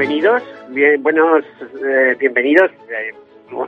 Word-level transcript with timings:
Bienvenidos, 0.00 0.42
bien, 0.70 1.02
buenos, 1.02 1.44
eh, 1.84 2.16
bienvenidos 2.18 2.70
eh, 2.88 3.12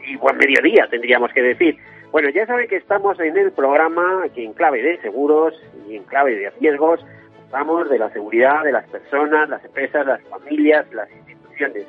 y 0.06 0.16
buen 0.16 0.38
mediodía 0.38 0.88
tendríamos 0.90 1.30
que 1.34 1.42
decir. 1.42 1.76
Bueno, 2.10 2.30
ya 2.30 2.46
saben 2.46 2.68
que 2.68 2.76
estamos 2.76 3.20
en 3.20 3.36
el 3.36 3.52
programa 3.52 4.24
que 4.34 4.42
en 4.42 4.54
clave 4.54 4.82
de 4.82 4.98
seguros 5.02 5.52
y 5.86 5.96
en 5.96 6.04
clave 6.04 6.34
de 6.36 6.48
riesgos 6.58 7.04
hablamos 7.48 7.90
de 7.90 7.98
la 7.98 8.10
seguridad 8.14 8.64
de 8.64 8.72
las 8.72 8.88
personas, 8.88 9.50
las 9.50 9.62
empresas, 9.62 10.06
las 10.06 10.22
familias, 10.22 10.86
las 10.94 11.10
instituciones. 11.10 11.84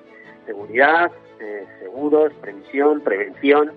Seguridad, 0.45 1.09
eh, 1.39 1.63
seguros, 1.79 2.33
previsión, 2.41 2.99
prevención, 2.99 3.71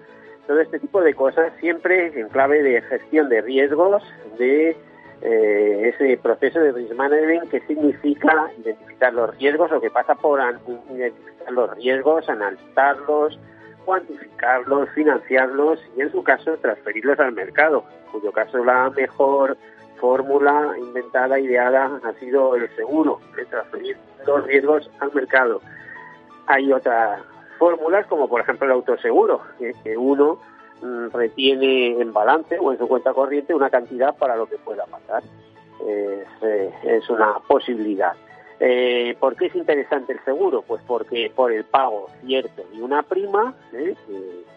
todo 0.49 0.59
este 0.59 0.81
tipo 0.81 1.01
de 1.01 1.15
cosas 1.15 1.53
siempre 1.61 2.09
en 2.19 2.29
clave 2.31 2.65
de 2.65 2.83
gestión 2.83 3.29
de 3.29 3.41
riesgos, 3.41 4.03
de 4.37 4.77
eh, 5.23 5.93
ese 5.95 6.17
proceso 6.19 6.61
de 6.61 6.73
risk 6.73 6.95
management 6.95 7.51
que 7.51 7.61
significa 7.61 8.51
identificar 8.59 9.13
los 9.15 9.37
riesgos 9.39 9.73
o 9.73 9.81
que 9.81 9.91
pasa 9.91 10.15
por 10.15 10.41
identificar 10.91 11.53
los 11.53 11.77
riesgos, 11.77 12.29
analizarlos, 12.29 13.39
cuantificarlos, 13.85 14.91
financiarlos 14.91 15.81
y 15.97 16.03
en 16.03 16.13
su 16.13 16.23
caso 16.23 16.57
transferirlos 16.59 17.19
al 17.19 17.33
mercado, 17.33 17.85
en 18.05 18.13
cuyo 18.13 18.33
caso 18.33 18.63
la 18.65 18.91
mejor 18.91 19.57
fórmula 19.99 20.75
inventada, 20.79 21.41
ideada, 21.41 21.99
ha 22.05 22.13
sido 22.15 22.55
el 22.57 22.69
seguro, 22.77 23.21
de 23.37 23.47
transferir 23.47 23.97
los 24.27 24.45
riesgos 24.47 24.91
al 25.01 25.15
mercado. 25.15 25.63
Hay 26.47 26.71
otras 26.73 27.23
fórmulas 27.59 28.07
como 28.07 28.29
por 28.29 28.43
ejemplo 28.43 28.67
el 28.67 28.73
autoseguro, 28.73 29.41
que 29.59 29.97
uno 29.97 30.39
retiene 31.13 32.01
en 32.01 32.13
balance 32.13 32.59
o 32.59 32.73
en 32.73 32.79
su 32.79 32.87
cuenta 32.87 33.13
corriente 33.13 33.55
una 33.55 33.71
cantidad 33.71 34.17
para 34.17 34.37
lo 34.37 34.47
que 34.47 34.59
pueda 34.59 34.85
pasar. 34.87 35.23
Es, 35.87 36.27
eh, 36.43 37.01
una 37.11 37.39
posibilidad. 37.47 38.15
Eh, 38.59 39.15
¿Por 39.21 39.37
qué 39.37 39.47
es 39.47 39.55
interesante 39.55 40.15
el 40.15 40.25
seguro? 40.25 40.63
Pues 40.63 40.83
porque 40.87 41.31
por 41.35 41.53
el 41.53 41.65
pago 41.65 42.09
cierto 42.25 42.65
y 42.73 42.81
una 42.81 43.03
prima 43.03 43.55
¿eh? 43.73 43.95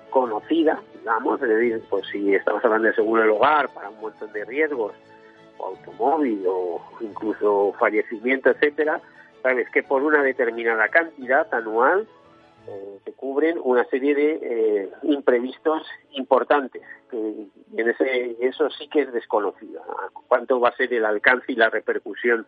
conocida, 0.09 0.81
digamos, 0.97 1.41
es 1.41 1.49
decir, 1.49 1.83
pues 1.89 2.05
si 2.11 2.33
estamos 2.33 2.63
hablando 2.63 2.87
de 2.87 2.95
seguro 2.95 3.21
del 3.21 3.31
hogar 3.31 3.69
para 3.73 3.89
un 3.89 3.99
montón 3.99 4.31
de 4.31 4.45
riesgos, 4.45 4.93
o 5.57 5.67
automóvil, 5.67 6.43
o 6.47 6.81
incluso 7.01 7.73
fallecimiento, 7.77 8.49
etcétera, 8.49 9.01
sabes 9.41 9.69
que 9.69 9.83
por 9.83 10.03
una 10.03 10.23
determinada 10.23 10.87
cantidad 10.87 11.53
anual 11.53 12.07
eh, 12.67 12.99
que 13.05 13.13
cubren 13.13 13.57
una 13.63 13.85
serie 13.85 14.15
de 14.15 14.39
eh, 14.41 14.89
imprevistos 15.03 15.87
importantes. 16.11 16.83
Que 17.09 17.17
en 17.77 17.89
ese, 17.89 18.37
eso 18.41 18.69
sí 18.71 18.87
que 18.87 19.01
es 19.01 19.13
desconocido. 19.13 19.81
¿Cuánto 20.27 20.59
va 20.59 20.69
a 20.69 20.75
ser 20.75 20.93
el 20.93 21.05
alcance 21.05 21.51
y 21.51 21.55
la 21.55 21.69
repercusión 21.69 22.45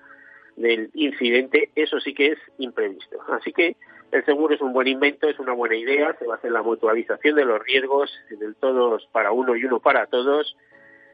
del 0.55 0.89
incidente? 0.93 1.71
Eso 1.75 1.99
sí 1.99 2.13
que 2.13 2.33
es 2.33 2.39
imprevisto. 2.57 3.17
Así 3.29 3.51
que 3.53 3.75
el 4.11 4.25
seguro 4.25 4.53
es 4.53 4.61
un 4.61 4.73
buen 4.73 4.87
invento, 4.87 5.27
es 5.27 5.39
una 5.39 5.53
buena 5.53 5.75
idea. 5.75 6.15
Se 6.19 6.27
va 6.27 6.35
a 6.35 6.37
hacer 6.37 6.51
la 6.51 6.61
mutualización 6.61 7.35
de 7.35 7.45
los 7.45 7.63
riesgos, 7.63 8.11
del 8.29 8.55
todos 8.55 9.07
para 9.11 9.31
uno 9.31 9.55
y 9.55 9.63
uno 9.65 9.79
para 9.79 10.05
todos. 10.07 10.55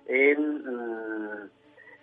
En, 0.07 0.63
mm, 0.63 1.49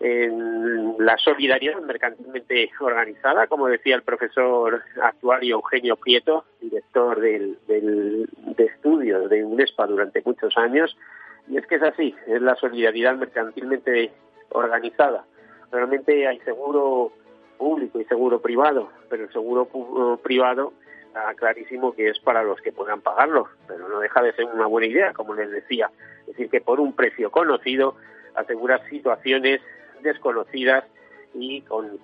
en 0.06 0.96
la 0.98 1.16
solidaridad 1.16 1.80
mercantilmente 1.80 2.70
organizada, 2.78 3.46
como 3.46 3.68
decía 3.68 3.96
el 3.96 4.02
profesor 4.02 4.82
actuario 5.00 5.56
Eugenio 5.56 5.96
Prieto, 5.96 6.44
director 6.60 7.18
del, 7.18 7.56
de 7.66 8.64
estudios 8.64 9.30
de 9.30 9.42
UNESPA 9.42 9.86
durante 9.86 10.20
muchos 10.22 10.54
años, 10.58 10.94
y 11.48 11.56
es 11.56 11.66
que 11.66 11.76
es 11.76 11.82
así, 11.82 12.14
es 12.26 12.42
la 12.42 12.54
solidaridad 12.56 13.16
mercantilmente 13.16 14.12
organizada. 14.50 15.24
Realmente 15.72 16.28
hay 16.28 16.38
seguro 16.40 17.10
público 17.56 17.98
y 17.98 18.04
seguro 18.04 18.42
privado, 18.42 18.90
pero 19.08 19.24
el 19.24 19.32
seguro 19.32 20.20
privado 20.22 20.74
está 21.06 21.32
clarísimo 21.32 21.94
que 21.94 22.10
es 22.10 22.18
para 22.18 22.42
los 22.42 22.60
que 22.60 22.72
puedan 22.72 23.00
pagarlo, 23.00 23.48
pero 23.66 23.88
no 23.88 24.00
deja 24.00 24.20
de 24.20 24.34
ser 24.34 24.44
una 24.44 24.66
buena 24.66 24.86
idea, 24.86 25.14
como 25.14 25.32
les 25.32 25.50
decía, 25.50 25.90
es 26.20 26.26
decir, 26.26 26.50
que 26.50 26.60
por 26.60 26.78
un 26.78 26.92
precio 26.92 27.30
conocido 27.30 27.96
asegurar 28.34 28.86
situaciones 28.90 29.62
desconocidas 30.04 30.84
y 31.34 31.62
con, 31.62 31.98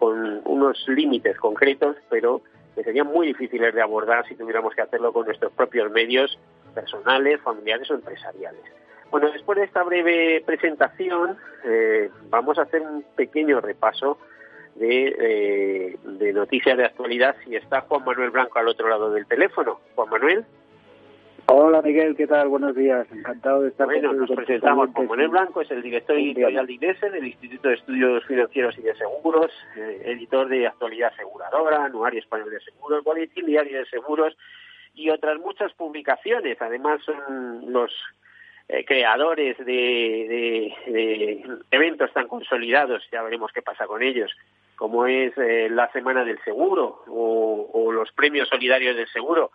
unos 0.45 0.89
límites 0.89 1.37
concretos, 1.39 1.97
pero 2.09 2.43
que 2.75 2.83
serían 2.83 3.07
muy 3.07 3.29
difíciles 3.29 3.75
de 3.75 3.83
abordar 3.83 4.27
si 4.27 4.35
tuviéramos 4.35 4.75
que 4.75 4.83
hacerlo 4.83 5.13
con 5.13 5.27
nuestros 5.27 5.53
propios 5.53 5.91
medios 5.93 6.37
personales, 6.75 7.41
familiares 7.43 7.89
o 7.91 7.95
empresariales. 7.95 8.61
Bueno, 9.11 9.31
después 9.31 9.59
de 9.59 9.65
esta 9.65 9.83
breve 9.83 10.43
presentación, 10.45 11.37
eh, 11.65 12.11
vamos 12.29 12.59
a 12.59 12.63
hacer 12.63 12.81
un 12.83 13.05
pequeño 13.17 13.61
repaso 13.61 14.19
de, 14.77 15.17
eh, 15.19 15.97
de 16.03 16.33
noticias 16.33 16.77
de 16.77 16.85
actualidad 16.85 17.37
si 17.45 17.57
está 17.57 17.83
Juan 17.83 18.05
Manuel 18.05 18.31
Blanco 18.31 18.59
al 18.59 18.69
otro 18.69 18.89
lado 18.89 19.11
del 19.13 19.27
teléfono. 19.27 19.81
Juan 19.95 20.11
Manuel. 20.11 20.45
Hola 21.53 21.83
Miguel, 21.83 22.15
¿qué 22.15 22.29
tal? 22.29 22.47
Buenos 22.47 22.77
días, 22.77 23.09
encantado 23.11 23.63
de 23.63 23.71
estar 23.71 23.85
bueno, 23.85 24.13
nos 24.13 24.31
presentamos. 24.31 24.89
Juan 24.93 25.09
Manuel 25.09 25.31
Blanco 25.31 25.63
es 25.63 25.71
el 25.73 25.83
director 25.83 26.17
editorial 26.17 26.65
de 26.65 26.75
INESE, 26.75 27.11
del 27.11 27.27
Instituto 27.27 27.69
de 27.69 27.75
Estudios 27.75 28.25
Financieros 28.25 28.79
y 28.79 28.83
de 28.83 28.95
Seguros, 28.95 29.51
eh, 29.75 30.01
editor 30.05 30.49
de 30.49 30.69
Actualidad 30.69 31.13
Aseguradora, 31.13 31.87
Anuario 31.87 32.21
Español 32.21 32.51
de 32.51 32.61
Seguros, 32.61 33.03
Boletín 33.03 33.47
Diario 33.47 33.81
de 33.81 33.87
Seguros 33.87 34.37
y 34.95 35.11
otras 35.11 35.41
muchas 35.41 35.73
publicaciones. 35.73 36.57
Además 36.63 37.03
son 37.03 37.73
los 37.73 37.91
eh, 38.69 38.85
creadores 38.85 39.59
de, 39.59 40.73
eventos 41.73 42.13
tan 42.13 42.29
consolidados, 42.29 43.03
ya 43.11 43.23
veremos 43.23 43.51
qué 43.53 43.61
pasa 43.61 43.89
con 43.89 44.05
ellos, 44.05 44.31
como 44.77 45.05
es 45.05 45.37
eh, 45.37 45.69
la 45.69 45.91
Semana 45.91 46.25
del 46.25 46.39
Seguro 46.45 47.03
o 47.09 47.91
los 47.91 48.13
Premios 48.13 48.49
Solidarios 48.49 48.95
del 48.95 49.09
Seguro 49.09 49.51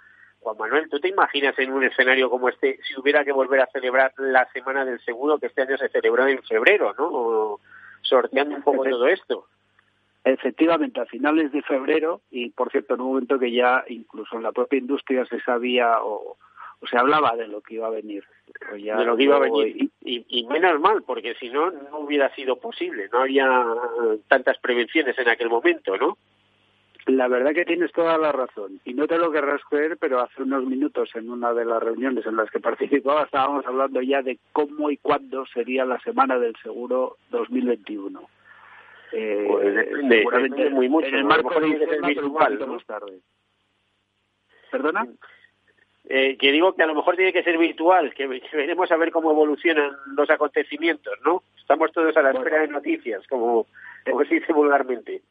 Juan 0.45 0.57
Manuel, 0.59 0.87
¿tú 0.91 0.99
te 0.99 1.07
imaginas 1.07 1.57
en 1.57 1.73
un 1.73 1.83
escenario 1.83 2.29
como 2.29 2.49
este 2.49 2.77
si 2.83 2.99
hubiera 2.99 3.25
que 3.25 3.31
volver 3.31 3.61
a 3.61 3.67
celebrar 3.73 4.13
la 4.19 4.47
Semana 4.53 4.85
del 4.85 4.99
Seguro 4.99 5.39
que 5.39 5.47
este 5.47 5.63
año 5.63 5.75
se 5.75 5.89
celebró 5.89 6.27
en 6.27 6.43
febrero, 6.43 6.93
¿no? 6.99 7.59
sorteando 8.03 8.55
un 8.55 8.61
poco 8.61 8.83
todo 8.83 9.07
esto. 9.07 9.47
Efectivamente, 10.23 11.01
a 11.01 11.07
finales 11.07 11.51
de 11.51 11.63
febrero, 11.63 12.21
y 12.29 12.51
por 12.51 12.69
cierto, 12.69 12.93
en 12.93 13.01
un 13.01 13.07
momento 13.07 13.39
que 13.39 13.51
ya 13.51 13.85
incluso 13.87 14.35
en 14.35 14.43
la 14.43 14.51
propia 14.51 14.77
industria 14.77 15.25
se 15.25 15.39
sabía 15.39 16.03
o, 16.03 16.37
se 16.87 16.95
hablaba 16.95 17.35
de 17.35 17.47
lo 17.47 17.61
que 17.61 17.75
iba 17.75 17.87
a 17.87 17.89
venir. 17.89 18.23
de 18.71 19.03
lo 19.03 19.17
que 19.17 19.23
iba 19.23 19.37
a 19.37 19.39
venir. 19.39 19.89
Y, 20.01 20.25
y, 20.29 20.45
menos 20.45 20.79
mal, 20.79 21.01
porque 21.01 21.33
si 21.39 21.49
no, 21.49 21.71
no 21.71 21.97
hubiera 21.97 22.29
sido 22.35 22.57
posible. 22.57 23.09
No 23.11 23.21
había 23.21 23.65
tantas 24.27 24.59
prevenciones 24.59 25.17
en 25.17 25.27
aquel 25.27 25.49
momento, 25.49 25.97
¿no? 25.97 26.19
La 27.07 27.27
verdad 27.27 27.53
que 27.53 27.65
tienes 27.65 27.91
toda 27.91 28.17
la 28.17 28.31
razón. 28.31 28.79
Y 28.83 28.95
no 28.95 29.07
te 29.07 29.17
lo 29.17 29.31
querrás 29.31 29.61
creer, 29.69 29.97
pero 29.97 30.21
hace 30.21 30.41
unos 30.41 30.65
minutos 30.65 31.09
en 31.13 31.29
una 31.29 31.53
de 31.53 31.63
las 31.63 31.81
reuniones 31.81 32.25
en 32.25 32.35
las 32.35 32.49
que 32.49 32.59
participaba 32.59 33.23
estábamos 33.23 33.65
hablando 33.67 34.01
ya 34.01 34.23
de 34.23 34.39
cómo 34.51 34.89
y 34.89 34.97
cuándo 34.97 35.45
sería 35.45 35.85
la 35.85 35.99
semana 35.99 36.39
del 36.39 36.55
seguro 36.63 37.17
2021. 37.29 38.21
Eh, 39.11 39.45
pues 39.47 39.75
depende, 40.09 40.69
muy 40.71 40.89
mucho. 40.89 41.07
En 41.07 41.15
el 41.15 41.25
marco 41.25 41.59
de 41.59 41.77
ser 41.77 42.01
virtual, 42.01 42.59
¿no? 42.59 42.67
más 42.67 42.85
tarde. 42.85 43.19
¿Perdona? 44.71 45.07
Eh, 46.07 46.37
que 46.37 46.51
digo 46.51 46.73
que 46.75 46.83
a 46.83 46.87
lo 46.87 46.95
mejor 46.95 47.15
tiene 47.15 47.33
que 47.33 47.43
ser 47.43 47.57
virtual, 47.57 48.13
que, 48.13 48.27
veremos 48.27 48.91
a 48.91 48.97
ver 48.97 49.11
cómo 49.11 49.31
evolucionan 49.31 49.91
los 50.15 50.29
acontecimientos, 50.29 51.13
¿no? 51.23 51.43
Estamos 51.57 51.91
todos 51.91 52.15
a 52.17 52.21
la 52.21 52.31
espera 52.31 52.61
de 52.61 52.67
noticias, 52.67 53.25
como, 53.27 53.67
como 54.05 54.23
se 54.25 54.35
dice 54.35 54.53
vulgarmente. 54.53 55.21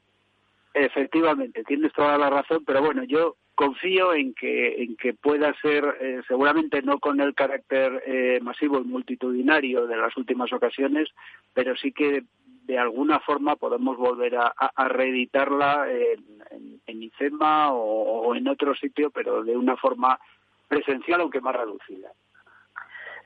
Efectivamente, 0.75 1.65
tienes 1.65 1.93
toda 1.93 2.19
la 2.19 2.29
razón, 2.29 2.65
pero 2.67 2.83
bueno, 2.83 3.05
yo 3.05 3.37
confío 3.55 4.15
en 4.15 4.35
que 4.35 4.83
en 4.83 4.97
que 4.97 5.15
pueda 5.15 5.55
ser 5.61 5.85
eh, 6.01 6.23
seguramente 6.27 6.83
no 6.83 6.99
con 6.99 7.21
el 7.21 7.35
carácter 7.35 8.03
eh, 8.07 8.41
masivo 8.43 8.81
y 8.81 8.85
multitudinario 8.85 9.87
de 9.87 9.97
las 9.97 10.17
últimas 10.17 10.53
ocasiones 10.53 11.09
pero 11.53 11.77
sí 11.77 11.93
que 11.93 12.25
de 12.65 12.79
alguna 12.79 13.21
forma 13.21 13.57
podemos 13.57 13.97
volver 13.97 14.37
a, 14.37 14.89
reeditarla 14.89 15.87
en, 15.89 16.81
en, 16.87 17.03
IFEMA 17.03 17.73
o, 17.73 18.35
en 18.35 18.49
otro 18.49 18.75
sitio 18.75 19.11
pero 19.11 19.45
de 19.45 19.57
una 19.57 19.77
forma 19.77 20.19
presencial 20.67 21.21
aunque 21.21 21.41
más 21.43 21.55
reducida 21.55 22.11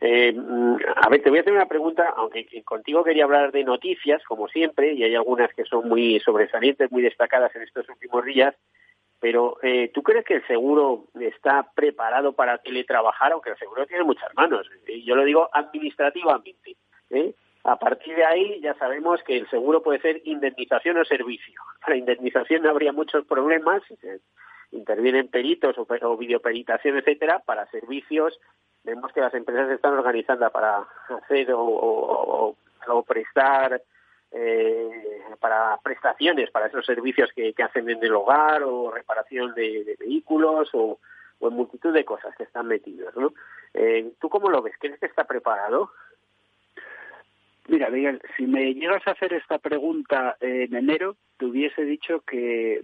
eh, 0.00 0.32
mm, 0.32 0.76
a 0.96 1.08
ver, 1.08 1.22
te 1.22 1.30
voy 1.30 1.38
a 1.38 1.42
hacer 1.42 1.52
una 1.52 1.66
pregunta, 1.66 2.14
aunque 2.16 2.46
contigo 2.64 3.02
quería 3.02 3.24
hablar 3.24 3.50
de 3.50 3.64
noticias, 3.64 4.22
como 4.24 4.48
siempre, 4.48 4.92
y 4.92 5.02
hay 5.02 5.14
algunas 5.14 5.52
que 5.54 5.64
son 5.64 5.88
muy 5.88 6.20
sobresalientes, 6.20 6.92
muy 6.92 7.02
destacadas 7.02 7.54
en 7.56 7.62
estos 7.62 7.88
últimos 7.88 8.24
días, 8.24 8.54
pero 9.20 9.56
eh, 9.62 9.90
¿tú 9.92 10.02
crees 10.02 10.24
que 10.24 10.34
el 10.34 10.46
seguro 10.46 11.06
está 11.18 11.68
preparado 11.74 12.34
para 12.34 12.58
teletrabajar? 12.58 13.32
Aunque 13.32 13.50
el 13.50 13.58
seguro 13.58 13.86
tiene 13.86 14.04
muchas 14.04 14.32
manos. 14.36 14.68
Yo 15.04 15.16
lo 15.16 15.24
digo 15.24 15.48
administrativamente. 15.52 16.76
¿eh? 17.10 17.34
A 17.64 17.76
partir 17.76 18.14
de 18.14 18.24
ahí 18.24 18.60
ya 18.60 18.74
sabemos 18.74 19.20
que 19.24 19.36
el 19.36 19.50
seguro 19.50 19.82
puede 19.82 20.00
ser 20.00 20.22
indemnización 20.24 20.98
o 20.98 21.04
servicio. 21.04 21.60
Para 21.80 21.96
indemnización 21.96 22.62
no 22.62 22.70
habría 22.70 22.92
muchos 22.92 23.26
problemas. 23.26 23.82
intervienen 24.70 25.26
peritos 25.26 25.76
o, 25.78 25.86
o 26.02 26.16
videoperitación, 26.16 26.98
etcétera. 26.98 27.40
Para 27.40 27.66
servicios 27.72 28.38
vemos 28.84 29.12
que 29.12 29.20
las 29.20 29.34
empresas 29.34 29.70
están 29.70 29.94
organizando 29.94 30.50
para 30.50 30.86
hacer 31.08 31.48
o 31.52 32.56
prestar 33.06 33.80
eh, 34.30 35.22
para 35.40 35.78
prestaciones, 35.82 36.50
para 36.50 36.66
esos 36.66 36.84
servicios 36.84 37.30
que, 37.34 37.54
hacen 37.62 37.88
en 37.88 38.02
el 38.02 38.14
hogar 38.14 38.62
o 38.62 38.90
reparación 38.90 39.54
de, 39.54 39.96
vehículos 39.98 40.68
o, 40.74 40.98
en 41.40 41.52
multitud 41.54 41.92
de 41.94 42.04
cosas 42.04 42.36
que 42.36 42.42
están 42.42 42.66
metidos. 42.66 43.16
¿no? 43.16 43.32
Eh, 43.74 44.12
¿Tú 44.20 44.28
cómo 44.28 44.50
lo 44.50 44.60
ves? 44.60 44.74
¿Crees 44.78 44.98
que 44.98 45.06
está 45.06 45.24
preparado? 45.24 45.90
Mira, 47.68 47.90
Miguel, 47.90 48.20
si 48.36 48.46
me 48.46 48.74
llegas 48.74 49.06
a 49.06 49.12
hacer 49.12 49.32
esta 49.32 49.58
pregunta 49.58 50.36
en 50.40 50.74
enero, 50.74 51.16
te 51.38 51.46
hubiese 51.46 51.84
dicho 51.84 52.20
que 52.20 52.80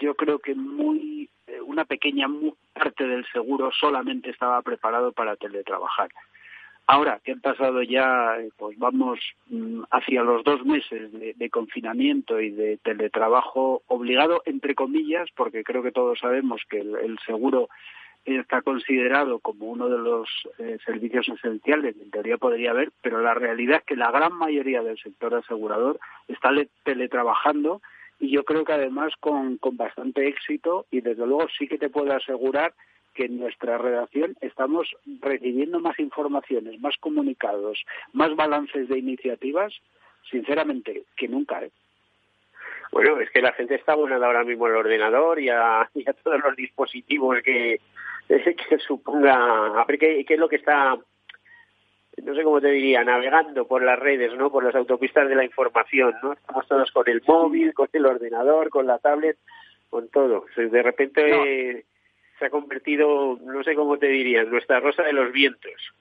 yo 0.00 0.14
creo 0.14 0.38
que 0.38 0.54
muy 0.54 1.28
una 1.66 1.84
pequeña 1.84 2.26
parte 2.72 3.06
del 3.06 3.26
seguro 3.32 3.70
solamente 3.72 4.30
estaba 4.30 4.60
preparado 4.62 5.12
para 5.12 5.36
teletrabajar. 5.36 6.08
Ahora 6.86 7.20
que 7.22 7.32
han 7.32 7.40
pasado 7.40 7.82
ya, 7.82 8.36
eh, 8.38 8.50
pues 8.56 8.76
vamos 8.78 9.18
mm, 9.46 9.82
hacia 9.90 10.22
los 10.22 10.42
dos 10.42 10.64
meses 10.64 11.10
de, 11.12 11.50
confinamiento 11.50 12.40
y 12.40 12.50
de 12.50 12.76
teletrabajo 12.78 13.82
obligado, 13.86 14.42
entre 14.46 14.74
comillas, 14.74 15.28
porque 15.36 15.62
creo 15.62 15.82
que 15.82 15.92
todos 15.92 16.18
sabemos 16.18 16.60
que 16.68 16.80
el, 16.80 17.18
seguro 17.24 17.68
está 18.24 18.62
considerado 18.62 19.38
como 19.38 19.66
uno 19.66 19.88
de 19.88 19.98
los 19.98 20.28
eh, 20.58 20.78
servicios 20.84 21.28
esenciales, 21.28 21.96
en 22.00 22.10
teoría 22.10 22.36
podría 22.36 22.70
haber, 22.70 22.92
pero 23.00 23.20
la 23.20 23.34
realidad 23.34 23.78
es 23.78 23.84
que 23.84 23.96
la 23.96 24.10
gran 24.10 24.32
mayoría 24.32 24.82
del 24.82 24.98
sector 24.98 25.34
asegurador 25.34 25.98
está 26.28 26.50
teletrabajando 26.84 27.80
y 28.22 28.30
yo 28.30 28.44
creo 28.44 28.64
que 28.64 28.72
además 28.72 29.12
con, 29.18 29.58
con 29.58 29.76
bastante 29.76 30.28
éxito 30.28 30.86
y 30.92 31.00
desde 31.00 31.26
luego 31.26 31.48
sí 31.58 31.66
que 31.66 31.76
te 31.76 31.90
puedo 31.90 32.14
asegurar 32.14 32.72
que 33.14 33.24
en 33.24 33.40
nuestra 33.40 33.78
redacción 33.78 34.36
estamos 34.40 34.96
recibiendo 35.20 35.80
más 35.80 35.98
informaciones, 35.98 36.80
más 36.80 36.96
comunicados, 36.98 37.84
más 38.12 38.34
balances 38.36 38.88
de 38.88 38.96
iniciativas, 38.96 39.74
sinceramente, 40.30 41.02
que 41.16 41.26
nunca. 41.26 41.64
¿eh? 41.64 41.72
Bueno, 42.92 43.18
es 43.20 43.28
que 43.30 43.42
la 43.42 43.52
gente 43.54 43.74
está 43.74 43.92
abonada 43.92 44.24
ahora 44.24 44.44
mismo 44.44 44.66
al 44.66 44.76
ordenador 44.76 45.40
y 45.40 45.48
a, 45.48 45.90
todos 46.22 46.40
los 46.44 46.54
dispositivos 46.54 47.42
que, 47.42 47.80
que 48.28 48.78
suponga. 48.86 49.80
A 49.80 49.84
ver 49.84 49.98
qué, 49.98 50.24
es 50.26 50.38
lo 50.38 50.48
que 50.48 50.56
está 50.56 50.96
no 52.22 52.34
sé 52.34 52.42
cómo 52.44 52.60
te 52.60 52.70
diría, 52.70 53.04
navegando 53.04 53.66
por 53.66 53.82
las 53.82 53.98
redes, 53.98 54.34
¿no? 54.34 54.50
Por 54.50 54.64
las 54.64 54.74
autopistas 54.74 55.28
de 55.28 55.34
la 55.34 55.44
información, 55.44 56.14
¿no? 56.22 56.32
Estamos 56.34 56.66
todos 56.68 56.90
con 56.92 57.08
el 57.08 57.22
móvil, 57.26 57.72
con 57.74 57.88
el 57.92 58.06
ordenador, 58.06 58.70
con 58.70 58.86
la 58.86 58.98
tablet, 58.98 59.38
con 59.88 60.08
todo. 60.08 60.44
De 60.56 60.82
repente 60.82 61.84
se 62.38 62.46
ha 62.46 62.50
convertido, 62.50 63.38
no 63.42 63.62
sé 63.62 63.74
cómo 63.74 63.98
te 63.98 64.08
diría, 64.08 64.42
en 64.42 64.50
nuestra 64.50 64.80
rosa 64.80 65.02
de 65.02 65.12
los 65.12 65.32
vientos. 65.32 65.94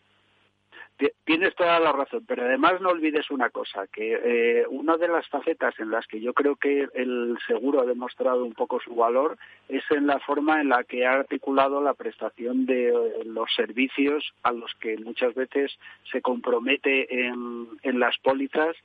Tienes 1.24 1.56
toda 1.56 1.80
la 1.80 1.92
razón, 1.92 2.26
pero 2.28 2.44
además 2.44 2.82
no 2.82 2.90
olvides 2.90 3.32
una 3.32 3.50
cosa, 3.50 3.88
que 3.88 4.20
eh, 4.24 4.66
una 4.70 4.98
de 4.98 5.08
las 5.08 5.28
facetas 5.30 5.80
en 5.80 5.90
las 5.90 6.06
que 6.08 6.20
yo 6.20 6.34
creo 6.34 6.56
que 6.56 6.88
el 6.94 7.38
seguro 7.48 7.82
ha 7.82 7.86
demostrado 7.86 8.44
un 8.44 8.54
poco 8.54 8.80
su 8.80 8.94
valor 8.96 9.38
es 9.70 9.84
en 9.92 10.08
la 10.08 10.20
forma 10.20 10.62
en 10.62 10.70
la 10.70 10.84
que 10.84 11.06
ha 11.06 11.14
articulado 11.14 11.82
la 11.82 11.94
prestación 11.94 12.66
de 12.66 12.90
eh, 12.90 12.94
los 13.26 13.52
servicios 13.56 14.34
a 14.44 14.52
los 14.52 14.74
que 14.76 14.98
muchas 14.98 15.34
veces 15.34 15.72
se 16.12 16.22
compromete 16.22 17.26
en, 17.26 17.68
en 17.82 18.00
las 18.00 18.18
pólizas 18.20 18.76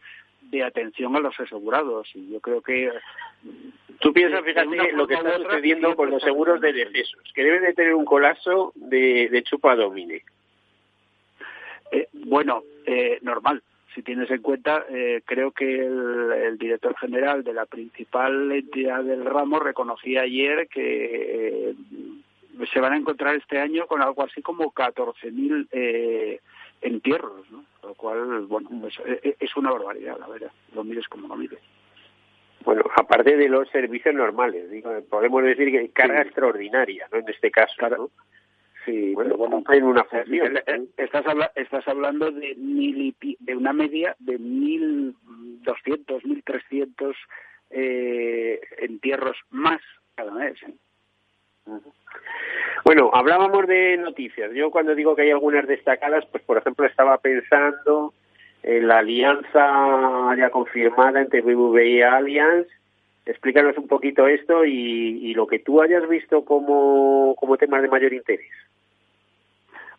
de 0.42 0.62
atención 0.62 1.16
a 1.16 1.20
los 1.20 1.38
asegurados. 1.40 2.08
Y 2.14 2.30
yo 2.30 2.40
creo 2.40 2.62
que 2.62 2.90
Tú 4.00 4.12
piensas, 4.12 4.44
fíjate, 4.44 4.92
lo 4.92 5.06
que 5.06 5.14
está 5.14 5.38
sucediendo 5.38 5.96
con 5.96 6.10
los 6.10 6.22
seguros 6.22 6.60
de 6.60 6.72
decesos, 6.72 7.20
que 7.34 7.42
deben 7.42 7.62
de 7.62 7.72
tener 7.72 7.94
un 7.94 8.04
colapso 8.04 8.72
de, 8.74 9.28
de 9.30 9.42
chupa 9.42 9.74
domine. 9.74 10.22
Eh, 11.90 12.08
bueno, 12.12 12.62
eh, 12.84 13.18
normal. 13.22 13.62
Si 13.94 14.02
tienes 14.02 14.30
en 14.30 14.42
cuenta, 14.42 14.84
eh, 14.90 15.22
creo 15.24 15.52
que 15.52 15.86
el, 15.86 16.58
director 16.58 16.96
general 16.98 17.42
de 17.44 17.54
la 17.54 17.66
principal 17.66 18.52
entidad 18.52 19.02
del 19.04 19.24
ramo 19.24 19.58
reconocía 19.58 20.22
ayer 20.22 20.68
que 20.68 21.74
se 22.72 22.80
van 22.80 22.92
a 22.92 22.96
encontrar 22.96 23.36
este 23.36 23.58
año 23.58 23.86
con 23.86 24.02
algo 24.02 24.22
así 24.22 24.42
como 24.42 24.72
14.000 24.72 25.68
eh, 25.72 26.40
entierros, 26.80 27.50
¿no? 27.50 27.64
Lo 27.82 27.94
cual, 27.94 28.46
bueno, 28.46 28.68
es, 28.86 29.36
es, 29.38 29.56
una 29.56 29.70
barbaridad, 29.70 30.18
la 30.18 30.28
verdad. 30.28 30.50
Lo 30.74 30.84
mires 30.84 31.08
como 31.08 31.28
lo 31.28 31.36
mires. 31.36 31.60
Bueno, 32.64 32.82
aparte 32.96 33.36
de 33.36 33.48
los 33.48 33.68
servicios 33.70 34.14
normales, 34.14 34.70
digo, 34.70 34.90
podemos 35.08 35.42
decir 35.44 35.70
que 35.70 35.90
carga 35.90 36.22
extraordinaria, 36.22 37.08
¿no? 37.12 37.18
En 37.18 37.28
este 37.28 37.50
caso, 37.50 37.72
claro. 37.78 38.10
Sí, 38.86 39.14
bueno, 39.14 39.36
bueno, 39.36 39.64
en 39.68 39.82
una 39.82 40.04
función. 40.04 40.58
Estás, 40.96 41.24
estás 41.56 41.88
hablando 41.88 42.30
de 42.30 42.54
mil 42.54 43.16
de 43.40 43.56
una 43.56 43.72
media 43.72 44.14
de 44.20 44.38
mil 44.38 45.12
doscientos, 45.62 46.24
mil 46.24 46.44
trescientos 46.44 47.16
eh, 47.70 48.60
entierros 48.78 49.36
más 49.50 49.80
cada 50.14 50.30
mes. 50.32 50.54
¿eh? 50.62 50.74
Bueno, 52.84 53.10
hablábamos 53.12 53.66
de 53.66 53.96
noticias. 53.96 54.52
Yo 54.54 54.70
cuando 54.70 54.94
digo 54.94 55.16
que 55.16 55.22
hay 55.22 55.32
algunas 55.32 55.66
destacadas, 55.66 56.24
pues 56.26 56.44
por 56.44 56.58
ejemplo 56.58 56.86
estaba 56.86 57.18
pensando 57.18 58.14
eh, 58.62 58.80
la 58.80 58.98
alianza 58.98 60.32
ya 60.38 60.50
confirmada 60.50 61.20
entre 61.20 61.40
BBVA 61.40 61.82
y 61.82 62.02
Allianz. 62.02 62.68
Explícanos 63.24 63.76
un 63.78 63.88
poquito 63.88 64.28
esto 64.28 64.64
y, 64.64 65.18
y 65.28 65.34
lo 65.34 65.48
que 65.48 65.58
tú 65.58 65.82
hayas 65.82 66.08
visto 66.08 66.44
como, 66.44 67.34
como 67.36 67.56
temas 67.56 67.82
de 67.82 67.88
mayor 67.88 68.12
interés. 68.12 68.46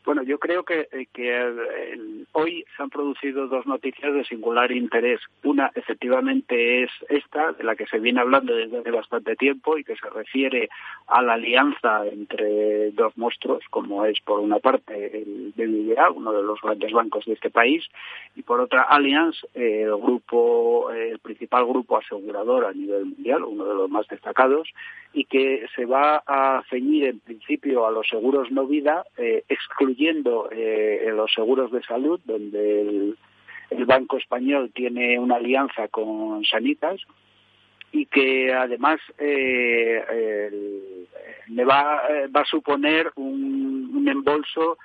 Bueno, 0.07 0.23
yo 0.23 0.39
creo 0.39 0.63
que, 0.63 0.87
eh, 0.89 1.07
que 1.11 2.17
hoy 2.31 2.63
se 2.77 2.81
han 2.81 2.89
producido 2.89 3.47
dos 3.47 3.65
noticias 3.65 4.13
de 4.13 4.23
singular 4.23 4.71
interés. 4.71 5.19
Una, 5.43 5.69
efectivamente, 5.75 6.83
es 6.83 6.91
esta, 7.09 7.51
de 7.51 7.65
la 7.65 7.75
que 7.75 7.87
se 7.87 7.99
viene 7.99 8.21
hablando 8.21 8.55
desde 8.55 8.79
hace 8.79 8.91
bastante 8.91 9.35
tiempo 9.35 9.77
y 9.77 9.83
que 9.83 9.97
se 9.97 10.09
refiere 10.09 10.69
a 11.07 11.21
la 11.21 11.33
alianza 11.33 12.07
entre 12.07 12.91
dos 12.91 13.17
monstruos, 13.17 13.65
como 13.69 14.05
es, 14.05 14.21
por 14.21 14.39
una 14.39 14.59
parte, 14.59 15.23
el 15.23 15.51
BBVA, 15.57 16.09
uno 16.11 16.31
de 16.31 16.43
los 16.43 16.61
grandes 16.61 16.93
bancos 16.93 17.25
de 17.25 17.33
este 17.33 17.49
país, 17.49 17.83
y 18.37 18.43
por 18.43 18.61
otra, 18.61 18.83
Allianz, 18.83 19.35
el 19.55 19.93
grupo, 19.97 20.89
el 20.89 21.19
principal 21.19 21.65
grupo 21.65 21.97
asegurador 21.97 22.63
a 22.63 22.71
nivel 22.71 23.07
mundial, 23.07 23.43
uno 23.43 23.65
de 23.65 23.73
los 23.73 23.89
más 23.89 24.07
destacados, 24.07 24.69
y 25.11 25.25
que 25.25 25.65
se 25.75 25.85
va 25.85 26.23
a 26.25 26.63
ceñir 26.69 27.07
en 27.07 27.19
principio 27.19 27.87
a 27.87 27.91
los 27.91 28.07
seguros 28.07 28.51
no 28.51 28.67
vida, 28.67 29.03
eh, 29.17 29.43
excluyendo 29.49 29.96
eh, 30.51 31.11
los 31.13 31.31
seguros 31.33 31.71
de 31.71 31.81
salud, 31.83 32.19
donde 32.25 32.81
el, 32.81 33.17
Banco 33.85 34.17
Español 34.17 34.71
tiene 34.73 35.19
una 35.19 35.35
alianza 35.35 35.87
con 35.89 36.43
Sanitas 36.45 37.01
y 37.91 38.05
que 38.05 38.53
además 38.53 38.99
eh, 39.17 40.47
le 41.47 41.65
va, 41.65 42.01
va 42.35 42.41
a 42.41 42.45
suponer 42.45 43.11
un, 43.15 43.91
un 43.93 44.07
embolso 44.07 44.77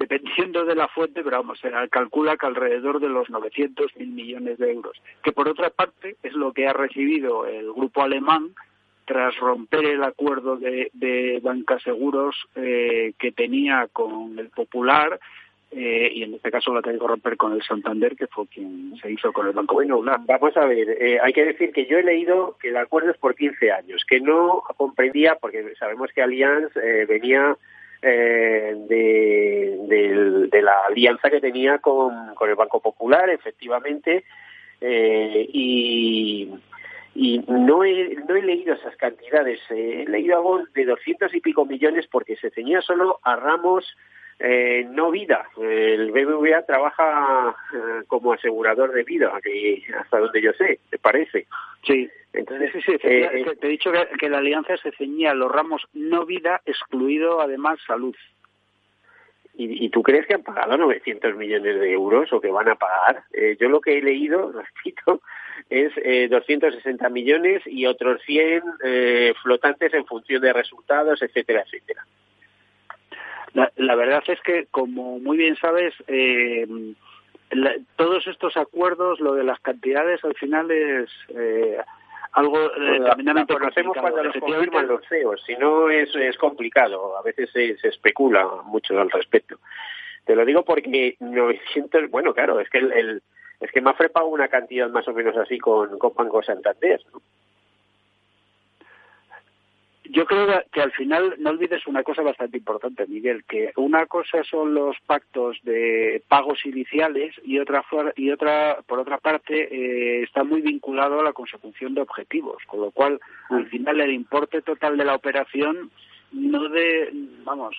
dependiendo 0.00 0.64
de 0.64 0.74
la 0.74 0.88
fuente, 0.88 1.22
pero 1.22 1.36
vamos, 1.36 1.60
se 1.60 1.70
calcula 1.90 2.38
que 2.38 2.46
alrededor 2.46 3.00
de 3.00 3.08
los 3.10 3.28
900 3.28 3.96
mil 3.96 4.08
millones 4.08 4.58
de 4.58 4.72
euros, 4.72 4.96
que 5.22 5.32
por 5.32 5.46
otra 5.46 5.68
parte 5.68 6.16
es 6.22 6.32
lo 6.32 6.52
que 6.54 6.66
ha 6.66 6.72
recibido 6.72 7.46
el 7.46 7.70
grupo 7.72 8.02
alemán 8.02 8.54
tras 9.10 9.36
romper 9.38 9.86
el 9.86 10.04
acuerdo 10.04 10.54
de, 10.54 10.88
de 10.92 11.40
banca 11.42 11.80
seguros 11.80 12.36
eh, 12.54 13.12
que 13.18 13.32
tenía 13.32 13.88
con 13.92 14.38
el 14.38 14.50
Popular 14.50 15.18
eh, 15.72 16.12
y 16.14 16.22
en 16.22 16.34
este 16.34 16.48
caso 16.48 16.72
la 16.72 16.80
tengo 16.80 17.00
que 17.00 17.08
romper 17.08 17.36
con 17.36 17.52
el 17.52 17.62
Santander, 17.64 18.14
que 18.14 18.28
fue 18.28 18.46
quien 18.46 18.94
se 19.02 19.10
hizo 19.10 19.32
con 19.32 19.48
el 19.48 19.52
Banco 19.52 19.74
Bueno, 19.74 20.00
vamos 20.00 20.56
a 20.56 20.64
ver, 20.64 20.90
eh, 20.90 21.18
hay 21.20 21.32
que 21.32 21.44
decir 21.44 21.72
que 21.72 21.86
yo 21.86 21.98
he 21.98 22.04
leído 22.04 22.56
que 22.62 22.68
el 22.68 22.76
acuerdo 22.76 23.10
es 23.10 23.18
por 23.18 23.34
15 23.34 23.72
años, 23.72 24.04
que 24.08 24.20
no 24.20 24.62
comprendía, 24.76 25.34
porque 25.34 25.74
sabemos 25.76 26.12
que 26.14 26.22
Allianz 26.22 26.70
eh, 26.76 27.04
venía 27.08 27.56
de, 28.02 29.76
de, 30.50 30.62
la 30.62 30.86
alianza 30.86 31.30
que 31.30 31.40
tenía 31.40 31.78
con, 31.78 32.32
con 32.36 32.48
el 32.48 32.54
Banco 32.54 32.80
Popular, 32.80 33.28
efectivamente, 33.28 34.24
y, 34.80 36.48
y 37.22 37.38
no 37.48 37.84
he, 37.84 38.16
no 38.26 38.34
he 38.34 38.40
leído 38.40 38.72
esas 38.72 38.96
cantidades, 38.96 39.60
he 39.68 40.06
leído 40.08 40.38
algo 40.38 40.62
de 40.72 40.86
200 40.86 41.34
y 41.34 41.40
pico 41.42 41.66
millones 41.66 42.06
porque 42.10 42.34
se 42.36 42.48
ceñía 42.48 42.80
solo 42.80 43.20
a 43.22 43.36
ramos 43.36 43.94
eh, 44.38 44.86
no 44.88 45.10
vida. 45.10 45.46
El 45.60 46.12
BBVA 46.12 46.64
trabaja 46.64 47.54
eh, 47.74 48.04
como 48.06 48.32
asegurador 48.32 48.92
de 48.92 49.02
vida, 49.02 49.38
que 49.42 49.82
hasta 49.98 50.18
donde 50.18 50.40
yo 50.40 50.54
sé, 50.54 50.80
¿te 50.88 50.98
parece? 50.98 51.46
Sí. 51.86 52.08
Entonces, 52.32 52.72
sí, 52.72 52.80
sí, 52.80 52.96
eh, 53.02 53.44
te 53.60 53.66
he 53.66 53.70
dicho 53.70 53.92
que, 54.18 54.30
la 54.30 54.38
alianza 54.38 54.78
se 54.78 54.90
ceñía 54.92 55.32
a 55.32 55.34
los 55.34 55.52
ramos 55.52 55.86
no 55.92 56.24
vida, 56.24 56.62
excluido 56.64 57.42
además 57.42 57.80
salud. 57.86 58.16
¿Y, 59.56 59.84
¿Y, 59.84 59.90
tú 59.90 60.02
crees 60.02 60.26
que 60.26 60.36
han 60.36 60.42
pagado 60.42 60.78
900 60.78 61.36
millones 61.36 61.80
de 61.80 61.92
euros 61.92 62.32
o 62.32 62.40
que 62.40 62.50
van 62.50 62.70
a 62.70 62.76
pagar? 62.76 63.24
yo 63.58 63.68
lo 63.68 63.82
que 63.82 63.98
he 63.98 64.02
leído, 64.02 64.52
repito, 64.84 65.20
es 65.68 65.92
eh, 65.96 66.28
260 66.28 67.08
millones 67.10 67.62
y 67.66 67.86
otros 67.86 68.20
100 68.26 68.62
flotantes 69.42 69.92
en 69.94 70.06
función 70.06 70.40
de 70.42 70.52
resultados, 70.52 71.20
etcétera, 71.22 71.62
etcétera. 71.66 72.04
La, 73.54 73.94
verdad 73.96 74.22
es 74.28 74.40
que, 74.42 74.66
como 74.70 75.18
muy 75.18 75.36
bien 75.36 75.56
sabes, 75.56 75.92
eh, 76.06 76.66
todos 77.96 78.26
estos 78.26 78.56
acuerdos, 78.56 79.18
lo 79.18 79.34
de 79.34 79.42
las 79.42 79.58
cantidades, 79.60 80.24
al 80.24 80.34
final 80.34 80.70
es 80.70 81.10
eh, 81.34 81.78
algo 82.32 82.58
eh, 82.66 83.00
tremendamente 83.04 83.54
conocemos 83.54 83.96
cuando 83.98 84.22
los 84.22 84.36
confirman 84.36 84.86
los 84.86 85.00
CEOs, 85.08 85.42
si 85.44 85.56
no 85.56 85.90
es, 85.90 86.14
es 86.14 86.36
complicado, 86.38 87.16
a 87.18 87.22
veces 87.22 87.50
se, 87.50 87.76
especula 87.88 88.46
mucho 88.66 88.98
al 89.00 89.10
respecto. 89.10 89.58
Te 90.24 90.36
lo 90.36 90.44
digo 90.44 90.64
porque 90.64 91.16
900, 91.18 92.08
bueno, 92.08 92.32
claro, 92.32 92.60
es 92.60 92.70
que 92.70 92.78
el, 92.78 93.20
es 93.60 93.70
que 93.70 93.80
Mafre 93.80 94.08
paga 94.08 94.26
una 94.26 94.48
cantidad 94.48 94.88
más 94.90 95.06
o 95.08 95.12
menos 95.12 95.36
así 95.36 95.58
con, 95.58 95.98
con 95.98 96.14
Banco 96.14 96.42
Santander, 96.42 97.00
¿no? 97.12 97.20
Yo 100.12 100.26
creo 100.26 100.64
que 100.72 100.80
al 100.80 100.90
final 100.90 101.36
no 101.38 101.50
olvides 101.50 101.86
una 101.86 102.02
cosa 102.02 102.22
bastante 102.22 102.56
importante, 102.56 103.06
Miguel, 103.06 103.44
que 103.44 103.70
una 103.76 104.06
cosa 104.06 104.42
son 104.42 104.74
los 104.74 104.96
pactos 105.06 105.58
de 105.62 106.20
pagos 106.26 106.66
iniciales 106.66 107.32
y 107.44 107.60
otra 107.60 107.84
y 108.16 108.30
otra 108.32 108.78
por 108.88 108.98
otra 108.98 109.18
parte 109.18 109.68
eh, 109.72 110.22
está 110.24 110.42
muy 110.42 110.62
vinculado 110.62 111.20
a 111.20 111.22
la 111.22 111.32
consecución 111.32 111.94
de 111.94 112.00
objetivos, 112.00 112.60
con 112.66 112.80
lo 112.80 112.90
cual 112.90 113.20
al 113.50 113.68
final 113.68 114.00
el 114.00 114.10
importe 114.10 114.62
total 114.62 114.96
de 114.96 115.04
la 115.04 115.14
operación 115.14 115.92
no 116.32 116.68
de 116.68 117.10
vamos 117.44 117.76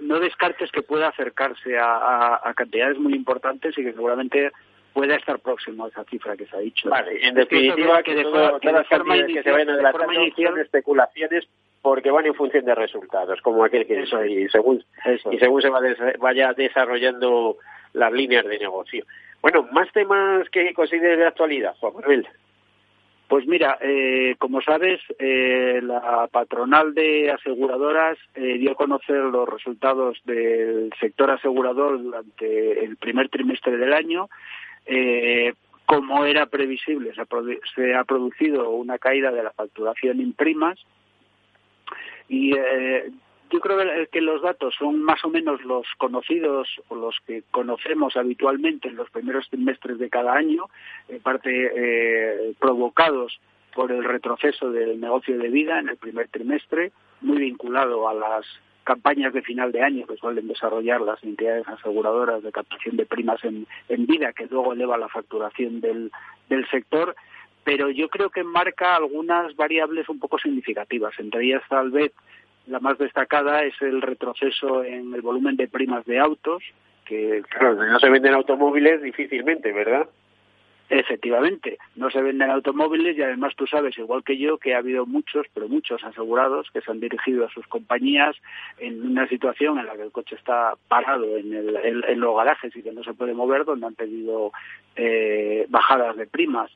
no 0.00 0.18
descartes 0.20 0.70
que 0.72 0.82
pueda 0.82 1.08
acercarse 1.08 1.78
a, 1.78 2.52
cantidades 2.56 2.98
muy 2.98 3.14
importantes 3.14 3.76
y 3.78 3.82
que 3.82 3.92
seguramente 3.92 4.50
pueda 4.92 5.16
estar 5.16 5.38
próximo 5.38 5.84
a 5.84 5.88
esa 5.88 6.04
cifra 6.04 6.36
que 6.36 6.46
se 6.46 6.56
ha 6.56 6.60
dicho. 6.60 6.88
Vale, 6.88 7.26
en 7.26 7.34
definitiva, 7.34 8.02
que, 8.02 8.14
de, 8.14 8.24
forma 8.24 9.16
inicial, 9.16 9.34
que 9.34 9.42
se 9.42 9.50
vayan 9.50 10.32
son 10.36 10.60
especulaciones 10.60 11.48
porque 11.82 12.10
van 12.10 12.26
en 12.26 12.34
función 12.34 12.64
de 12.64 12.74
resultados, 12.74 13.40
como 13.40 13.64
aquel 13.64 13.86
que 13.86 14.06
soy, 14.06 14.44
y 14.44 14.48
según, 14.48 14.84
y 15.30 15.38
según 15.38 15.62
se 15.62 15.70
vaya 16.18 16.52
desarrollando 16.52 17.56
las 17.94 18.12
líneas 18.12 18.44
de 18.44 18.58
negocio. 18.58 19.04
Bueno, 19.40 19.66
más 19.72 19.90
temas 19.92 20.48
que 20.50 20.74
consideres 20.74 21.18
de 21.18 21.26
actualidad, 21.26 21.74
Juan 21.80 21.94
Manuel. 21.94 22.28
Pues 23.30 23.46
mira, 23.46 23.78
eh, 23.80 24.34
como 24.38 24.60
sabes, 24.60 25.00
eh, 25.20 25.78
la 25.84 26.28
patronal 26.32 26.94
de 26.94 27.30
aseguradoras 27.30 28.18
eh, 28.34 28.58
dio 28.58 28.72
a 28.72 28.74
conocer 28.74 29.18
los 29.18 29.48
resultados 29.48 30.18
del 30.24 30.92
sector 30.98 31.30
asegurador 31.30 32.02
durante 32.02 32.84
el 32.84 32.96
primer 32.96 33.28
trimestre 33.28 33.76
del 33.76 33.92
año. 33.92 34.28
Como 35.86 36.24
era 36.24 36.46
previsible, 36.46 37.12
se 37.14 37.20
ha, 37.20 37.26
se 37.74 37.94
ha, 37.94 38.04
producido 38.04 38.70
una 38.70 38.98
caída 38.98 39.32
de 39.32 39.42
la 39.42 39.50
facturación 39.50 40.20
en 40.20 40.32
primas 40.32 40.78
y 42.28 42.56
eh, 42.56 43.10
yo 43.50 43.58
creo 43.58 43.78
que 44.12 44.20
los 44.20 44.40
datos 44.42 44.74
son 44.78 45.02
más 45.02 45.24
o 45.24 45.28
menos 45.28 45.62
los 45.64 45.84
conocidos 45.98 46.68
o 46.88 46.94
los 46.94 47.16
que 47.26 47.42
conocemos 47.50 48.16
habitualmente 48.16 48.88
en 48.88 48.94
los 48.94 49.10
primeros 49.10 49.48
trimestres 49.50 49.98
de 49.98 50.08
cada 50.08 50.34
año, 50.34 50.66
en 51.08 51.20
parte 51.20 51.50
eh, 51.50 52.54
provocados 52.60 53.40
por 53.74 53.90
el 53.90 54.04
retroceso 54.04 54.70
del 54.70 55.00
negocio 55.00 55.36
de 55.36 55.48
vida 55.48 55.80
en 55.80 55.88
el 55.88 55.96
primer 55.96 56.28
trimestre, 56.28 56.92
muy 57.20 57.38
vinculado 57.38 58.08
a 58.08 58.14
las 58.14 58.46
campañas 58.90 59.32
de 59.32 59.42
final 59.42 59.70
de 59.70 59.82
año 59.82 60.06
que 60.06 60.16
suelen 60.16 60.48
desarrollar 60.48 61.00
las 61.00 61.22
entidades 61.22 61.68
aseguradoras 61.68 62.42
de 62.42 62.50
captación 62.50 62.96
de 62.96 63.06
primas 63.06 63.44
en, 63.44 63.66
en 63.88 64.06
vida, 64.06 64.32
que 64.32 64.46
luego 64.46 64.72
eleva 64.72 64.98
la 64.98 65.08
facturación 65.08 65.80
del, 65.80 66.10
del 66.48 66.68
sector 66.70 67.14
pero 67.62 67.90
yo 67.90 68.08
creo 68.08 68.30
que 68.30 68.42
marca 68.42 68.96
algunas 68.96 69.54
variables 69.54 70.08
un 70.08 70.18
poco 70.18 70.38
significativas. 70.38 71.12
Entre 71.18 71.44
ellas, 71.44 71.62
tal 71.68 71.90
vez, 71.90 72.12
la 72.66 72.80
más 72.80 72.98
destacada 72.98 73.62
es 73.64 73.74
el 73.80 74.02
retroceso 74.02 74.82
en 74.82 75.14
el 75.14 75.20
volumen 75.20 75.56
de 75.56 75.68
primas 75.68 76.04
de 76.06 76.18
autos. 76.18 76.62
Que, 77.04 77.42
claro, 77.48 77.74
no 77.74 77.98
se 78.00 78.08
venden 78.08 78.34
automóviles 78.34 79.02
difícilmente, 79.02 79.72
¿verdad? 79.72 80.08
Efectivamente, 80.90 81.78
no 81.94 82.10
se 82.10 82.20
venden 82.20 82.50
automóviles 82.50 83.16
y 83.16 83.22
además 83.22 83.54
tú 83.54 83.64
sabes, 83.64 83.96
igual 83.96 84.24
que 84.24 84.36
yo, 84.36 84.58
que 84.58 84.74
ha 84.74 84.78
habido 84.78 85.06
muchos, 85.06 85.46
pero 85.54 85.68
muchos 85.68 86.02
asegurados 86.02 86.68
que 86.72 86.80
se 86.80 86.90
han 86.90 86.98
dirigido 86.98 87.46
a 87.46 87.50
sus 87.50 87.64
compañías 87.68 88.34
en 88.80 89.06
una 89.06 89.28
situación 89.28 89.78
en 89.78 89.86
la 89.86 89.94
que 89.94 90.02
el 90.02 90.10
coche 90.10 90.34
está 90.34 90.74
parado 90.88 91.36
en, 91.36 91.54
el, 91.54 92.04
en, 92.04 92.20
los 92.20 92.36
garajes 92.36 92.74
y 92.74 92.82
que 92.82 92.90
no 92.90 93.04
se 93.04 93.14
puede 93.14 93.34
mover, 93.34 93.64
donde 93.64 93.86
han 93.86 93.94
pedido 93.94 94.50
eh, 94.96 95.64
bajadas 95.68 96.16
de 96.16 96.26
primas. 96.26 96.72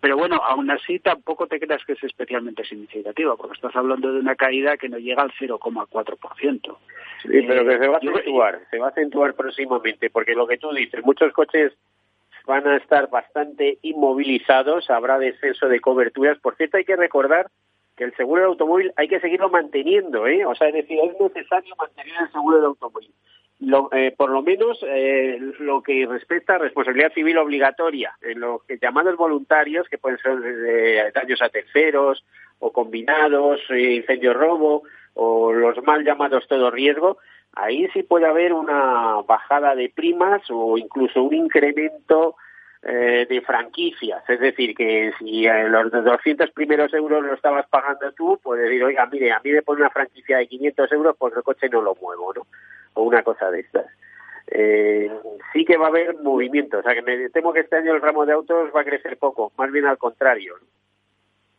Pero 0.00 0.16
bueno, 0.16 0.36
aún 0.36 0.70
así 0.70 1.00
tampoco 1.00 1.48
te 1.48 1.58
creas 1.58 1.84
que 1.84 1.94
es 1.94 2.04
especialmente 2.04 2.64
significativa, 2.64 3.34
porque 3.34 3.54
estás 3.54 3.74
hablando 3.74 4.12
de 4.12 4.20
una 4.20 4.36
caída 4.36 4.76
que 4.76 4.88
no 4.88 4.98
llega 4.98 5.24
al 5.24 5.32
0,4%. 5.32 6.76
Sí, 7.22 7.28
pero 7.48 7.64
que 7.64 7.78
se 7.78 7.88
va 7.88 7.96
a 7.96 8.00
eh, 8.00 8.10
acentuar, 8.12 8.60
se 8.70 8.78
va 8.78 8.86
a 8.86 8.90
acentuar 8.90 9.34
próximamente, 9.34 10.08
porque 10.08 10.34
lo 10.34 10.46
que 10.46 10.58
tú 10.58 10.70
dices, 10.72 11.04
muchos 11.04 11.32
coches 11.32 11.72
van 12.46 12.66
a 12.66 12.76
estar 12.76 13.10
bastante 13.10 13.78
inmovilizados, 13.82 14.88
habrá 14.90 15.18
descenso 15.18 15.68
de 15.68 15.80
coberturas. 15.80 16.38
Por 16.38 16.56
cierto, 16.56 16.76
hay 16.76 16.84
que 16.84 16.96
recordar 16.96 17.50
que 17.96 18.04
el 18.04 18.14
seguro 18.16 18.42
de 18.42 18.48
automóvil 18.48 18.92
hay 18.96 19.08
que 19.08 19.20
seguirlo 19.20 19.50
manteniendo, 19.50 20.26
¿eh? 20.26 20.46
O 20.46 20.54
sea, 20.54 20.68
es 20.68 20.74
decir, 20.74 20.98
es 21.02 21.20
necesario 21.20 21.74
mantener 21.76 22.14
el 22.20 22.32
seguro 22.32 22.60
de 22.60 22.66
automóvil 22.66 23.10
lo, 23.58 23.88
eh, 23.92 24.14
por 24.16 24.30
lo 24.30 24.42
menos 24.42 24.78
eh, 24.86 25.38
lo 25.60 25.82
que 25.82 26.06
respecta 26.06 26.56
a 26.56 26.58
responsabilidad 26.58 27.12
civil 27.12 27.38
obligatoria, 27.38 28.12
en 28.20 28.40
los 28.40 28.60
llamados 28.80 29.16
voluntarios, 29.16 29.88
que 29.88 29.98
pueden 29.98 30.18
ser 30.18 31.12
daños 31.14 31.40
a 31.40 31.48
terceros 31.48 32.24
o 32.58 32.72
combinados, 32.72 33.60
eh, 33.70 33.94
incendio 33.94 34.34
robo 34.34 34.82
o 35.16 35.52
los 35.52 35.82
mal 35.82 36.04
llamados 36.04 36.46
todo 36.46 36.70
riesgo, 36.70 37.18
ahí 37.54 37.88
sí 37.92 38.02
puede 38.02 38.26
haber 38.26 38.52
una 38.52 39.22
bajada 39.26 39.74
de 39.74 39.88
primas 39.88 40.42
o 40.50 40.76
incluso 40.76 41.22
un 41.22 41.34
incremento 41.34 42.36
eh, 42.82 43.26
de 43.28 43.40
franquicias. 43.40 44.22
Es 44.28 44.38
decir, 44.38 44.74
que 44.74 45.12
si 45.18 45.46
los 45.46 45.90
200 45.90 46.50
primeros 46.50 46.92
euros 46.92 47.24
lo 47.24 47.34
estabas 47.34 47.66
pagando 47.68 48.12
tú, 48.12 48.38
puedes 48.42 48.64
decir, 48.64 48.84
oiga, 48.84 49.06
mire, 49.06 49.32
a 49.32 49.40
mí 49.40 49.50
me 49.50 49.62
pone 49.62 49.80
una 49.80 49.90
franquicia 49.90 50.36
de 50.36 50.46
500 50.46 50.92
euros, 50.92 51.16
pues 51.18 51.34
el 51.34 51.42
coche 51.42 51.68
no 51.70 51.80
lo 51.80 51.94
muevo, 51.94 52.34
¿no? 52.34 52.46
O 52.92 53.02
una 53.02 53.22
cosa 53.22 53.50
de 53.50 53.60
estas. 53.60 53.86
Eh, 54.48 55.10
sí 55.52 55.64
que 55.64 55.78
va 55.78 55.86
a 55.86 55.88
haber 55.88 56.14
movimiento. 56.18 56.78
O 56.78 56.82
sea, 56.82 56.94
que 56.94 57.02
me 57.02 57.30
temo 57.30 57.54
que 57.54 57.60
este 57.60 57.76
año 57.76 57.94
el 57.94 58.02
ramo 58.02 58.26
de 58.26 58.34
autos 58.34 58.70
va 58.76 58.82
a 58.82 58.84
crecer 58.84 59.16
poco, 59.16 59.50
más 59.56 59.72
bien 59.72 59.86
al 59.86 59.96
contrario. 59.96 60.56
¿no? 60.60 60.66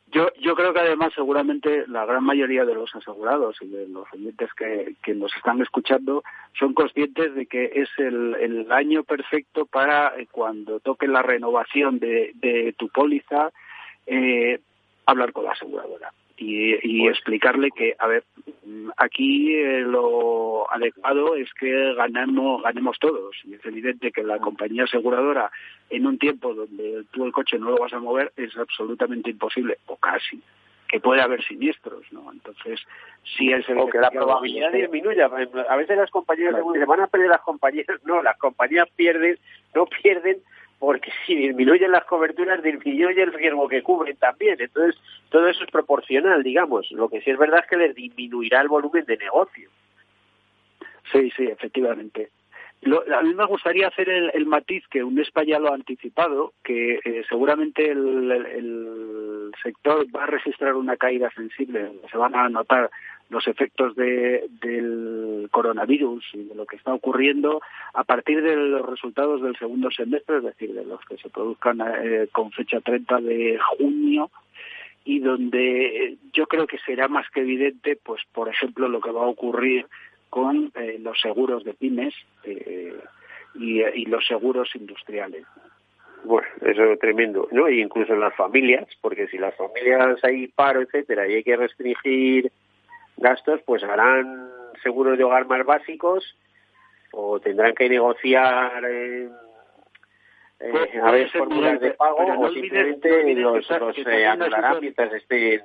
Yo, 0.09 0.29
yo 0.39 0.55
creo 0.55 0.73
que 0.73 0.79
además 0.79 1.11
seguramente 1.13 1.85
la 1.87 2.05
gran 2.05 2.23
mayoría 2.23 2.63
de 2.63 2.73
los 2.73 2.95
asegurados 2.95 3.57
y 3.61 3.67
de 3.67 3.87
los 3.89 4.05
oyentes 4.13 4.49
que, 4.53 5.13
nos 5.13 5.35
están 5.35 5.61
escuchando 5.61 6.23
son 6.57 6.73
conscientes 6.73 7.35
de 7.35 7.45
que 7.45 7.71
es 7.75 7.89
el, 7.97 8.35
el 8.35 8.71
año 8.71 9.03
perfecto 9.03 9.65
para 9.65 10.17
eh, 10.17 10.27
cuando 10.31 10.79
toque 10.79 11.07
la 11.07 11.21
renovación 11.21 11.99
de, 11.99 12.31
de 12.35 12.73
tu 12.77 12.87
póliza 12.87 13.51
eh, 14.05 14.59
hablar 15.05 15.33
con 15.33 15.43
la 15.43 15.51
aseguradora 15.51 16.13
y, 16.38 16.75
y 16.84 17.01
pues 17.01 17.17
explicarle 17.17 17.72
que, 17.72 17.96
a 17.98 18.08
ver, 18.08 18.24
aquí 18.98 19.56
eh, 19.56 19.82
lo 19.82 20.72
adecuado 20.72 21.36
es 21.36 21.51
que 21.53 21.94
ganamos, 21.96 22.62
ganemos 22.62 22.98
todos. 23.00 23.36
Y 23.44 23.56
es 23.56 23.65
evidente 23.65 24.12
que 24.12 24.24
la 24.24 24.38
compañía 24.38 24.84
aseguradora, 24.84 25.51
en 25.89 26.06
un 26.06 26.20
tiempo 26.20 26.53
donde 26.53 27.03
tú 27.12 27.25
el 27.25 27.32
coche 27.32 27.58
no 27.58 27.72
lo 27.72 27.77
vas 27.77 27.94
a 27.94 28.00
mover, 28.00 28.32
es 28.38 28.56
absolutamente 28.56 29.32
imposible, 29.32 29.79
o 29.88 29.96
casi, 29.98 30.41
que 30.88 31.00
puede 31.00 31.22
haber 31.22 31.44
siniestros, 31.44 32.03
¿no? 32.12 32.32
Entonces, 32.32 32.79
si 33.36 33.51
es 33.51 33.67
el 33.67 33.79
o 33.79 33.88
que 33.88 33.98
la 33.98 34.12
probabilidad 34.12 34.72
disminuya. 34.72 35.25
A 35.70 35.75
veces 35.75 35.98
las 35.98 36.12
compañías 36.12 36.56
de 36.56 36.62
se 36.79 36.86
van 36.86 37.01
a 37.01 37.08
perder 37.08 37.29
las 37.29 37.41
compañías, 37.41 37.88
no, 38.06 38.22
las 38.22 38.38
compañías 38.38 38.88
pierden, 38.96 39.38
no 39.74 39.86
pierden 39.88 40.38
porque 40.79 41.12
si 41.25 41.36
disminuyen 41.36 41.91
las 41.91 42.05
coberturas, 42.05 42.62
disminuye 42.62 43.22
el 43.22 43.34
riesgo 43.34 43.67
que 43.67 43.81
cubren 43.81 44.15
también. 44.17 44.57
Entonces, 44.60 45.00
todo 45.29 45.48
eso 45.48 45.63
es 45.63 45.72
proporcional, 45.72 46.43
digamos. 46.43 46.91
Lo 46.91 47.10
que 47.10 47.22
sí 47.22 47.31
es 47.31 47.38
verdad 47.38 47.62
es 47.63 47.69
que 47.69 47.77
les 47.77 47.96
disminuirá 47.96 48.62
el 48.62 48.67
volumen 48.67 49.05
de 49.05 49.17
negocio. 49.17 49.69
Sí, 51.12 51.31
sí, 51.36 51.46
efectivamente. 51.46 52.29
a 53.12 53.22
mí 53.22 53.34
me 53.34 53.46
gustaría 53.46 53.88
hacer 53.88 54.10
el, 54.10 54.46
matiz 54.46 54.88
que 54.89 55.03
UNESPA 55.03 55.43
ya 55.43 55.60
lo 55.60 55.72
ha 55.72 55.75
anticipado, 55.75 56.53
que 56.63 57.00
eh, 57.03 57.24
seguramente 57.27 57.89
el, 57.89 58.31
sector 59.61 60.05
va 60.15 60.23
a 60.23 60.27
registrar 60.27 60.75
una 60.75 60.97
caída 60.97 61.29
sensible, 61.31 61.91
se 62.09 62.17
van 62.17 62.35
a 62.35 62.49
notar 62.49 62.89
los 63.29 63.47
efectos 63.47 63.95
del 63.95 65.49
coronavirus 65.51 66.23
y 66.33 66.43
de 66.45 66.55
lo 66.55 66.65
que 66.65 66.77
está 66.77 66.93
ocurriendo 66.93 67.61
a 67.93 68.03
partir 68.03 68.41
de 68.41 68.55
los 68.55 68.85
resultados 68.85 69.41
del 69.41 69.57
segundo 69.57 69.91
semestre, 69.91 70.37
es 70.37 70.43
decir, 70.43 70.73
de 70.73 70.85
los 70.85 71.01
que 71.05 71.17
se 71.17 71.29
produzcan 71.29 71.81
eh, 71.81 72.29
con 72.31 72.51
fecha 72.51 72.79
30 72.79 73.19
de 73.21 73.59
junio 73.59 74.31
y 75.03 75.19
donde 75.19 76.17
yo 76.33 76.47
creo 76.47 76.67
que 76.67 76.77
será 76.79 77.07
más 77.07 77.29
que 77.29 77.41
evidente, 77.41 77.97
pues 78.01 78.21
por 78.33 78.49
ejemplo, 78.49 78.87
lo 78.87 79.01
que 79.01 79.11
va 79.11 79.23
a 79.23 79.27
ocurrir 79.27 79.85
con 80.29 80.71
eh, 80.75 80.97
los 81.01 81.19
seguros 81.21 81.63
de 81.63 81.73
pymes 81.73 82.13
eh, 82.43 82.95
y, 83.55 84.05
los 84.05 84.25
seguros 84.27 84.69
industriales. 84.75 85.45
Bueno, 86.24 86.47
eso 86.62 86.83
es 86.91 87.00
tremendo, 87.00 87.47
¿no? 87.51 87.69
Y 87.69 87.81
incluso 87.81 88.13
en 88.13 88.19
las 88.19 88.36
familias, 88.36 88.88
porque 89.01 89.27
si 89.27 89.38
las 89.38 89.55
familias 89.55 90.24
hay 90.24 90.47
paro, 90.47 90.81
etcétera, 90.81 91.27
y 91.27 91.36
hay 91.36 91.43
que 91.43 91.55
restringir 91.55 92.51
gastos, 93.17 93.62
pues 93.65 93.83
harán 93.83 94.50
seguros 94.83 95.17
de 95.17 95.24
hogar 95.24 95.47
más 95.47 95.65
básicos 95.65 96.36
o 97.12 97.39
tendrán 97.39 97.74
que 97.74 97.89
negociar 97.89 98.83
eh, 98.86 99.29
pues, 100.59 100.89
a 101.01 101.12
ver 101.12 101.29
fórmulas 101.29 101.79
de 101.79 101.91
pago 101.91 102.25
o 102.39 102.51
simplemente 102.51 103.36
los, 103.36 103.69
los 103.69 103.97
anularán 104.07 104.79
mientras 104.81 105.13
estén 105.13 105.62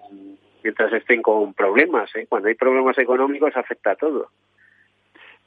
mientras 0.62 0.92
estén 0.92 1.22
con 1.22 1.54
problemas. 1.54 2.14
¿eh? 2.14 2.26
Cuando 2.28 2.48
hay 2.48 2.54
problemas 2.54 2.96
económicos 2.98 3.56
afecta 3.56 3.92
a 3.92 3.96
todo. 3.96 4.28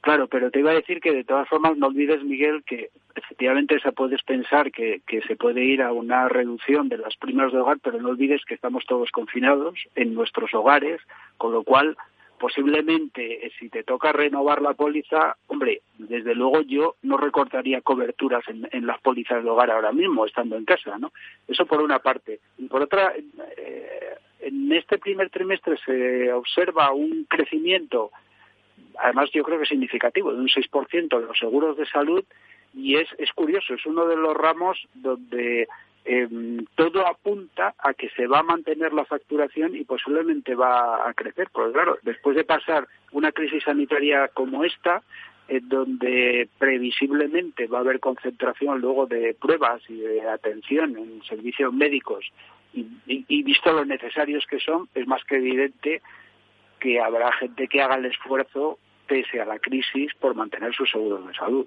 Claro, 0.06 0.28
pero 0.28 0.52
te 0.52 0.60
iba 0.60 0.70
a 0.70 0.74
decir 0.74 1.00
que 1.00 1.12
de 1.12 1.24
todas 1.24 1.48
formas 1.48 1.76
no 1.76 1.88
olvides, 1.88 2.22
Miguel, 2.22 2.62
que 2.62 2.90
efectivamente 3.16 3.80
se 3.80 3.90
puedes 3.90 4.22
pensar 4.22 4.70
que, 4.70 5.00
que 5.04 5.20
se 5.22 5.34
puede 5.34 5.64
ir 5.64 5.82
a 5.82 5.90
una 5.90 6.28
reducción 6.28 6.88
de 6.88 6.98
las 6.98 7.16
primas 7.16 7.50
de 7.50 7.58
hogar, 7.58 7.78
pero 7.82 8.00
no 8.00 8.10
olvides 8.10 8.44
que 8.44 8.54
estamos 8.54 8.86
todos 8.86 9.10
confinados 9.10 9.74
en 9.96 10.14
nuestros 10.14 10.54
hogares, 10.54 11.00
con 11.38 11.50
lo 11.50 11.64
cual 11.64 11.96
posiblemente 12.38 13.46
eh, 13.46 13.52
si 13.58 13.68
te 13.68 13.82
toca 13.82 14.12
renovar 14.12 14.62
la 14.62 14.74
póliza, 14.74 15.36
hombre, 15.48 15.82
desde 15.98 16.36
luego 16.36 16.60
yo 16.60 16.94
no 17.02 17.16
recortaría 17.16 17.80
coberturas 17.80 18.44
en, 18.46 18.86
las 18.86 19.00
pólizas 19.00 19.42
de 19.42 19.50
hogar 19.50 19.72
ahora 19.72 19.90
mismo, 19.90 20.24
estando 20.24 20.54
en 20.54 20.66
casa, 20.66 20.98
¿no? 20.98 21.10
Eso 21.48 21.66
por 21.66 21.82
una 21.82 21.98
parte. 21.98 22.38
Y 22.58 22.68
por 22.68 22.80
otra, 22.80 23.12
eh, 23.56 24.14
en 24.38 24.70
este 24.70 24.98
primer 24.98 25.30
trimestre 25.30 25.76
se 25.84 26.32
observa 26.32 26.92
un 26.92 27.24
crecimiento 27.24 28.12
además 28.98 29.30
yo 29.32 29.42
creo 29.42 29.58
que 29.58 29.66
significativo, 29.66 30.32
de 30.32 30.40
un 30.40 30.48
6% 30.48 31.20
de 31.20 31.26
los 31.26 31.38
seguros 31.38 31.76
de 31.76 31.86
salud 31.86 32.24
y 32.74 32.96
es, 32.96 33.08
es 33.18 33.32
curioso, 33.32 33.74
es 33.74 33.86
uno 33.86 34.06
de 34.06 34.16
los 34.16 34.34
ramos 34.34 34.86
donde 34.94 35.66
em, 36.04 36.64
todo 36.74 37.06
apunta 37.06 37.74
a 37.78 37.94
que 37.94 38.10
se 38.10 38.26
va 38.26 38.40
a 38.40 38.44
mantener 38.44 38.92
la 38.92 39.04
facturación 39.04 39.74
y 39.74 39.84
posiblemente 39.84 40.54
va 40.54 41.08
a 41.08 41.14
crecer, 41.14 41.48
porque 41.52 41.72
claro, 41.72 41.98
después 42.02 42.36
de 42.36 42.44
pasar 42.44 42.86
una 43.12 43.32
crisis 43.32 43.64
sanitaria 43.64 44.28
como 44.28 44.62
esta, 44.64 45.02
en 45.48 45.68
donde 45.68 46.48
previsiblemente 46.58 47.66
va 47.66 47.78
a 47.78 47.80
haber 47.80 48.00
concentración 48.00 48.80
luego 48.80 49.06
de 49.06 49.34
pruebas 49.34 49.80
y 49.88 49.98
de 49.98 50.28
atención 50.28 50.98
en 50.98 51.22
servicios 51.22 51.72
médicos 51.72 52.26
y, 52.74 52.86
y 53.06 53.42
visto 53.42 53.72
lo 53.72 53.84
necesarios 53.84 54.44
que 54.46 54.58
son, 54.58 54.88
es 54.94 55.06
más 55.06 55.24
que 55.24 55.36
evidente 55.36 56.02
que 56.78 57.00
habrá 57.00 57.32
gente 57.32 57.68
que 57.68 57.80
haga 57.80 57.94
el 57.94 58.06
esfuerzo 58.06 58.78
pese 59.06 59.40
a 59.40 59.44
la 59.44 59.58
crisis 59.58 60.12
por 60.14 60.34
mantener 60.34 60.74
sus 60.74 60.90
seguros 60.90 61.26
de 61.26 61.34
salud. 61.34 61.66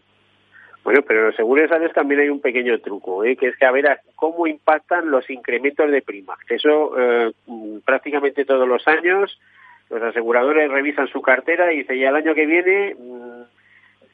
Bueno, 0.83 1.01
pero 1.05 1.27
los 1.27 1.35
seguros 1.35 1.63
de 1.63 1.75
salud 1.75 1.91
también 1.91 2.21
hay 2.21 2.29
un 2.29 2.39
pequeño 2.39 2.79
truco, 2.79 3.23
¿eh? 3.23 3.35
que 3.35 3.47
es 3.47 3.57
que 3.57 3.65
a 3.65 3.71
ver 3.71 3.99
cómo 4.15 4.47
impactan 4.47 5.11
los 5.11 5.29
incrementos 5.29 5.91
de 5.91 6.01
prima. 6.01 6.37
Eso 6.47 6.93
eh, 6.97 7.31
prácticamente 7.85 8.45
todos 8.45 8.67
los 8.67 8.87
años 8.87 9.37
los 9.89 10.01
aseguradores 10.01 10.69
revisan 10.69 11.07
su 11.07 11.21
cartera 11.21 11.73
y 11.73 11.79
dice, 11.79 11.97
ya 11.97 12.09
el 12.09 12.15
año 12.15 12.35
que 12.35 12.45
viene, 12.45 12.95
mm, 12.97 13.41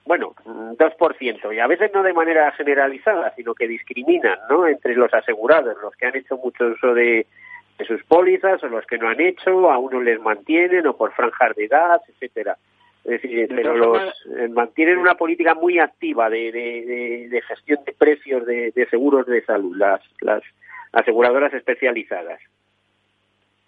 bueno, 0.05 0.33
2%, 0.45 1.53
y 1.53 1.59
a 1.59 1.67
veces 1.67 1.91
no 1.93 2.01
de 2.01 2.13
manera 2.13 2.51
generalizada, 2.53 3.33
sino 3.35 3.53
que 3.53 3.67
discriminan 3.67 4.39
¿no? 4.49 4.67
entre 4.67 4.95
los 4.95 5.13
asegurados, 5.13 5.75
los 5.81 5.95
que 5.95 6.07
han 6.07 6.15
hecho 6.15 6.38
mucho 6.38 6.65
uso 6.67 6.93
de, 6.93 7.27
de 7.77 7.85
sus 7.85 8.03
pólizas 8.03 8.63
o 8.63 8.67
los 8.67 8.85
que 8.85 8.97
no 8.97 9.09
han 9.09 9.19
hecho, 9.19 9.69
a 9.69 9.77
unos 9.77 10.03
les 10.03 10.19
mantienen 10.21 10.88
o 10.88 10.95
por 10.95 11.11
franjas 11.13 11.55
de 11.55 11.65
edad, 11.65 12.01
etcétera. 12.07 12.57
Es 13.05 13.21
decir, 13.21 13.47
pero 13.49 13.77
los 13.77 14.01
eh, 14.35 14.47
mantienen 14.47 14.97
una 14.97 15.13
política 15.13 15.53
muy 15.53 15.77
activa 15.77 16.27
de, 16.27 16.51
de, 16.51 17.41
gestión 17.43 17.79
de 17.85 17.93
precios 17.93 18.43
de, 18.47 18.87
seguros 18.89 19.27
de 19.27 19.45
salud, 19.45 19.77
las, 19.77 20.01
las 20.21 20.41
aseguradoras 20.91 21.53
especializadas. 21.53 22.41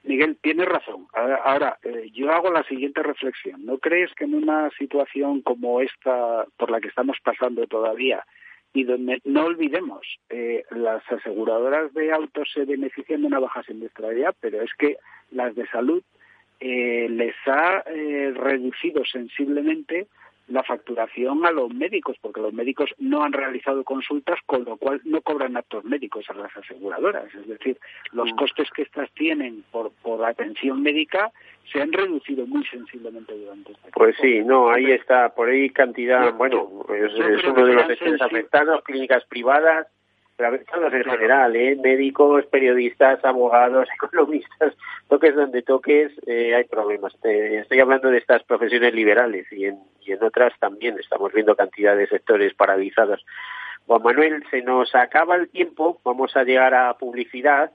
Miguel, 0.03 0.37
tienes 0.41 0.67
razón. 0.67 1.05
Ahora, 1.13 1.77
eh, 1.83 2.09
yo 2.13 2.31
hago 2.31 2.49
la 2.51 2.63
siguiente 2.63 3.03
reflexión. 3.03 3.63
¿No 3.63 3.77
crees 3.77 4.11
que 4.15 4.23
en 4.23 4.33
una 4.33 4.71
situación 4.71 5.41
como 5.41 5.81
esta 5.81 6.45
por 6.57 6.71
la 6.71 6.81
que 6.81 6.87
estamos 6.87 7.17
pasando 7.23 7.67
todavía, 7.67 8.25
y 8.73 8.85
donde 8.85 9.21
no 9.23 9.45
olvidemos, 9.45 10.07
eh, 10.29 10.63
las 10.71 11.03
aseguradoras 11.11 11.93
de 11.93 12.11
autos 12.11 12.49
se 12.53 12.65
benefician 12.65 13.21
de 13.21 13.27
una 13.27 13.39
baja 13.39 13.61
siniestralidad, 13.63 14.35
pero 14.39 14.61
es 14.61 14.73
que 14.79 14.97
las 15.29 15.53
de 15.55 15.67
salud 15.67 16.03
eh, 16.59 17.07
les 17.09 17.35
ha 17.45 17.83
eh, 17.87 18.33
reducido 18.35 19.05
sensiblemente 19.05 20.07
la 20.47 20.63
facturación 20.63 21.45
a 21.45 21.51
los 21.51 21.73
médicos, 21.73 22.15
porque 22.21 22.39
los 22.39 22.53
médicos 22.53 22.89
no 22.99 23.23
han 23.23 23.33
realizado 23.33 23.83
consultas, 23.83 24.39
con 24.45 24.63
lo 24.63 24.77
cual 24.77 25.01
no 25.03 25.21
cobran 25.21 25.57
actos 25.57 25.83
médicos 25.83 26.25
a 26.29 26.33
las 26.35 26.55
aseguradoras. 26.55 27.25
Es 27.35 27.47
decir, 27.47 27.77
los 28.13 28.31
mm. 28.31 28.35
costes 28.35 28.69
que 28.71 28.83
estas 28.83 29.11
tienen 29.11 29.63
por, 29.71 29.91
por 30.01 30.23
atención 30.23 30.81
médica 30.81 31.31
se 31.71 31.81
han 31.81 31.91
reducido 31.91 32.47
muy 32.47 32.65
sensiblemente 32.65 33.37
durante 33.37 33.73
este 33.73 33.91
Pues 33.93 34.15
sí, 34.21 34.41
no, 34.41 34.69
ahí 34.69 34.89
está, 34.91 35.35
por 35.35 35.49
ahí 35.49 35.69
cantidad, 35.69 36.33
bueno, 36.33 36.85
es, 36.95 37.13
es 37.13 37.43
uno 37.43 37.65
de 37.65 37.73
los 37.73 38.21
afectados, 38.21 38.83
clínicas 38.83 39.25
privadas, 39.25 39.87
pero 40.37 40.59
todos 40.71 40.93
en 40.93 41.03
general, 41.03 41.55
¿eh? 41.55 41.75
médicos, 41.75 42.45
periodistas, 42.45 43.23
abogados, 43.25 43.89
economistas, 43.95 44.73
toques 45.09 45.35
donde 45.35 45.63
toques, 45.63 46.11
eh, 46.27 46.53
hay 46.55 46.63
problemas. 46.65 47.13
estoy 47.23 47.79
hablando 47.79 48.09
de 48.09 48.19
estas 48.19 48.43
profesiones 48.43 48.93
liberales 48.93 49.51
y 49.51 49.65
en, 49.65 49.79
y 50.01 50.11
en 50.11 50.23
otras 50.23 50.53
también 50.59 50.97
estamos 50.99 51.33
viendo 51.33 51.55
cantidad 51.55 51.97
de 51.97 52.07
sectores 52.07 52.53
paralizados. 52.53 53.25
Juan 53.87 54.03
Manuel, 54.03 54.43
se 54.51 54.61
nos 54.61 54.93
acaba 54.93 55.35
el 55.35 55.49
tiempo, 55.49 55.99
vamos 56.03 56.35
a 56.37 56.43
llegar 56.43 56.75
a 56.75 56.93
publicidad. 56.97 57.71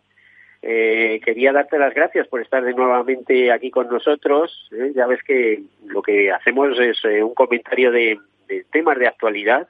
Eh, 0.61 1.21
quería 1.25 1.53
darte 1.53 1.79
las 1.79 1.93
gracias 1.93 2.29
por 2.29 2.41
estar 2.41 2.63
de 2.63 2.75
nuevamente 2.75 3.51
aquí 3.51 3.73
con 3.73 3.89
nosotros. 3.89 4.69
¿eh? 4.71 4.93
Ya 4.95 5.07
ves 5.07 5.21
que 5.25 5.63
lo 5.87 6.03
que 6.03 6.31
hacemos 6.31 6.79
es 6.79 7.05
eh, 7.05 7.25
un 7.25 7.35
comentario 7.35 7.91
de, 7.91 8.21
de 8.47 8.65
temas 8.71 8.99
de 8.99 9.09
actualidad 9.09 9.67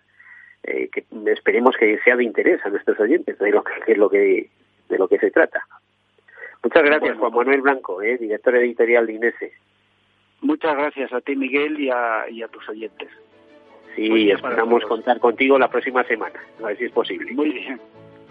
eh, 0.65 0.89
que 0.89 1.05
esperemos 1.27 1.77
que 1.77 1.99
sea 2.05 2.17
de 2.17 2.25
interés 2.25 2.65
a 2.65 2.71
nuestros 2.71 2.99
oyentes 3.01 3.39
de 3.39 3.51
lo 3.51 3.63
que, 3.65 3.73
es 3.93 3.99
lo 3.99 4.09
que 4.09 4.49
de 4.89 4.99
lo 4.99 5.09
que 5.09 5.19
se 5.19 5.31
trata. 5.31 5.67
Muchas 6.63 6.83
gracias, 6.85 7.19
Juan 7.19 7.35
Manuel 7.35 7.63
Blanco, 7.63 8.03
eh, 8.03 8.19
director 8.19 8.55
editorial 8.57 9.07
de 9.07 9.15
Inese. 9.15 9.53
Muchas 10.41 10.77
gracias 10.77 11.13
a 11.13 11.21
ti, 11.21 11.35
Miguel, 11.35 11.81
y 11.81 11.91
a, 11.91 12.29
y 12.29 12.43
a 12.43 12.49
tus 12.49 12.69
oyentes. 12.69 13.09
Sí, 13.97 14.31
esperamos 14.31 14.85
contar 14.85 15.19
contigo 15.19 15.59
la 15.59 15.69
próxima 15.69 16.05
semana, 16.05 16.41
a 16.63 16.67
ver 16.67 16.79
si 16.79 16.85
es 16.85 16.93
posible. 16.93 17.33
Muy 17.33 17.51
bien. 17.51 17.81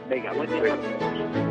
Venga, 0.10 0.34
buen 0.34 0.50
día. 0.50 1.51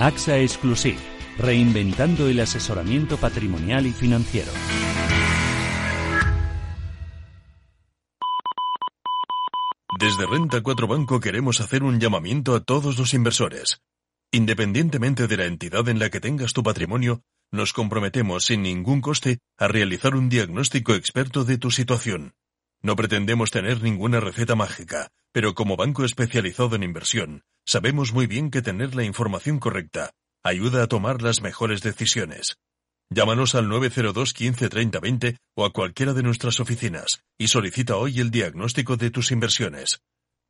AXA 0.00 0.38
Exclusive, 0.38 0.96
reinventando 1.36 2.26
el 2.26 2.40
asesoramiento 2.40 3.18
patrimonial 3.18 3.86
y 3.86 3.92
financiero. 3.92 4.50
Desde 9.98 10.26
Renta 10.26 10.62
4 10.62 10.86
Banco 10.86 11.20
queremos 11.20 11.60
hacer 11.60 11.82
un 11.82 12.00
llamamiento 12.00 12.54
a 12.54 12.60
todos 12.60 12.98
los 12.98 13.12
inversores. 13.12 13.82
Independientemente 14.32 15.26
de 15.26 15.36
la 15.36 15.44
entidad 15.44 15.86
en 15.90 15.98
la 15.98 16.08
que 16.08 16.20
tengas 16.20 16.54
tu 16.54 16.62
patrimonio, 16.62 17.20
nos 17.52 17.74
comprometemos 17.74 18.46
sin 18.46 18.62
ningún 18.62 19.02
coste 19.02 19.40
a 19.58 19.68
realizar 19.68 20.14
un 20.14 20.30
diagnóstico 20.30 20.94
experto 20.94 21.44
de 21.44 21.58
tu 21.58 21.70
situación. 21.70 22.32
No 22.80 22.96
pretendemos 22.96 23.50
tener 23.50 23.82
ninguna 23.82 24.18
receta 24.18 24.54
mágica, 24.54 25.10
pero 25.30 25.54
como 25.54 25.76
banco 25.76 26.06
especializado 26.06 26.74
en 26.74 26.84
inversión, 26.84 27.42
sabemos 27.66 28.12
muy 28.12 28.26
bien 28.26 28.50
que 28.50 28.62
tener 28.62 28.94
la 28.94 29.04
información 29.04 29.58
correcta 29.58 30.12
ayuda 30.42 30.82
a 30.82 30.86
tomar 30.86 31.22
las 31.22 31.42
mejores 31.42 31.82
decisiones. 31.82 32.56
Llámanos 33.12 33.54
al 33.54 33.68
902 33.68 34.32
15 34.32 34.68
30 34.68 35.00
20 35.00 35.36
o 35.56 35.64
a 35.64 35.72
cualquiera 35.72 36.14
de 36.14 36.22
nuestras 36.22 36.60
oficinas 36.60 37.22
y 37.38 37.48
solicita 37.48 37.96
hoy 37.96 38.20
el 38.20 38.30
diagnóstico 38.30 38.96
de 38.96 39.10
tus 39.10 39.32
inversiones. 39.32 40.00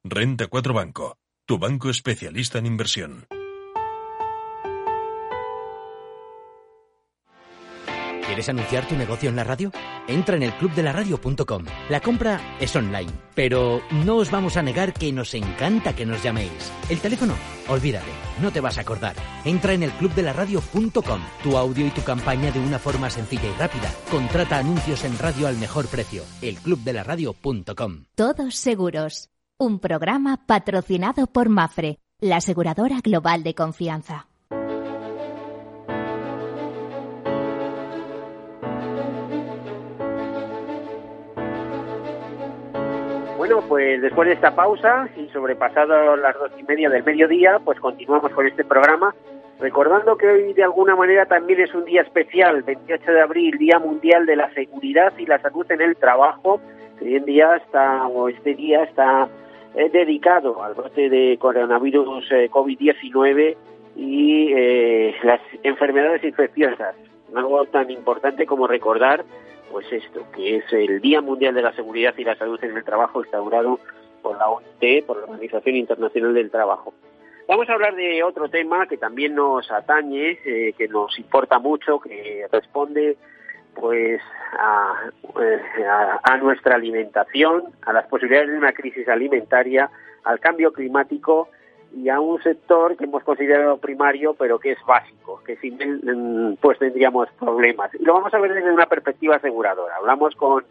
Renta 0.05 0.47
4 0.47 0.75
Banco, 0.75 1.17
tu 1.47 1.59
banco 1.59 1.91
especialista 1.91 2.59
en 2.59 2.67
inversión. 2.67 3.27
¿Quieres 8.41 8.59
anunciar 8.59 8.89
tu 8.89 8.97
negocio 8.97 9.29
en 9.29 9.37
la 9.37 9.45
radio? 9.45 9.71
Entra 10.09 10.35
en 10.35 10.45
el 10.45 10.55
clubdelaradio.com. 10.55 11.67
La 11.91 12.01
compra 12.01 12.41
es 12.59 12.75
online, 12.75 13.13
pero 13.35 13.83
no 14.07 14.17
os 14.17 14.31
vamos 14.31 14.57
a 14.57 14.63
negar 14.63 14.95
que 14.95 15.13
nos 15.13 15.35
encanta 15.35 15.95
que 15.95 16.07
nos 16.07 16.23
llaméis. 16.23 16.73
El 16.89 17.01
teléfono, 17.01 17.35
olvídate, 17.69 18.09
no 18.41 18.51
te 18.51 18.61
vas 18.61 18.79
a 18.79 18.81
acordar. 18.81 19.15
Entra 19.45 19.75
en 19.75 19.83
el 19.83 19.91
clubdelaradio.com. 19.91 21.21
Tu 21.43 21.55
audio 21.55 21.87
y 21.87 21.91
tu 21.91 22.03
campaña 22.03 22.51
de 22.51 22.61
una 22.61 22.79
forma 22.79 23.11
sencilla 23.11 23.45
y 23.45 23.61
rápida. 23.61 23.93
Contrata 24.11 24.57
anuncios 24.57 25.05
en 25.05 25.19
radio 25.19 25.47
al 25.47 25.59
mejor 25.59 25.87
precio. 25.89 26.25
Elclubdelaradio.com. 26.41 28.05
Todos 28.15 28.57
seguros. 28.57 29.29
Un 29.59 29.81
programa 29.81 30.47
patrocinado 30.47 31.27
por 31.27 31.51
Mafre, 31.51 31.99
la 32.21 32.37
aseguradora 32.37 33.01
global 33.03 33.43
de 33.43 33.55
confianza. 33.55 34.30
Bueno, 43.51 43.67
pues 43.67 44.01
después 44.01 44.29
de 44.29 44.35
esta 44.35 44.55
pausa 44.55 45.09
y 45.17 45.27
sobrepasado 45.31 46.15
las 46.15 46.39
dos 46.39 46.53
y 46.57 46.63
media 46.63 46.89
del 46.89 47.03
mediodía, 47.03 47.59
pues 47.59 47.81
continuamos 47.81 48.31
con 48.31 48.47
este 48.47 48.63
programa, 48.65 49.13
recordando 49.59 50.17
que 50.17 50.29
hoy 50.29 50.53
de 50.53 50.63
alguna 50.63 50.95
manera 50.95 51.27
también 51.27 51.59
es 51.59 51.75
un 51.75 51.85
día 51.85 52.03
especial, 52.03 52.63
28 52.63 53.11
de 53.11 53.21
abril, 53.21 53.59
Día 53.59 53.81
Mundial 53.81 54.25
de 54.25 54.37
la 54.37 54.55
Seguridad 54.55 55.13
y 55.19 55.27
la 55.27 55.41
Salud 55.41 55.67
en 55.69 55.81
el 55.81 55.97
Trabajo. 55.97 56.61
Hoy 57.03 57.17
en 57.17 57.25
día 57.25 57.57
está, 57.57 58.07
o 58.07 58.29
este 58.29 58.55
día 58.55 58.85
está 58.85 59.29
eh, 59.75 59.91
dedicado 59.91 60.63
al 60.63 60.75
brote 60.75 61.11
de 61.11 61.37
coronavirus 61.41 62.31
eh, 62.31 62.49
COVID-19 62.53 63.57
y 63.97 64.53
eh, 64.53 65.17
las 65.25 65.41
enfermedades 65.65 66.23
infecciosas. 66.23 66.95
Algo 67.35 67.65
tan 67.65 67.91
importante 67.91 68.47
como 68.47 68.69
recordar 68.69 69.25
pues 69.71 69.91
esto, 69.93 70.27
que 70.35 70.57
es 70.57 70.65
el 70.73 71.01
Día 71.01 71.21
Mundial 71.21 71.55
de 71.55 71.63
la 71.63 71.73
Seguridad 71.73 72.15
y 72.17 72.25
la 72.25 72.37
Salud 72.37 72.63
en 72.63 72.77
el 72.77 72.85
Trabajo 72.85 73.21
instaurado 73.21 73.79
por 74.23 74.37
la 74.37 74.49
OIT, 74.49 75.07
por 75.07 75.19
la 75.19 75.25
Organización 75.25 75.77
Internacional 75.77 76.35
del 76.35 76.51
Trabajo. 76.51 76.93
Vamos 77.49 77.69
a 77.69 77.73
hablar 77.73 77.95
de 77.95 78.23
otro 78.23 78.49
tema 78.49 78.87
que 78.87 78.97
también 78.97 79.35
nos 79.35 79.71
atañe, 79.71 80.39
eh, 80.45 80.73
que 80.77 80.89
nos 80.89 81.19
importa 81.19 81.59
mucho, 81.59 81.99
que 81.99 82.47
responde 82.51 83.17
pues 83.75 84.21
eh, 84.21 85.85
a, 85.89 86.21
a, 86.23 86.37
nuestra 86.37 86.75
alimentación, 86.75 87.65
a 87.83 87.93
las 87.93 88.07
posibilidades 88.07 88.51
de 88.51 88.59
una 88.59 88.73
crisis 88.73 89.09
alimentaria, 89.09 89.91
al 90.25 90.39
cambio 90.41 90.73
climático 90.73 91.49
y 91.97 92.09
a 92.09 92.21
un 92.21 92.41
sector 92.43 92.97
que 92.97 93.05
hemos 93.05 93.23
considerado 93.25 93.79
primario, 93.79 94.35
pero 94.35 94.59
que 94.59 94.73
es 94.73 94.79
básico, 94.87 95.43
que 95.45 95.57
sin 95.57 95.81
él 95.81 96.01
mm, 96.03 96.57
pues 96.61 96.79
tendríamos 96.79 97.29
problemas. 97.39 97.91
Y 97.95 98.05
lo 98.05 98.15
vamos 98.15 98.33
a 98.33 98.39
ver 98.39 98.55
desde 98.55 98.73
una 98.73 98.87
perspectiva 98.87 99.37
aseguradora. 99.37 99.97
Hablamos 99.97 100.35
con 100.37 100.65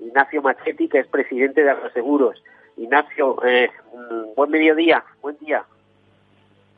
Ignacio 0.00 0.42
Machetti, 0.42 0.88
que 0.88 0.98
es 0.98 1.06
presidente 1.06 1.62
de 1.62 1.70
Agroseguros. 1.70 2.42
Ignacio, 2.76 3.42
eh, 3.44 3.70
mm, 3.94 4.34
buen 4.34 4.50
mediodía, 4.50 5.04
buen 5.22 5.36
día. 5.38 5.64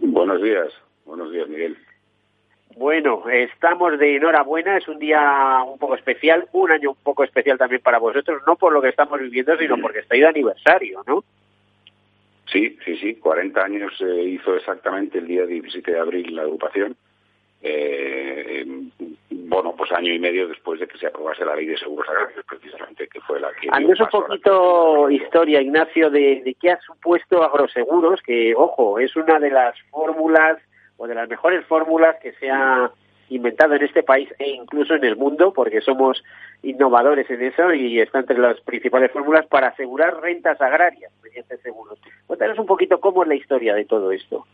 Buenos 0.01 0.41
días, 0.41 0.69
buenos 1.05 1.33
días, 1.33 1.49
Miguel. 1.49 1.77
Bueno, 2.77 3.25
estamos 3.29 3.99
de 3.99 4.17
enhorabuena, 4.17 4.77
es 4.77 4.87
un 4.87 5.01
día 5.01 5.65
un 5.67 5.79
poco 5.79 5.97
especial, 5.97 6.49
un 6.53 6.71
año 6.71 6.91
un 6.91 7.03
poco 7.03 7.25
especial 7.25 7.59
también 7.59 7.83
para 7.83 7.99
vosotros, 7.99 8.41
no 8.47 8.55
por 8.55 8.73
lo 8.73 8.81
que 8.81 8.91
estamos 8.91 9.19
viviendo, 9.19 9.57
sino 9.57 9.77
porque 9.79 9.99
estáis 9.99 10.23
de 10.23 10.29
aniversario, 10.29 11.03
¿no? 11.05 11.25
Sí, 12.51 12.79
sí, 12.85 12.97
sí. 12.97 13.15
40 13.17 13.63
años 13.63 13.93
se 13.99 14.23
hizo 14.23 14.57
exactamente 14.57 15.19
el 15.19 15.27
día 15.27 15.47
17 15.47 15.91
de 15.91 15.99
abril 15.99 16.35
la 16.35 16.43
agrupación. 16.43 16.97
Eh, 17.61 18.65
bueno, 19.31 19.75
pues 19.77 19.91
año 19.93 20.13
y 20.13 20.19
medio 20.19 20.47
después 20.47 20.79
de 20.79 20.87
que 20.87 20.99
se 20.99 21.09
aprobase 21.09 21.45
la 21.45 21.57
ley 21.57 21.67
de 21.67 21.77
seguros 21.79 22.09
agrarios, 22.09 22.45
precisamente, 22.47 23.09
que 23.09 23.21
fue 23.21 23.41
la 23.41 23.51
que... 23.61 23.69
Haznos 23.71 24.01
un 24.01 24.09
poquito 24.09 25.11
historia, 25.11 25.61
Ignacio, 25.61 26.11
de, 26.11 26.43
de 26.45 26.55
qué 26.55 26.71
ha 26.71 26.81
supuesto 26.81 27.43
agroseguros, 27.43 28.21
que, 28.23 28.55
ojo, 28.57 28.99
es 28.99 29.17
una 29.17 29.39
de 29.41 29.51
las 29.51 29.75
fórmulas 29.91 30.59
o 30.99 31.07
de 31.07 31.15
las 31.15 31.29
mejores 31.29 31.65
fórmulas 31.67 32.17
que 32.23 32.33
se 32.35 32.51
ha 32.51 32.91
inventado 33.31 33.75
en 33.75 33.83
este 33.83 34.03
país 34.03 34.29
e 34.39 34.51
incluso 34.51 34.95
en 34.95 35.05
el 35.05 35.17
mundo, 35.17 35.53
porque 35.53 35.81
somos 35.81 36.23
innovadores 36.63 37.29
en 37.31 37.43
eso 37.43 37.73
y 37.73 38.01
está 38.01 38.21
entre 38.21 38.39
las 38.39 38.61
principales 38.61 39.13
fórmulas 39.13 39.47
para 39.47 39.69
asegurar 39.69 40.21
rentas 40.21 40.61
agrarias 40.61 41.13
mediante 41.23 41.59
seguros. 41.59 41.99
Cuéntanos 42.27 42.59
un 42.59 42.67
poquito 42.67 43.01
cómo 43.01 43.23
es 43.23 43.29
la 43.29 43.35
historia 43.35 43.75
de 43.75 43.85
todo 43.85 44.11
esto. 44.13 44.47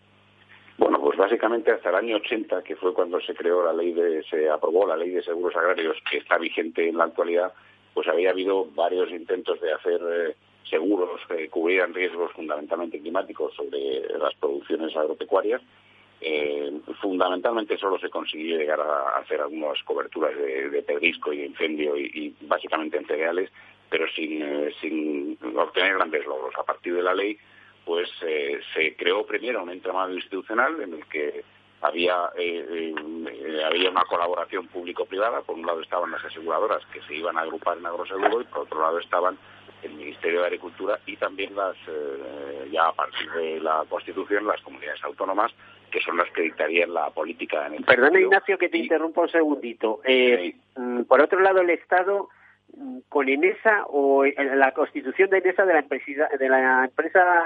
Bueno, 0.76 1.00
pues 1.00 1.16
básicamente 1.16 1.70
hasta 1.70 1.90
el 1.90 1.94
año 1.94 2.16
80, 2.16 2.62
que 2.62 2.74
fue 2.74 2.92
cuando 2.92 3.20
se 3.20 3.34
creó 3.34 3.64
la 3.64 3.72
ley 3.72 3.92
de, 3.92 4.24
se 4.24 4.50
aprobó 4.50 4.86
la 4.86 4.96
ley 4.96 5.10
de 5.10 5.22
seguros 5.22 5.54
agrarios, 5.54 5.96
que 6.10 6.18
está 6.18 6.36
vigente 6.36 6.88
en 6.88 6.98
la 6.98 7.04
actualidad, 7.04 7.52
pues 7.94 8.08
había 8.08 8.30
habido 8.30 8.66
varios 8.74 9.10
intentos 9.10 9.60
de 9.60 9.72
hacer 9.72 10.00
eh, 10.02 10.34
seguros 10.68 11.20
que 11.28 11.48
cubrieran 11.48 11.94
riesgos 11.94 12.32
fundamentalmente 12.32 13.00
climáticos 13.00 13.54
sobre 13.54 14.00
las 14.18 14.34
producciones 14.34 14.96
agropecuarias 14.96 15.62
eh, 16.20 16.72
fundamentalmente 17.00 17.76
solo 17.78 17.98
se 17.98 18.10
consiguió 18.10 18.56
llegar 18.56 18.80
a 18.80 19.18
hacer 19.18 19.40
algunas 19.40 19.82
coberturas 19.82 20.36
de, 20.36 20.70
de 20.70 20.84
y 21.00 21.36
de 21.36 21.46
incendio 21.46 21.96
y, 21.96 22.34
básicamente 22.42 22.96
en 22.96 23.06
cereales, 23.06 23.50
pero 23.90 24.06
sin, 24.14 24.42
eh, 24.42 24.74
sin 24.80 25.38
obtener 25.56 25.94
grandes 25.94 26.24
logros. 26.26 26.54
A 26.58 26.64
partir 26.64 26.94
de 26.94 27.02
la 27.02 27.14
ley, 27.14 27.38
pues 27.84 28.08
eh, 28.22 28.60
se 28.74 28.96
creó 28.96 29.26
primero 29.26 29.62
un 29.62 29.70
entramado 29.70 30.12
institucional 30.14 30.80
en 30.80 30.94
el 30.94 31.06
que 31.06 31.44
había 31.84 32.30
eh, 32.38 32.94
eh, 32.96 33.64
había 33.64 33.90
una 33.90 34.04
colaboración 34.04 34.68
público-privada. 34.68 35.42
Por 35.42 35.56
un 35.56 35.66
lado 35.66 35.82
estaban 35.82 36.10
las 36.10 36.24
aseguradoras 36.24 36.82
que 36.86 37.02
se 37.02 37.14
iban 37.14 37.36
a 37.36 37.42
agrupar 37.42 37.76
en 37.76 37.86
agroseguro 37.86 38.40
y 38.40 38.44
por 38.44 38.62
otro 38.62 38.80
lado 38.80 38.98
estaban 38.98 39.38
el 39.84 39.94
Ministerio 39.94 40.40
de 40.40 40.46
Agricultura 40.46 40.98
y 41.06 41.16
también 41.16 41.54
las 41.54 41.76
eh, 41.88 42.68
ya 42.70 42.88
a 42.88 42.92
partir 42.92 43.30
de 43.32 43.60
la 43.60 43.84
Constitución 43.88 44.46
las 44.46 44.60
comunidades 44.62 45.02
autónomas 45.04 45.52
que 45.90 46.00
son 46.00 46.16
las 46.16 46.28
que 46.30 46.42
dictarían 46.42 46.92
la 46.92 47.10
política 47.10 47.66
en 47.66 47.74
el 47.74 47.84
Perdona 47.84 48.18
Ignacio 48.18 48.58
que 48.58 48.68
te 48.68 48.78
interrumpa 48.78 49.22
un 49.22 49.28
segundito. 49.28 50.00
Mm, 50.76 51.02
por 51.02 51.20
otro 51.20 51.40
lado 51.40 51.60
el 51.60 51.70
Estado 51.70 52.28
mm, 52.76 52.98
con 53.08 53.28
Enesa 53.28 53.84
o 53.88 54.24
la 54.24 54.72
constitución 54.72 55.30
de 55.30 55.38
Enesa 55.38 55.64
de 55.64 55.74
la 55.74 55.80
empresa 55.80 56.28
de 56.38 56.48
la 56.48 56.84
empresa 56.84 57.44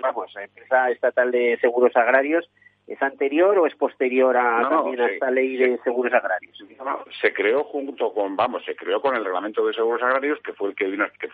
vamos 0.00 0.36
empresa 0.36 0.90
estatal 0.90 1.30
de 1.30 1.58
seguros 1.60 1.96
agrarios 1.96 2.48
¿Es 2.86 3.02
anterior 3.02 3.58
o 3.58 3.66
es 3.66 3.74
posterior 3.74 4.36
a, 4.36 4.68
también 4.68 5.00
a 5.00 5.06
esta 5.06 5.28
ley 5.28 5.56
de 5.56 5.76
seguros 5.82 6.12
agrarios? 6.12 6.56
se 7.20 7.32
creó 7.32 7.64
junto 7.64 8.12
con, 8.12 8.36
vamos, 8.36 8.64
se 8.64 8.76
creó 8.76 9.00
con 9.00 9.16
el 9.16 9.24
reglamento 9.24 9.66
de 9.66 9.74
seguros 9.74 10.00
agrarios, 10.02 10.38
que 10.40 10.52
fue 10.52 10.68
el 10.68 10.76
que 10.76 10.84
vino, 10.84 11.04
que, 11.18 11.28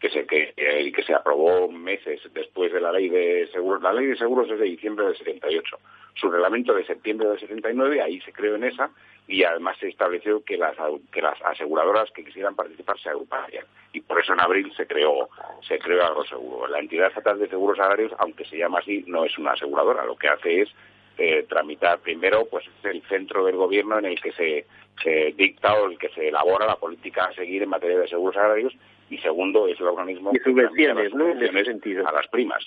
que 0.00 0.10
se 0.10 0.26
que, 0.26 0.54
eh, 0.56 0.92
que 0.92 1.02
se 1.02 1.14
aprobó 1.14 1.68
meses 1.70 2.20
después 2.32 2.72
de 2.72 2.80
la 2.80 2.92
ley 2.92 3.08
de 3.08 3.48
seguros. 3.52 3.82
La 3.82 3.92
ley 3.92 4.06
de 4.06 4.16
seguros 4.16 4.50
es 4.50 4.58
de 4.58 4.66
diciembre 4.66 5.06
del 5.06 5.16
78. 5.16 5.78
Su 6.14 6.30
reglamento 6.30 6.74
de 6.74 6.84
septiembre 6.84 7.28
del 7.28 7.38
79, 7.38 8.02
ahí 8.02 8.20
se 8.20 8.32
creó 8.32 8.56
en 8.56 8.64
esa, 8.64 8.90
y 9.28 9.44
además 9.44 9.76
se 9.78 9.88
estableció 9.88 10.42
que 10.42 10.56
las, 10.56 10.74
que 11.12 11.20
las 11.20 11.40
aseguradoras 11.42 12.10
que 12.12 12.24
quisieran 12.24 12.56
participar 12.56 12.98
se 12.98 13.10
agruparían. 13.10 13.66
Y 13.92 14.00
por 14.00 14.20
eso 14.20 14.32
en 14.32 14.40
abril 14.40 14.72
se 14.76 14.86
creó, 14.86 15.28
se 15.66 15.78
creó 15.78 16.04
Agroseguro. 16.04 16.66
La 16.66 16.78
entidad 16.78 17.08
estatal 17.08 17.38
de 17.38 17.48
seguros 17.48 17.78
agrarios, 17.78 18.12
aunque 18.18 18.44
se 18.46 18.56
llama 18.56 18.78
así, 18.78 19.04
no 19.06 19.24
es 19.24 19.36
una 19.36 19.52
aseguradora. 19.52 20.04
Lo 20.04 20.16
que 20.16 20.28
hace 20.28 20.62
es 20.62 20.70
eh, 21.18 21.44
tramitar 21.48 21.98
primero 21.98 22.46
pues 22.46 22.64
el 22.84 23.02
centro 23.02 23.44
del 23.44 23.56
gobierno 23.56 23.98
en 23.98 24.06
el 24.06 24.20
que 24.20 24.32
se, 24.32 24.66
se 25.02 25.34
dicta 25.36 25.74
o 25.74 25.90
el 25.90 25.98
que 25.98 26.08
se 26.10 26.28
elabora 26.28 26.66
la 26.66 26.76
política 26.76 27.24
a 27.24 27.34
seguir 27.34 27.62
en 27.62 27.68
materia 27.68 27.98
de 27.98 28.08
seguros 28.08 28.36
agrarios 28.36 28.74
y 29.10 29.18
segundo 29.18 29.66
es 29.66 29.78
el 29.80 29.86
organismo 29.86 30.32
y 30.34 30.38
subvenciones, 30.38 31.14
¿no? 31.14 31.28
En 31.28 31.42
ese 31.42 31.64
sentido. 31.64 32.06
a 32.06 32.12
las 32.12 32.28
primas. 32.28 32.64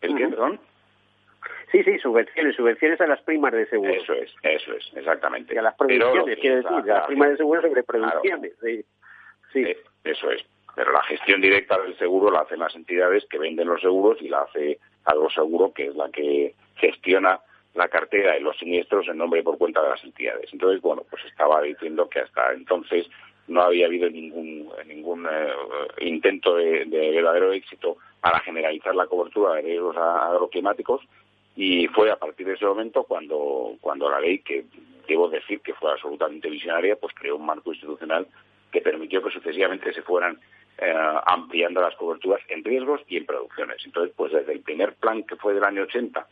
¿El 0.00 0.16
qué, 0.16 0.28
perdón? 0.28 0.60
Sí, 1.72 1.82
sí, 1.82 1.98
subvenciones, 1.98 2.54
subvenciones 2.54 3.00
a 3.00 3.06
las 3.06 3.20
primas 3.22 3.52
de 3.52 3.66
seguro. 3.66 3.92
Eso 3.92 4.12
es, 4.12 4.32
eso 4.42 4.74
es, 4.74 4.90
exactamente. 4.94 5.54
Y 5.54 5.58
a 5.58 5.62
las 5.62 5.74
producciones, 5.74 6.38
quiero 6.38 6.56
decir, 6.56 6.90
a 6.92 6.98
las 6.98 7.06
primas 7.06 7.30
de 7.30 7.36
seguro 7.36 7.62
sobre 7.62 7.82
producciones. 7.82 8.52
Sí. 8.62 9.62
Eh, 9.62 9.76
eso 10.04 10.30
es. 10.30 10.44
Pero 10.74 10.92
la 10.92 11.02
gestión 11.02 11.40
directa 11.40 11.78
del 11.80 11.96
seguro 11.98 12.30
la 12.30 12.40
hacen 12.40 12.58
las 12.58 12.74
entidades 12.74 13.24
que 13.30 13.38
venden 13.38 13.68
los 13.68 13.80
seguros 13.80 14.18
y 14.20 14.28
la 14.28 14.42
hace 14.42 14.78
algo 15.04 15.30
seguro, 15.30 15.72
que 15.72 15.86
es 15.86 15.94
la 15.94 16.10
que 16.10 16.54
gestiona 16.76 17.40
la 17.74 17.88
cartera 17.88 18.36
y 18.36 18.40
los 18.40 18.56
siniestros 18.58 19.08
en 19.08 19.18
nombre 19.18 19.40
y 19.40 19.42
por 19.42 19.58
cuenta 19.58 19.82
de 19.82 19.90
las 19.90 20.04
entidades. 20.04 20.52
Entonces, 20.52 20.80
bueno, 20.80 21.02
pues 21.08 21.24
estaba 21.24 21.60
diciendo 21.62 22.08
que 22.08 22.20
hasta 22.20 22.52
entonces 22.52 23.08
no 23.48 23.62
había 23.62 23.86
habido 23.86 24.08
ningún, 24.08 24.70
ningún 24.86 25.26
eh, 25.26 25.52
intento 26.00 26.56
de, 26.56 26.84
verdadero 26.86 27.52
éxito 27.52 27.98
para 28.20 28.40
generalizar 28.40 28.94
la 28.94 29.06
cobertura 29.06 29.54
de 29.54 29.62
riesgos 29.62 29.96
agroclimáticos 29.96 31.02
y 31.56 31.86
fue 31.88 32.10
a 32.10 32.16
partir 32.16 32.46
de 32.46 32.54
ese 32.54 32.64
momento 32.64 33.04
cuando, 33.04 33.76
cuando 33.80 34.10
la 34.10 34.20
ley, 34.20 34.38
que 34.40 34.64
debo 35.06 35.28
decir 35.28 35.60
que 35.60 35.74
fue 35.74 35.92
absolutamente 35.92 36.48
visionaria, 36.48 36.96
pues 36.96 37.14
creó 37.14 37.36
un 37.36 37.46
marco 37.46 37.72
institucional 37.72 38.26
que 38.72 38.80
permitió 38.80 39.22
que 39.22 39.30
sucesivamente 39.30 39.92
se 39.92 40.02
fueran 40.02 40.38
eh, 40.78 40.92
ampliando 41.26 41.80
las 41.80 41.94
coberturas 41.94 42.40
en 42.48 42.64
riesgos 42.64 43.02
y 43.06 43.18
en 43.18 43.26
producciones. 43.26 43.76
Entonces, 43.84 44.12
pues 44.16 44.32
desde 44.32 44.52
el 44.52 44.60
primer 44.60 44.94
plan 44.94 45.22
que 45.22 45.36
fue 45.36 45.54
del 45.54 45.62
año 45.62 45.82
80, 45.82 46.26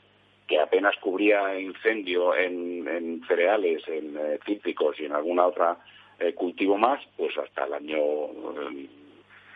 que 0.49 0.59
apenas 0.59 0.97
cubría 0.97 1.59
incendio 1.61 2.35
en, 2.35 3.23
cereales, 3.29 3.87
en 3.87 4.17
eh, 4.17 4.41
cítricos 4.45 4.99
y 4.99 5.05
en 5.05 5.13
alguna 5.13 5.47
otra 5.47 5.79
eh, 6.19 6.35
cultivo 6.35 6.77
más, 6.77 7.03
pues 7.17 7.37
hasta 7.39 7.65
el 7.65 7.75
año, 7.75 8.01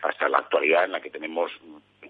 hasta 0.01 0.29
la 0.29 0.39
actualidad 0.39 0.85
en 0.85 0.91
la 0.93 1.01
que 1.01 1.09
tenemos 1.09 1.51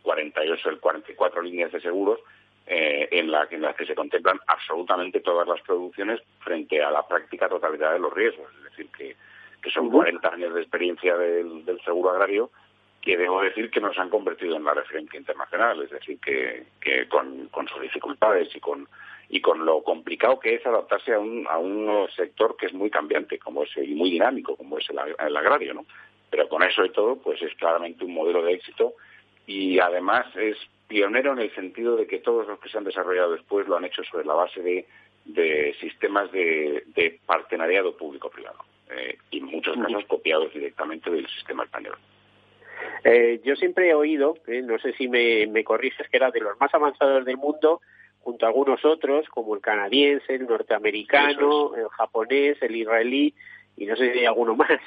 48, 0.01 0.79
44 0.79 1.41
líneas 1.41 1.71
de 1.71 1.81
seguros 1.81 2.19
eh, 2.65 3.07
en, 3.11 3.31
la, 3.31 3.47
en 3.49 3.61
las 3.61 3.75
que 3.75 3.85
se 3.85 3.95
contemplan 3.95 4.39
absolutamente 4.47 5.21
todas 5.21 5.47
las 5.47 5.61
producciones 5.61 6.21
frente 6.39 6.83
a 6.83 6.91
la 6.91 7.07
práctica 7.07 7.47
totalidad 7.47 7.93
de 7.93 7.99
los 7.99 8.13
riesgos. 8.13 8.47
Es 8.57 8.63
decir, 8.63 8.89
que, 8.97 9.15
que 9.61 9.69
son 9.71 9.89
40 9.89 10.27
años 10.27 10.53
de 10.53 10.61
experiencia 10.61 11.15
del, 11.17 11.63
seguro 11.85 12.11
agrario 12.11 12.51
que 13.01 13.15
debo 13.15 13.41
decir 13.41 13.71
que 13.71 13.79
nos 13.79 13.97
han 13.97 14.09
convertido 14.09 14.57
en 14.57 14.65
la 14.65 14.73
referencia 14.73 15.17
internacional, 15.17 15.81
es 15.81 15.91
decir, 15.91 16.19
que, 16.19 16.65
que 16.81 17.07
con, 17.07 17.47
con, 17.49 17.65
sus 17.69 17.81
dificultades 17.81 18.53
y 18.53 18.59
con, 18.59 18.85
y 19.29 19.41
con 19.41 19.65
lo 19.65 19.83
complicado 19.83 20.39
que 20.39 20.55
es 20.55 20.65
adaptarse 20.65 21.13
a 21.13 21.19
un, 21.19 21.45
a 21.47 21.57
un 21.57 22.07
sector 22.15 22.55
que 22.55 22.67
es 22.67 22.73
muy 22.73 22.89
cambiante 22.89 23.37
como 23.39 23.63
es 23.63 23.69
y 23.77 23.93
muy 23.93 24.11
dinámico 24.11 24.55
como 24.55 24.77
es 24.77 24.89
el, 24.89 24.97
el 25.19 25.37
agrario, 25.37 25.73
¿no? 25.73 25.85
Pero 26.29 26.47
con 26.47 26.63
eso 26.63 26.85
y 26.85 26.91
todo, 26.91 27.17
pues 27.17 27.41
es 27.41 27.53
claramente 27.55 28.05
un 28.05 28.13
modelo 28.13 28.43
de 28.43 28.53
éxito 28.53 28.93
y 29.45 29.79
además 29.79 30.25
es 30.35 30.57
pionero 30.87 31.33
en 31.33 31.39
el 31.39 31.53
sentido 31.53 31.95
de 31.95 32.07
que 32.07 32.19
todos 32.19 32.47
los 32.47 32.59
que 32.59 32.69
se 32.69 32.77
han 32.77 32.83
desarrollado 32.83 33.33
después 33.33 33.67
lo 33.67 33.75
han 33.75 33.85
hecho 33.85 34.03
sobre 34.03 34.25
la 34.25 34.33
base 34.33 34.61
de, 34.61 35.75
sistemas 35.79 36.31
de, 36.31 37.19
partenariado 37.25 37.95
público-privado 37.97 38.59
eh, 38.89 39.17
y 39.31 39.39
en 39.39 39.45
muchos 39.45 39.75
casos 39.77 40.05
copiados 40.05 40.53
directamente 40.53 41.09
del 41.09 41.27
sistema 41.27 41.63
español. 41.63 41.97
Eh, 43.03 43.41
yo 43.43 43.55
siempre 43.55 43.89
he 43.89 43.93
oído, 43.93 44.37
eh, 44.47 44.61
no 44.61 44.77
sé 44.79 44.93
si 44.93 45.07
me, 45.07 45.47
me 45.47 45.63
corriges, 45.63 46.07
que 46.09 46.17
era 46.17 46.31
de 46.31 46.39
los 46.39 46.59
más 46.59 46.73
avanzados 46.73 47.25
del 47.25 47.37
mundo, 47.37 47.81
junto 48.19 48.45
a 48.45 48.49
algunos 48.49 48.83
otros, 48.83 49.27
como 49.29 49.55
el 49.55 49.61
canadiense, 49.61 50.35
el 50.35 50.47
norteamericano, 50.47 51.75
el 51.75 51.87
japonés, 51.89 52.61
el 52.61 52.75
israelí, 52.75 53.33
y 53.77 53.85
no 53.85 53.95
sé 53.95 54.11
si 54.11 54.19
hay 54.19 54.25
alguno 54.25 54.55
más. 54.55 54.79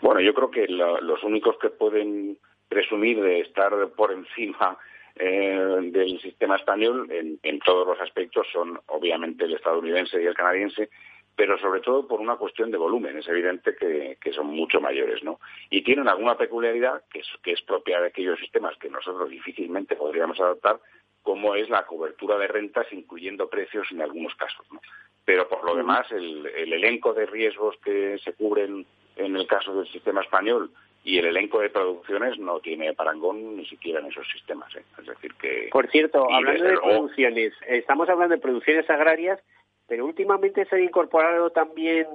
Bueno, 0.00 0.20
yo 0.20 0.34
creo 0.34 0.50
que 0.50 0.66
los 0.68 1.22
únicos 1.22 1.56
que 1.58 1.70
pueden 1.70 2.38
presumir 2.68 3.20
de 3.20 3.40
estar 3.40 3.72
por 3.96 4.12
encima 4.12 4.78
eh, 5.14 5.90
del 5.92 6.18
sistema 6.20 6.56
español 6.56 7.06
en, 7.10 7.58
todos 7.60 7.86
los 7.86 8.00
aspectos 8.00 8.46
son 8.50 8.80
obviamente 8.86 9.44
el 9.44 9.54
estadounidense 9.54 10.22
y 10.22 10.26
el 10.26 10.34
canadiense, 10.34 10.88
pero 11.36 11.58
sobre 11.58 11.80
todo 11.80 12.06
por 12.08 12.20
una 12.20 12.36
cuestión 12.36 12.70
de 12.70 12.78
volumen. 12.78 13.18
Es 13.18 13.28
evidente 13.28 13.76
que, 13.76 14.32
son 14.32 14.46
mucho 14.46 14.80
mayores, 14.80 15.22
¿no? 15.22 15.38
Y 15.68 15.82
tienen 15.82 16.08
alguna 16.08 16.36
peculiaridad 16.36 17.02
que 17.10 17.20
es, 17.20 17.28
que 17.42 17.52
es 17.52 17.62
propia 17.62 18.00
de 18.00 18.08
aquellos 18.08 18.38
sistemas 18.38 18.76
que 18.78 18.88
nosotros 18.88 19.28
difícilmente 19.28 19.96
podríamos 19.96 20.40
adaptar, 20.40 20.80
como 21.22 21.54
es 21.54 21.68
la 21.68 21.86
cobertura 21.86 22.36
de 22.38 22.48
rentas, 22.48 22.86
incluyendo 22.92 23.48
precios 23.48 23.86
en 23.92 24.02
algunos 24.02 24.34
casos, 24.34 24.66
¿no? 24.72 24.80
Pero 25.24 25.48
por 25.48 25.64
lo 25.64 25.76
demás, 25.76 26.10
el 26.10 26.46
elenco 26.72 27.14
de 27.14 27.26
riesgos 27.26 27.76
que 27.84 28.18
se 28.24 28.32
cubren 28.32 28.84
en 29.16 29.36
el 29.36 29.46
caso 29.46 29.74
del 29.74 29.86
sistema 29.88 30.20
español 30.22 30.70
y 31.04 31.18
el 31.18 31.26
elenco 31.26 31.60
de 31.60 31.70
producciones 31.70 32.38
no 32.38 32.60
tiene 32.60 32.94
parangón 32.94 33.56
ni 33.56 33.66
siquiera 33.66 34.00
en 34.00 34.06
esos 34.06 34.26
sistemas. 34.28 34.74
¿eh? 34.76 34.84
Es 34.98 35.06
decir 35.06 35.34
que... 35.34 35.68
Por 35.72 35.90
cierto, 35.90 36.32
hablando 36.32 36.64
de 36.64 36.78
producciones, 36.78 37.52
estamos 37.66 38.08
hablando 38.08 38.36
de 38.36 38.40
producciones 38.40 38.88
agrarias, 38.88 39.40
pero 39.88 40.06
últimamente 40.06 40.64
se 40.66 40.76
ha 40.76 40.80
incorporado 40.80 41.50
también 41.50 42.06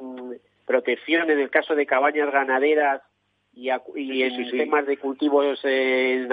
mm, 0.00 0.32
protección 0.66 1.30
en 1.30 1.38
el 1.38 1.50
caso 1.50 1.74
de 1.74 1.86
cabañas 1.86 2.32
ganaderas 2.32 3.02
y, 3.52 3.68
y 3.94 4.22
en 4.24 4.50
temas 4.50 4.84
de 4.86 4.96
cultivos, 4.96 5.60
eh, 5.62 6.26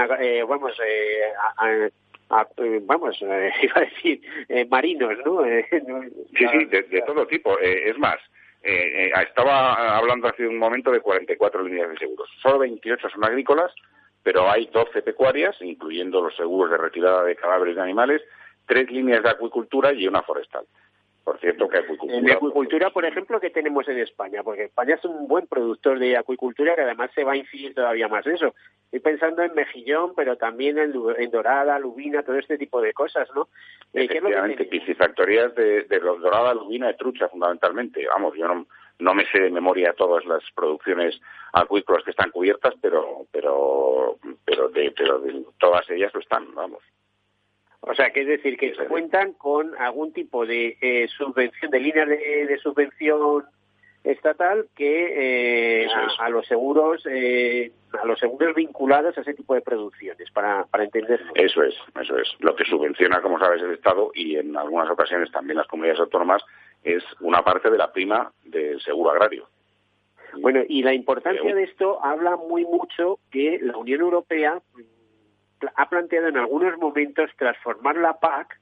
vamos, 0.48 0.74
eh, 0.84 1.92
vamos, 2.84 3.22
iba 3.22 3.36
a 3.76 3.80
decir, 3.82 4.22
marinos, 4.70 5.14
¿no? 5.26 5.44
sí, 5.44 6.48
sí, 6.52 6.66
de 6.66 7.04
todo 7.06 7.28
tipo. 7.28 7.60
es 7.60 7.98
más, 7.98 8.20
eh, 8.64 9.08
eh, 9.08 9.12
estaba 9.28 9.98
hablando 9.98 10.28
hace 10.28 10.48
un 10.48 10.58
momento 10.58 10.92
de 10.92 11.00
44 11.00 11.64
líneas 11.64 11.90
de 11.90 11.98
seguros. 11.98 12.30
Solo 12.42 12.60
28 12.60 13.10
son 13.10 13.24
agrícolas, 13.26 13.74
pero 14.22 14.50
hay 14.50 14.68
12 14.68 15.02
pecuarias, 15.02 15.56
incluyendo 15.62 16.22
los 16.22 16.36
seguros 16.36 16.72
de 16.72 16.78
retirada 16.78 17.24
de 17.24 17.36
cadáveres 17.36 17.76
de 17.76 17.82
animales, 17.82 18.22
tres 18.68 18.90
líneas 18.92 19.24
de 19.24 19.30
acuicultura 19.30 19.94
y 19.94 20.08
una 20.08 20.22
forestal. 20.22 20.66
Por 21.24 21.40
cierto, 21.40 21.68
que 21.70 21.78
acuicultura... 21.78 22.18
En 22.18 22.32
acuicultura, 22.32 22.90
por 22.90 23.06
ejemplo, 23.06 23.40
¿qué 23.40 23.52
tenemos 23.52 23.88
en 23.88 24.00
España? 24.00 24.42
Porque 24.44 24.64
España 24.64 24.96
es 24.96 25.06
un 25.06 25.28
buen 25.28 25.46
productor 25.46 26.00
de 26.00 26.18
acuicultura 26.18 26.76
que 26.76 26.82
además 26.82 27.12
se 27.14 27.24
va 27.24 27.34
a 27.34 27.38
incidir 27.38 27.76
todavía 27.76 28.08
más 28.08 28.26
eso. 28.26 28.56
Estoy 28.86 29.00
pensando 29.00 29.44
en 29.44 29.54
mejillón, 29.54 30.14
pero 30.16 30.36
también 30.38 30.78
en, 30.80 31.32
dorada, 31.32 31.78
lubina, 31.78 32.24
todo 32.24 32.38
este 32.38 32.58
tipo 32.58 32.82
de 32.82 32.94
cosas, 32.94 33.30
¿no? 33.36 33.50
Eh, 33.94 34.06
Efectivamente, 34.06 34.66
piscifactorías 34.66 35.54
de, 35.54 35.84
de 35.84 36.00
dorada, 36.00 36.54
lubina, 36.56 36.88
de 36.88 36.96
trucha, 36.96 37.30
fundamentalmente. 37.30 38.06
Vamos, 38.08 38.36
yo 38.36 38.48
no, 38.48 38.66
no 39.02 39.14
me 39.14 39.26
sé 39.26 39.42
de 39.42 39.52
memoria 39.52 39.94
todas 39.94 40.26
las 40.26 40.44
producciones 40.56 41.20
acuícolas 41.54 42.04
que 42.04 42.12
están 42.12 42.32
cubiertas, 42.32 42.74
pero 42.82 43.26
pero 43.32 44.18
pero 44.46 44.70
de, 44.70 44.92
pero 44.92 45.20
de 45.20 45.44
todas 45.60 45.90
ellas 45.90 46.14
lo 46.14 46.20
están, 46.20 46.54
vamos. 46.54 46.84
O 47.82 47.96
sea, 47.96 48.12
que 48.12 48.22
es 48.22 48.28
decir, 48.28 48.58
que 48.58 48.74
cuentan 48.88 49.34
con 49.34 49.76
algún 49.80 50.14
tipo 50.14 50.46
de 50.46 50.78
eh, 50.82 51.08
subvención, 51.18 51.72
de 51.72 51.80
líneas 51.80 52.08
de, 52.08 52.60
subvención 52.62 53.44
estatal 54.04 54.68
que 54.76 55.84
eh, 55.84 55.88
a, 56.20 56.30
los 56.30 56.46
seguros 56.48 57.04
eh, 57.10 57.72
a 58.00 58.06
los 58.06 58.20
seguros 58.20 58.56
vinculados 58.56 59.18
a 59.18 59.22
ese 59.22 59.34
tipo 59.34 59.56
de 59.56 59.62
producciones 59.62 60.30
para, 60.32 60.66
para 60.66 60.84
entenderlo. 60.84 61.32
Eso 61.34 61.64
es, 61.64 61.76
eso 62.00 62.18
es. 62.18 62.30
Lo 62.40 62.56
que 62.56 62.66
subvenciona, 62.66 63.20
como 63.22 63.40
sabes, 63.40 63.62
el 63.64 63.74
Estado 63.74 64.12
y 64.14 64.36
en 64.36 64.56
algunas 64.56 64.90
ocasiones 64.90 65.32
también 65.32 65.58
las 65.58 65.68
comunidades 65.68 66.02
autónomas 66.02 66.44
es 66.84 67.04
una 67.20 67.44
parte 67.44 67.72
de 67.72 67.78
la 67.78 67.92
prima 67.92 68.32
del 68.44 68.80
seguro 68.82 69.12
agrario. 69.12 69.48
Bueno, 70.40 70.62
y 70.68 70.84
la 70.84 70.94
importancia 70.94 71.54
de 71.54 71.64
esto 71.64 72.04
habla 72.04 72.38
muy 72.38 72.64
mucho 72.64 73.20
que 73.32 73.60
la 73.62 73.76
Unión 73.76 74.02
Europea 74.02 74.62
ha 75.76 75.90
planteado 75.90 76.28
en 76.28 76.38
algunos 76.38 76.78
momentos 76.78 77.30
transformar 77.38 77.98
la 77.98 78.20
PAC 78.20 78.60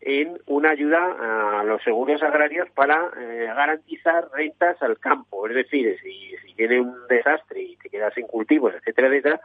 en 0.00 0.38
una 0.46 0.70
ayuda 0.70 1.60
a 1.60 1.64
los 1.64 1.82
seguros 1.82 2.22
agrarios 2.22 2.68
para 2.70 3.10
eh, 3.18 3.46
garantizar 3.46 4.28
rentas 4.32 4.80
al 4.82 4.98
campo. 4.98 5.48
Es 5.48 5.54
decir, 5.54 5.96
si, 6.02 6.36
si 6.44 6.54
tiene 6.54 6.80
un 6.80 7.06
desastre 7.08 7.62
y 7.62 7.76
te 7.76 7.88
quedas 7.88 8.14
sin 8.14 8.26
cultivos, 8.26 8.74
etcétera, 8.74 9.08
etcétera, 9.08 9.40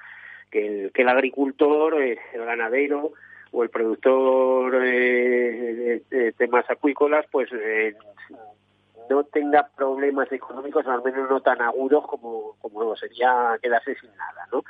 que 0.52 0.68
el, 0.68 0.92
que 0.92 1.02
el 1.02 1.10
agricultor, 1.10 2.02
eh, 2.02 2.20
el 2.34 2.46
ganadero 2.46 3.14
o 3.52 3.64
el 3.64 3.70
productor 3.70 4.76
eh, 4.84 6.04
de, 6.10 6.32
temas 6.34 6.70
acuícolas, 6.70 7.26
pues 7.32 7.50
no 9.10 9.24
tenga 9.26 9.68
problemas 9.76 10.32
económicos, 10.32 10.86
al 10.88 11.04
menos 11.04 11.30
no 11.30 11.42
tan 11.42 11.62
agudos 11.62 12.06
como 12.08 12.96
sería 12.96 13.58
quedarse 13.62 13.96
sin 13.96 14.16
nada, 14.16 14.48
¿no? 14.52 14.64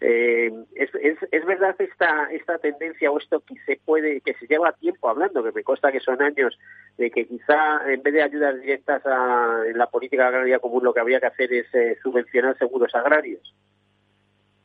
Eh, 0.00 0.52
es, 0.74 1.46
verdad 1.46 1.74
esta 1.78 2.28
esta 2.30 2.58
tendencia 2.58 3.10
o 3.10 3.18
esto 3.18 3.40
que 3.40 3.54
se 3.64 3.80
puede 3.82 4.20
que 4.20 4.34
se 4.34 4.46
lleva 4.46 4.72
tiempo 4.72 5.08
hablando 5.08 5.42
que 5.42 5.52
me 5.52 5.62
consta 5.62 5.90
que 5.90 6.00
son 6.00 6.20
años 6.20 6.58
de 6.98 7.10
que 7.10 7.26
quizá 7.26 7.80
en 7.90 8.02
vez 8.02 8.12
de 8.12 8.22
ayudas 8.22 8.60
directas 8.60 9.06
a, 9.06 9.62
en 9.66 9.78
la 9.78 9.86
política 9.86 10.28
agraria 10.28 10.58
común 10.58 10.84
lo 10.84 10.92
que 10.92 11.00
habría 11.00 11.20
que 11.20 11.26
hacer 11.26 11.50
es 11.52 11.74
eh, 11.74 11.96
subvencionar 12.02 12.58
seguros 12.58 12.94
agrarios 12.94 13.54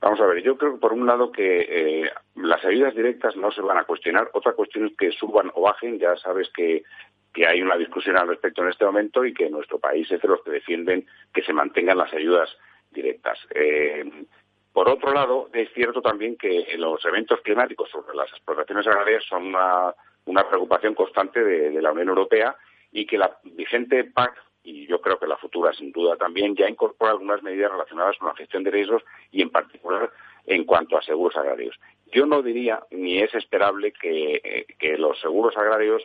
Vamos 0.01 0.19
a 0.19 0.25
ver, 0.25 0.41
yo 0.41 0.57
creo 0.57 0.73
que 0.73 0.79
por 0.79 0.93
un 0.93 1.05
lado 1.05 1.31
que 1.31 1.61
eh, 1.69 2.11
las 2.35 2.65
ayudas 2.65 2.95
directas 2.95 3.35
no 3.35 3.51
se 3.51 3.61
van 3.61 3.77
a 3.77 3.83
cuestionar. 3.83 4.31
Otra 4.33 4.53
cuestión 4.53 4.87
es 4.87 4.97
que 4.97 5.11
suban 5.11 5.51
o 5.53 5.61
bajen. 5.61 5.99
Ya 5.99 6.15
sabes 6.17 6.49
que, 6.55 6.83
que 7.31 7.45
hay 7.45 7.61
una 7.61 7.77
discusión 7.77 8.17
al 8.17 8.27
respecto 8.27 8.63
en 8.63 8.69
este 8.69 8.83
momento 8.83 9.23
y 9.23 9.31
que 9.31 9.47
nuestro 9.51 9.77
país 9.77 10.11
es 10.11 10.19
de 10.19 10.27
los 10.27 10.41
que 10.41 10.49
defienden 10.49 11.05
que 11.31 11.43
se 11.43 11.53
mantengan 11.53 11.99
las 11.99 12.11
ayudas 12.13 12.49
directas. 12.89 13.37
Eh, 13.53 14.25
por 14.73 14.87
otro 14.87 15.13
lado, 15.13 15.49
es 15.53 15.69
cierto 15.73 16.01
también 16.01 16.37
que 16.37 16.65
los 16.77 17.03
eventos 17.05 17.41
climáticos 17.41 17.89
sobre 17.89 18.15
las 18.15 18.29
explotaciones 18.29 18.87
agrarias 18.87 19.23
son 19.27 19.47
una, 19.47 20.47
preocupación 20.49 20.95
constante 20.95 21.43
de, 21.43 21.81
la 21.81 21.91
Unión 21.91 22.09
Europea 22.09 22.55
y 22.91 23.05
que 23.05 23.17
la 23.17 23.37
vigente 23.43 24.05
PAC, 24.05 24.33
y 24.63 24.87
yo 24.87 25.01
creo 25.01 25.19
que 25.19 25.27
la 25.27 25.37
futura 25.37 25.73
sin 25.73 25.91
duda 25.91 26.15
también, 26.15 26.55
ya 26.55 26.69
incorpora 26.69 27.11
algunas 27.11 27.43
medidas 27.43 27.71
relacionadas 27.71 28.17
con 28.17 28.29
la 28.29 28.35
gestión 28.35 28.63
de 28.63 28.71
riesgos 28.71 29.03
y 29.31 29.41
en 29.41 29.49
particular 29.49 30.09
en 30.45 30.63
cuanto 30.63 30.97
a 30.97 31.01
seguros 31.01 31.35
agrarios. 31.35 31.77
Yo 32.13 32.25
no 32.25 32.41
diría 32.41 32.81
ni 32.91 33.19
es 33.19 33.33
esperable 33.35 33.91
que, 33.91 34.41
eh, 34.43 34.65
que 34.79 34.97
los 34.97 35.19
seguros 35.19 35.55
agrarios 35.57 36.03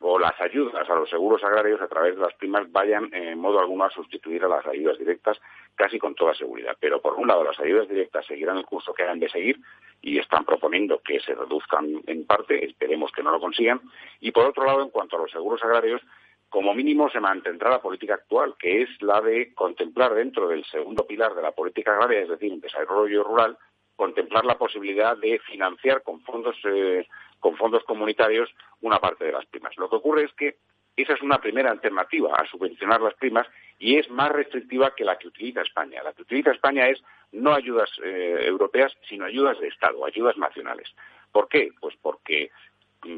o 0.00 0.18
las 0.18 0.40
ayudas 0.40 0.88
a 0.88 0.94
los 0.94 1.10
seguros 1.10 1.42
agrarios 1.42 1.80
a 1.80 1.88
través 1.88 2.14
de 2.14 2.22
las 2.22 2.34
primas 2.34 2.70
vayan 2.70 3.12
en 3.12 3.38
modo 3.38 3.58
alguno 3.58 3.84
a 3.84 3.90
sustituir 3.90 4.44
a 4.44 4.48
las 4.48 4.66
ayudas 4.66 4.98
directas 4.98 5.40
casi 5.74 5.98
con 5.98 6.14
toda 6.14 6.34
seguridad. 6.34 6.76
Pero 6.78 7.00
por 7.00 7.14
un 7.14 7.26
lado 7.26 7.42
las 7.42 7.58
ayudas 7.58 7.88
directas 7.88 8.26
seguirán 8.26 8.58
el 8.58 8.64
curso 8.64 8.94
que 8.94 9.02
han 9.02 9.18
de 9.18 9.28
seguir 9.28 9.58
y 10.00 10.18
están 10.18 10.44
proponiendo 10.44 11.00
que 11.00 11.18
se 11.20 11.34
reduzcan 11.34 12.02
en 12.06 12.26
parte, 12.26 12.64
esperemos 12.64 13.10
que 13.12 13.22
no 13.22 13.32
lo 13.32 13.40
consigan. 13.40 13.80
Y 14.20 14.30
por 14.30 14.46
otro 14.46 14.64
lado, 14.64 14.82
en 14.82 14.90
cuanto 14.90 15.16
a 15.16 15.20
los 15.20 15.30
seguros 15.30 15.62
agrarios, 15.64 16.00
como 16.48 16.74
mínimo 16.74 17.10
se 17.10 17.20
mantendrá 17.20 17.70
la 17.70 17.82
política 17.82 18.14
actual, 18.14 18.54
que 18.58 18.82
es 18.82 19.02
la 19.02 19.20
de 19.20 19.52
contemplar 19.54 20.14
dentro 20.14 20.48
del 20.48 20.64
segundo 20.64 21.06
pilar 21.06 21.34
de 21.34 21.42
la 21.42 21.52
política 21.52 21.92
agraria, 21.92 22.20
es 22.20 22.28
decir, 22.28 22.52
desarrollo 22.60 23.22
rural, 23.22 23.58
contemplar 23.96 24.44
la 24.44 24.56
posibilidad 24.56 25.16
de 25.16 25.40
financiar 25.40 26.02
con 26.02 26.20
fondos 26.22 26.56
eh, 26.64 27.06
con 27.40 27.56
fondos 27.56 27.84
comunitarios 27.84 28.50
una 28.80 28.98
parte 28.98 29.24
de 29.24 29.32
las 29.32 29.46
primas. 29.46 29.76
Lo 29.76 29.88
que 29.88 29.96
ocurre 29.96 30.24
es 30.24 30.32
que 30.32 30.56
esa 30.96 31.12
es 31.12 31.22
una 31.22 31.40
primera 31.40 31.70
alternativa 31.70 32.34
a 32.34 32.46
subvencionar 32.46 33.00
las 33.00 33.14
primas 33.14 33.46
y 33.78 33.96
es 33.96 34.10
más 34.10 34.30
restrictiva 34.30 34.94
que 34.96 35.04
la 35.04 35.16
que 35.16 35.28
utiliza 35.28 35.62
España. 35.62 36.02
La 36.02 36.12
que 36.12 36.22
utiliza 36.22 36.50
España 36.50 36.88
es 36.88 37.00
no 37.30 37.54
ayudas 37.54 37.88
eh, 38.02 38.40
europeas, 38.42 38.92
sino 39.08 39.24
ayudas 39.24 39.60
de 39.60 39.68
Estado, 39.68 40.04
ayudas 40.04 40.36
nacionales. 40.36 40.88
¿Por 41.30 41.48
qué? 41.48 41.70
Pues 41.80 41.94
porque 42.02 42.50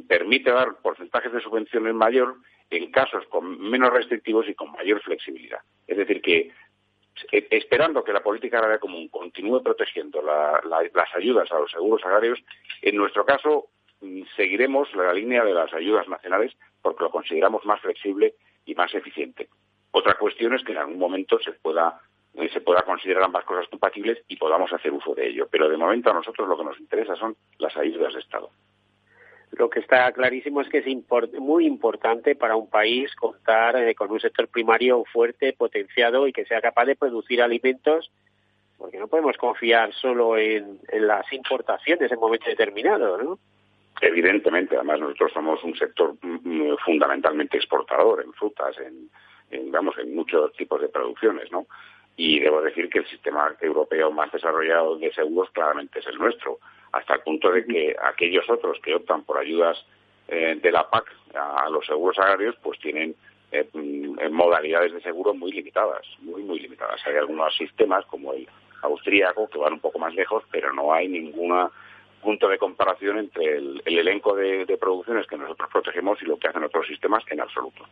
permite 0.06 0.50
dar 0.50 0.76
porcentajes 0.82 1.32
de 1.32 1.40
subvenciones 1.40 1.94
mayor 1.94 2.36
en 2.68 2.90
casos 2.90 3.24
con 3.28 3.58
menos 3.58 3.90
restrictivos 3.92 4.46
y 4.48 4.54
con 4.54 4.72
mayor 4.72 5.00
flexibilidad. 5.00 5.60
Es 5.86 5.96
decir, 5.96 6.20
que 6.20 6.52
eh, 7.32 7.48
esperando 7.50 8.04
que 8.04 8.12
la 8.12 8.22
política 8.22 8.58
agraria 8.58 8.78
común 8.78 9.08
continúe 9.08 9.62
protegiendo 9.62 10.22
las 10.22 11.16
ayudas 11.16 11.50
a 11.50 11.58
los 11.58 11.70
seguros 11.70 12.04
agrarios, 12.04 12.38
en 12.82 12.96
nuestro 12.96 13.24
caso 13.24 13.70
seguiremos 14.36 14.94
la 14.94 15.12
línea 15.12 15.44
de 15.44 15.54
las 15.54 15.72
ayudas 15.72 16.08
nacionales 16.08 16.56
porque 16.82 17.04
lo 17.04 17.10
consideramos 17.10 17.64
más 17.64 17.80
flexible 17.80 18.34
y 18.64 18.74
más 18.74 18.94
eficiente. 18.94 19.48
Otra 19.92 20.14
cuestión 20.14 20.54
es 20.54 20.64
que 20.64 20.72
en 20.72 20.78
algún 20.78 20.98
momento 20.98 21.38
se 21.40 21.52
pueda 21.52 22.00
eh, 22.34 22.48
se 22.52 22.60
pueda 22.60 22.82
considerar 22.82 23.24
ambas 23.24 23.44
cosas 23.44 23.66
compatibles 23.68 24.22
y 24.28 24.36
podamos 24.36 24.72
hacer 24.72 24.92
uso 24.92 25.14
de 25.14 25.28
ello. 25.28 25.48
Pero 25.50 25.68
de 25.68 25.76
momento 25.76 26.10
a 26.10 26.14
nosotros 26.14 26.48
lo 26.48 26.56
que 26.56 26.64
nos 26.64 26.78
interesa 26.78 27.16
son 27.16 27.36
las 27.58 27.76
ayudas 27.76 28.14
de 28.14 28.20
Estado. 28.20 28.50
Lo 29.52 29.68
que 29.68 29.80
está 29.80 30.12
clarísimo 30.12 30.60
es 30.60 30.68
que 30.68 30.78
es 30.78 31.40
muy 31.40 31.66
importante 31.66 32.36
para 32.36 32.54
un 32.54 32.70
país 32.70 33.14
contar 33.16 33.76
eh, 33.76 33.96
con 33.96 34.12
un 34.12 34.20
sector 34.20 34.46
primario 34.46 35.04
fuerte, 35.12 35.52
potenciado 35.52 36.28
y 36.28 36.32
que 36.32 36.44
sea 36.44 36.60
capaz 36.60 36.84
de 36.84 36.94
producir 36.94 37.42
alimentos, 37.42 38.12
porque 38.78 38.98
no 38.98 39.08
podemos 39.08 39.36
confiar 39.36 39.92
solo 39.92 40.38
en, 40.38 40.78
en 40.88 41.06
las 41.06 41.30
importaciones 41.32 42.12
en 42.12 42.20
momento 42.20 42.48
determinado, 42.48 43.18
¿no? 43.18 43.38
Evidentemente, 44.00 44.76
además 44.76 45.00
nosotros 45.00 45.32
somos 45.32 45.62
un 45.62 45.76
sector 45.76 46.14
fundamentalmente 46.84 47.58
exportador 47.58 48.22
en 48.24 48.32
frutas, 48.32 48.76
en, 48.78 49.10
en, 49.50 49.72
en 49.74 50.14
muchos 50.14 50.52
tipos 50.54 50.80
de 50.80 50.88
producciones, 50.88 51.50
¿no? 51.52 51.66
Y 52.16 52.40
debo 52.40 52.62
decir 52.62 52.88
que 52.88 53.00
el 53.00 53.06
sistema 53.08 53.54
europeo 53.60 54.10
más 54.10 54.32
desarrollado 54.32 54.96
de 54.96 55.12
seguros 55.12 55.50
claramente 55.50 56.00
es 56.00 56.06
el 56.06 56.18
nuestro, 56.18 56.58
hasta 56.92 57.14
el 57.14 57.20
punto 57.20 57.50
de 57.50 57.64
que 57.64 57.96
aquellos 58.02 58.48
otros 58.48 58.78
que 58.82 58.94
optan 58.94 59.24
por 59.24 59.38
ayudas 59.38 59.84
eh, 60.28 60.58
de 60.60 60.70
la 60.70 60.88
PAC 60.88 61.06
a, 61.34 61.68
los 61.70 61.86
seguros 61.86 62.18
agrarios, 62.18 62.56
pues 62.62 62.78
tienen 62.80 63.14
eh, 63.52 63.68
modalidades 64.30 64.92
de 64.92 65.00
seguro 65.00 65.34
muy 65.34 65.52
limitadas, 65.52 66.06
muy, 66.20 66.42
muy 66.42 66.58
limitadas. 66.60 67.00
Hay 67.06 67.16
algunos 67.16 67.54
sistemas 67.56 68.04
como 68.06 68.32
el 68.32 68.46
austríaco 68.82 69.48
que 69.48 69.58
van 69.58 69.74
un 69.74 69.80
poco 69.80 69.98
más 69.98 70.14
lejos, 70.14 70.44
pero 70.50 70.72
no 70.72 70.92
hay 70.92 71.08
ninguna 71.08 71.70
punto 72.20 72.48
de 72.48 72.58
comparación 72.58 73.18
entre 73.18 73.56
el, 73.56 73.82
elenco 73.84 74.34
de, 74.36 74.66
producciones 74.78 75.26
que 75.26 75.36
nosotros 75.36 75.68
protegemos 75.72 76.20
y 76.22 76.26
lo 76.26 76.38
que 76.38 76.48
hacen 76.48 76.64
otros 76.64 76.86
sistemas 76.86 77.24
en 77.30 77.40
absoluto. 77.40 77.84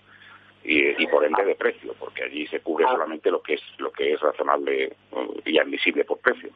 Y, 0.65 1.07
por 1.07 1.25
ende 1.25 1.45
de 1.45 1.55
precio, 1.55 1.95
porque 1.99 2.25
allí 2.25 2.47
se 2.49 2.61
cubre 2.61 2.85
ah. 2.87 2.91
solamente 2.91 3.31
lo 3.31 3.41
que 3.41 3.55
es 3.55 3.63
lo 3.79 3.91
que 3.91 4.13
es 4.13 4.21
razonable 4.21 4.93
uh, 5.13 5.41
y 5.47 5.59
admisible 5.59 6.05
por 6.05 6.19
precio. 6.19 6.51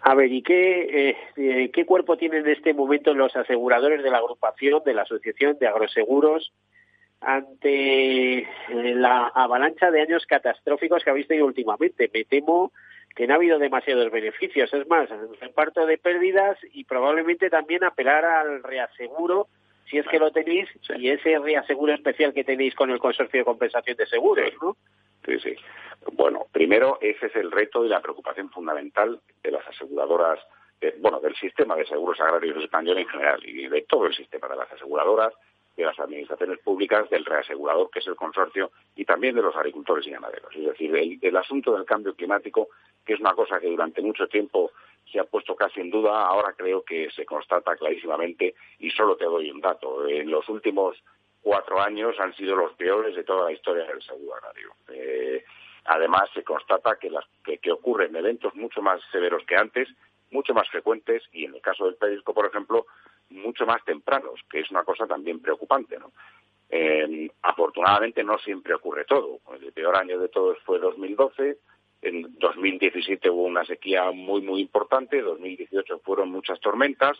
A 0.00 0.14
ver, 0.14 0.32
¿y 0.32 0.42
qué, 0.42 1.14
eh, 1.36 1.70
qué 1.72 1.84
cuerpo 1.84 2.16
tienen 2.16 2.44
en 2.44 2.52
este 2.52 2.74
momento 2.74 3.14
los 3.14 3.36
aseguradores 3.36 4.02
de 4.02 4.10
la 4.10 4.18
agrupación, 4.18 4.82
de 4.84 4.94
la 4.94 5.02
Asociación 5.02 5.58
de 5.60 5.68
Agroseguros, 5.68 6.52
ante 7.20 8.38
eh, 8.38 8.46
la 8.68 9.28
avalancha 9.28 9.90
de 9.90 10.00
años 10.00 10.24
catastróficos 10.26 11.04
que 11.04 11.10
habéis 11.10 11.28
tenido 11.28 11.46
últimamente? 11.46 12.10
Me 12.12 12.24
temo 12.24 12.72
que 13.14 13.26
no 13.26 13.34
ha 13.34 13.36
habido 13.36 13.58
demasiados 13.58 14.10
beneficios. 14.10 14.72
Es 14.72 14.86
más, 14.88 15.08
reparto 15.40 15.86
de 15.86 15.98
pérdidas 15.98 16.58
y 16.72 16.84
probablemente 16.84 17.50
también 17.50 17.84
apelar 17.84 18.24
al 18.24 18.62
reaseguro, 18.62 19.48
si 19.90 19.98
es 19.98 20.06
que 20.06 20.18
lo 20.18 20.30
tenéis, 20.30 20.68
y 20.96 21.10
ese 21.10 21.38
reaseguro 21.38 21.92
especial 21.92 22.32
que 22.32 22.44
tenéis 22.44 22.74
con 22.74 22.90
el 22.90 23.00
Consorcio 23.00 23.40
de 23.40 23.44
Compensación 23.44 23.96
de 23.96 24.06
Seguros, 24.06 24.52
¿no? 24.62 24.76
Sí, 25.26 25.38
sí. 25.40 25.56
Bueno, 26.12 26.46
primero, 26.52 26.98
ese 27.00 27.26
es 27.26 27.36
el 27.36 27.50
reto 27.50 27.84
y 27.84 27.88
la 27.88 28.00
preocupación 28.00 28.50
fundamental 28.50 29.20
de 29.42 29.50
las 29.50 29.66
aseguradoras, 29.66 30.38
bueno, 31.00 31.20
del 31.20 31.34
sistema 31.34 31.76
de 31.76 31.84
seguros 31.84 32.18
agrarios 32.20 32.62
español 32.62 32.98
en 32.98 33.08
general 33.08 33.40
y 33.44 33.68
de 33.68 33.82
todo 33.82 34.06
el 34.06 34.14
sistema 34.14 34.48
de 34.48 34.56
las 34.56 34.72
aseguradoras, 34.72 35.34
de 35.76 35.84
las 35.84 35.98
administraciones 35.98 36.58
públicas, 36.60 37.10
del 37.10 37.24
reasegurador, 37.24 37.90
que 37.90 37.98
es 37.98 38.06
el 38.06 38.16
consorcio, 38.16 38.70
y 38.96 39.04
también 39.04 39.34
de 39.34 39.42
los 39.42 39.54
agricultores 39.56 40.06
y 40.06 40.10
ganaderos. 40.10 40.54
Es 40.54 40.64
decir, 40.64 41.18
el 41.20 41.36
asunto 41.36 41.74
del 41.74 41.84
cambio 41.84 42.14
climático 42.14 42.68
que 43.10 43.14
es 43.14 43.20
una 43.20 43.34
cosa 43.34 43.58
que 43.58 43.66
durante 43.66 44.00
mucho 44.02 44.28
tiempo 44.28 44.70
se 45.10 45.18
ha 45.18 45.24
puesto 45.24 45.56
casi 45.56 45.80
en 45.80 45.90
duda, 45.90 46.28
ahora 46.28 46.54
creo 46.56 46.84
que 46.84 47.10
se 47.10 47.26
constata 47.26 47.74
clarísimamente 47.74 48.54
y 48.78 48.88
solo 48.92 49.16
te 49.16 49.24
doy 49.24 49.50
un 49.50 49.60
dato. 49.60 50.06
En 50.06 50.30
los 50.30 50.48
últimos 50.48 50.96
cuatro 51.42 51.80
años 51.80 52.14
han 52.20 52.32
sido 52.36 52.54
los 52.54 52.72
peores 52.74 53.16
de 53.16 53.24
toda 53.24 53.46
la 53.46 53.52
historia 53.52 53.84
del 53.84 54.00
seguro 54.00 54.36
agrario. 54.36 54.70
Eh, 54.92 55.44
además, 55.86 56.30
se 56.32 56.44
constata 56.44 56.98
que, 57.00 57.10
las, 57.10 57.24
que, 57.42 57.72
ocurren 57.72 58.14
eventos 58.14 58.54
mucho 58.54 58.80
más 58.80 59.00
severos 59.10 59.42
que 59.44 59.56
antes, 59.56 59.88
mucho 60.30 60.54
más 60.54 60.68
frecuentes 60.68 61.24
y, 61.32 61.46
en 61.46 61.56
el 61.56 61.60
caso 61.60 61.86
del 61.86 61.96
pedisco, 61.96 62.32
por 62.32 62.46
ejemplo, 62.46 62.86
mucho 63.30 63.66
más 63.66 63.84
tempranos, 63.84 64.38
que 64.48 64.60
es 64.60 64.70
una 64.70 64.84
cosa 64.84 65.08
también 65.08 65.42
preocupante. 65.42 65.98
Eh, 66.68 67.28
afortunadamente 67.42 68.22
no 68.22 68.38
siempre 68.38 68.72
ocurre 68.72 69.04
todo. 69.04 69.40
El 69.60 69.72
peor 69.72 69.96
año 69.96 70.16
de 70.20 70.28
todos 70.28 70.58
fue 70.64 70.78
2012. 70.78 71.58
En 72.02 72.38
2017 72.38 73.28
hubo 73.28 73.42
una 73.42 73.64
sequía 73.64 74.10
muy, 74.10 74.40
muy 74.40 74.60
importante. 74.60 75.20
2018 75.20 75.98
fueron 76.00 76.30
muchas 76.30 76.60
tormentas. 76.60 77.18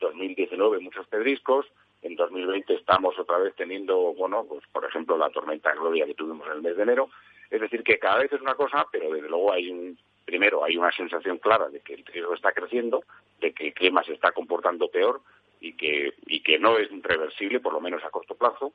2019 0.00 0.80
muchos 0.80 1.06
pedriscos. 1.08 1.66
En 2.02 2.16
2020 2.16 2.74
estamos 2.74 3.18
otra 3.18 3.38
vez 3.38 3.54
teniendo, 3.56 4.14
bueno, 4.14 4.44
pues 4.48 4.64
por 4.72 4.84
ejemplo 4.84 5.18
la 5.18 5.30
tormenta 5.30 5.74
Gloria 5.74 6.06
que 6.06 6.14
tuvimos 6.14 6.46
en 6.46 6.54
el 6.54 6.62
mes 6.62 6.76
de 6.76 6.82
enero. 6.82 7.10
Es 7.50 7.60
decir, 7.60 7.82
que 7.82 7.98
cada 7.98 8.18
vez 8.18 8.32
es 8.32 8.40
una 8.40 8.54
cosa, 8.54 8.86
pero 8.90 9.12
desde 9.12 9.28
luego 9.28 9.52
hay 9.52 9.70
un, 9.70 9.98
primero 10.24 10.64
hay 10.64 10.76
una 10.76 10.92
sensación 10.92 11.38
clara 11.38 11.68
de 11.68 11.80
que 11.80 11.94
el 11.94 12.06
riesgo 12.06 12.34
está 12.34 12.52
creciendo, 12.52 13.02
de 13.40 13.52
que 13.52 13.68
el 13.68 13.74
clima 13.74 14.04
se 14.04 14.12
está 14.12 14.30
comportando 14.32 14.88
peor 14.88 15.20
y 15.60 15.74
que, 15.74 16.14
y 16.26 16.40
que 16.40 16.58
no 16.58 16.78
es 16.78 16.88
reversible, 17.02 17.60
por 17.60 17.72
lo 17.72 17.80
menos 17.80 18.02
a 18.04 18.10
corto 18.10 18.34
plazo, 18.34 18.72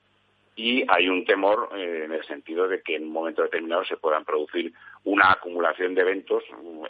y 0.56 0.86
hay 0.88 1.10
un 1.10 1.26
temor 1.26 1.70
eh, 1.76 2.03
en 2.06 2.14
el 2.14 2.24
sentido 2.26 2.68
de 2.68 2.82
que 2.82 2.95
en 2.95 3.03
un 3.03 3.12
momento 3.12 3.41
determinado 3.41 3.84
se 3.86 3.97
puedan 3.97 4.24
producir 4.24 4.74
una 5.03 5.32
acumulación 5.32 5.93
de 5.93 6.01
eventos 6.01 6.43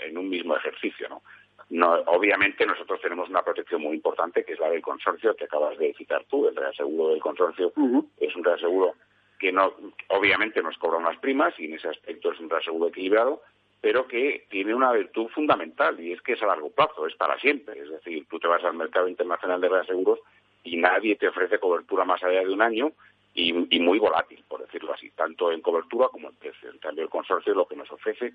en 0.04 0.18
un 0.18 0.30
mismo 0.30 0.56
ejercicio, 0.56 1.10
¿no? 1.10 1.22
No, 1.68 1.94
obviamente 2.08 2.64
nosotros 2.64 3.02
tenemos 3.02 3.28
una 3.28 3.42
protección 3.42 3.82
muy 3.82 3.96
importante 3.96 4.44
que 4.44 4.54
es 4.54 4.60
la 4.60 4.70
del 4.70 4.84
consorcio 4.84 5.36
que 5.36 5.46
acabas 5.46 5.78
de 5.80 5.96
citar 5.96 6.24
tú, 6.26 6.48
el 6.48 6.56
reaseguro 6.56 7.10
del 7.10 7.20
consorcio 7.20 7.74
es 8.20 8.36
un 8.36 8.44
reaseguro 8.44 8.94
que 9.40 9.52
no, 9.52 9.74
obviamente 10.10 10.62
nos 10.62 10.78
cobra 10.78 11.00
unas 11.00 11.18
primas 11.18 11.54
y 11.60 11.66
en 11.66 11.74
ese 11.74 11.90
aspecto 11.90 12.32
es 12.32 12.40
un 12.40 12.50
reaseguro 12.50 12.90
equilibrado, 12.90 13.42
pero 13.82 14.08
que 14.08 14.46
tiene 14.50 14.74
una 14.74 14.92
virtud 14.92 15.28
fundamental 15.30 16.00
y 16.00 16.14
es 16.14 16.22
que 16.22 16.34
es 16.34 16.44
a 16.44 16.48
largo 16.48 16.70
plazo, 16.70 17.08
es 17.08 17.16
para 17.16 17.38
siempre. 17.40 17.80
Es 17.80 17.90
decir, 17.90 18.26
tú 18.30 18.40
te 18.40 18.48
vas 18.48 18.64
al 18.64 18.76
mercado 18.76 19.08
internacional 19.08 19.60
de 19.60 19.70
reaseguros 19.70 20.20
y 20.64 20.78
nadie 20.78 21.16
te 21.16 21.28
ofrece 21.28 21.60
cobertura 21.60 22.06
más 22.06 22.24
allá 22.24 22.42
de 22.42 22.54
un 22.54 22.62
año 22.62 22.92
y, 23.36 23.80
muy 23.80 24.00
volátil, 24.00 24.44
por 24.48 24.62
decirlo 24.62 24.94
así, 24.94 25.12
tanto 25.12 25.52
en 25.52 25.62
cobertura 25.62 26.08
como 26.08 26.30
en 26.30 26.36
precio. 26.36 26.72
En 26.72 26.78
cambio, 26.78 27.04
el 27.04 27.10
consorcio 27.10 27.54
lo 27.54 27.68
que 27.68 27.76
nos 27.76 27.92
ofrece, 27.92 28.34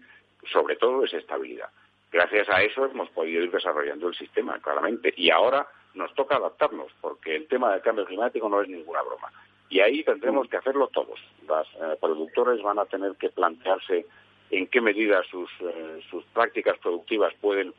sobre 0.52 0.76
todo, 0.76 1.04
es 1.04 1.14
estabilidad. 1.14 1.70
Gracias 2.12 2.48
a 2.50 2.62
eso 2.62 2.84
hemos 2.84 3.08
podido 3.10 3.42
ir 3.42 3.50
desarrollando 3.50 4.08
el 4.08 4.14
sistema, 4.14 4.60
claramente. 4.60 5.14
Y 5.16 5.30
ahora 5.30 5.66
nos 5.94 6.14
toca 6.14 6.36
adaptarnos, 6.36 6.92
porque 7.00 7.34
el 7.34 7.48
tema 7.48 7.72
del 7.72 7.80
cambio 7.80 8.04
climático 8.04 8.48
no 8.48 8.60
es 8.60 8.68
ninguna 8.68 9.00
broma. 9.02 9.32
Y 9.70 9.80
ahí 9.80 10.04
tendremos 10.04 10.48
que 10.48 10.58
hacerlo 10.58 10.88
todos. 10.88 11.18
Los 11.48 11.66
eh, 11.76 11.96
productores 11.98 12.60
van 12.62 12.78
a 12.78 12.84
tener 12.84 13.14
que 13.16 13.30
plantearse 13.30 14.04
en 14.50 14.66
qué 14.66 14.80
medida 14.82 15.22
sus, 15.30 15.50
eh, 15.60 16.00
sus 16.10 16.24
prácticas 16.26 16.76
productivas 16.78 17.32
pueden 17.40 17.72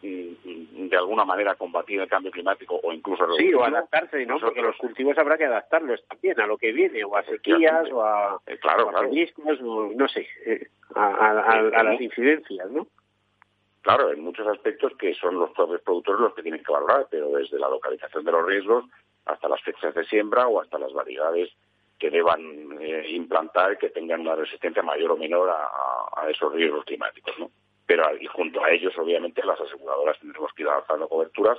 de 0.00 0.96
alguna 0.96 1.24
manera 1.24 1.56
combatir 1.56 2.00
el 2.00 2.08
cambio 2.08 2.30
climático 2.30 2.78
o 2.82 2.92
incluso 2.92 3.26
sí 3.36 3.52
o 3.52 3.64
adaptarse 3.64 4.24
no 4.26 4.38
porque 4.38 4.62
los 4.62 4.76
cultivos 4.76 5.18
habrá 5.18 5.36
que 5.36 5.46
adaptarlos 5.46 6.04
también 6.06 6.40
a 6.40 6.46
lo 6.46 6.56
que 6.56 6.72
viene 6.72 7.02
o 7.02 7.16
a 7.16 7.24
sequías 7.24 7.90
o 7.90 8.02
a, 8.02 8.40
eh, 8.46 8.58
claro, 8.58 8.92
no 8.92 10.08
sé 10.08 10.28
eh, 10.46 10.68
a, 10.94 11.82
las 11.82 12.00
incidencias 12.00 12.70
no 12.70 12.86
claro 13.82 14.12
en 14.12 14.22
muchos 14.22 14.46
aspectos 14.46 14.92
que 14.96 15.14
son 15.14 15.36
los 15.36 15.50
propios 15.50 15.80
productores 15.82 16.20
los 16.20 16.34
que 16.34 16.42
tienen 16.42 16.62
que 16.62 16.72
valorar 16.72 17.08
pero 17.10 17.30
desde 17.30 17.58
la 17.58 17.68
localización 17.68 18.24
de 18.24 18.32
los 18.32 18.46
riesgos 18.46 18.84
hasta 19.24 19.48
las 19.48 19.60
fechas 19.62 19.94
de 19.94 20.04
siembra 20.04 20.46
o 20.46 20.60
hasta 20.60 20.78
las 20.78 20.92
variedades 20.92 21.50
que 21.98 22.10
deban 22.10 22.40
eh, 22.80 23.04
implantar 23.08 23.76
que 23.78 23.90
tengan 23.90 24.20
una 24.20 24.36
resistencia 24.36 24.82
mayor 24.82 25.10
o 25.10 25.16
menor 25.16 25.50
a, 25.50 26.22
a 26.22 26.30
esos 26.30 26.52
riesgos 26.52 26.84
climáticos 26.84 27.36
no 27.40 27.50
pero 27.88 28.04
y 28.20 28.26
junto 28.26 28.62
a 28.62 28.70
ellos, 28.70 28.92
obviamente, 28.98 29.42
las 29.42 29.58
aseguradoras 29.58 30.20
tendremos 30.20 30.52
que 30.52 30.62
ir 30.62 30.68
adaptando 30.68 31.08
coberturas 31.08 31.58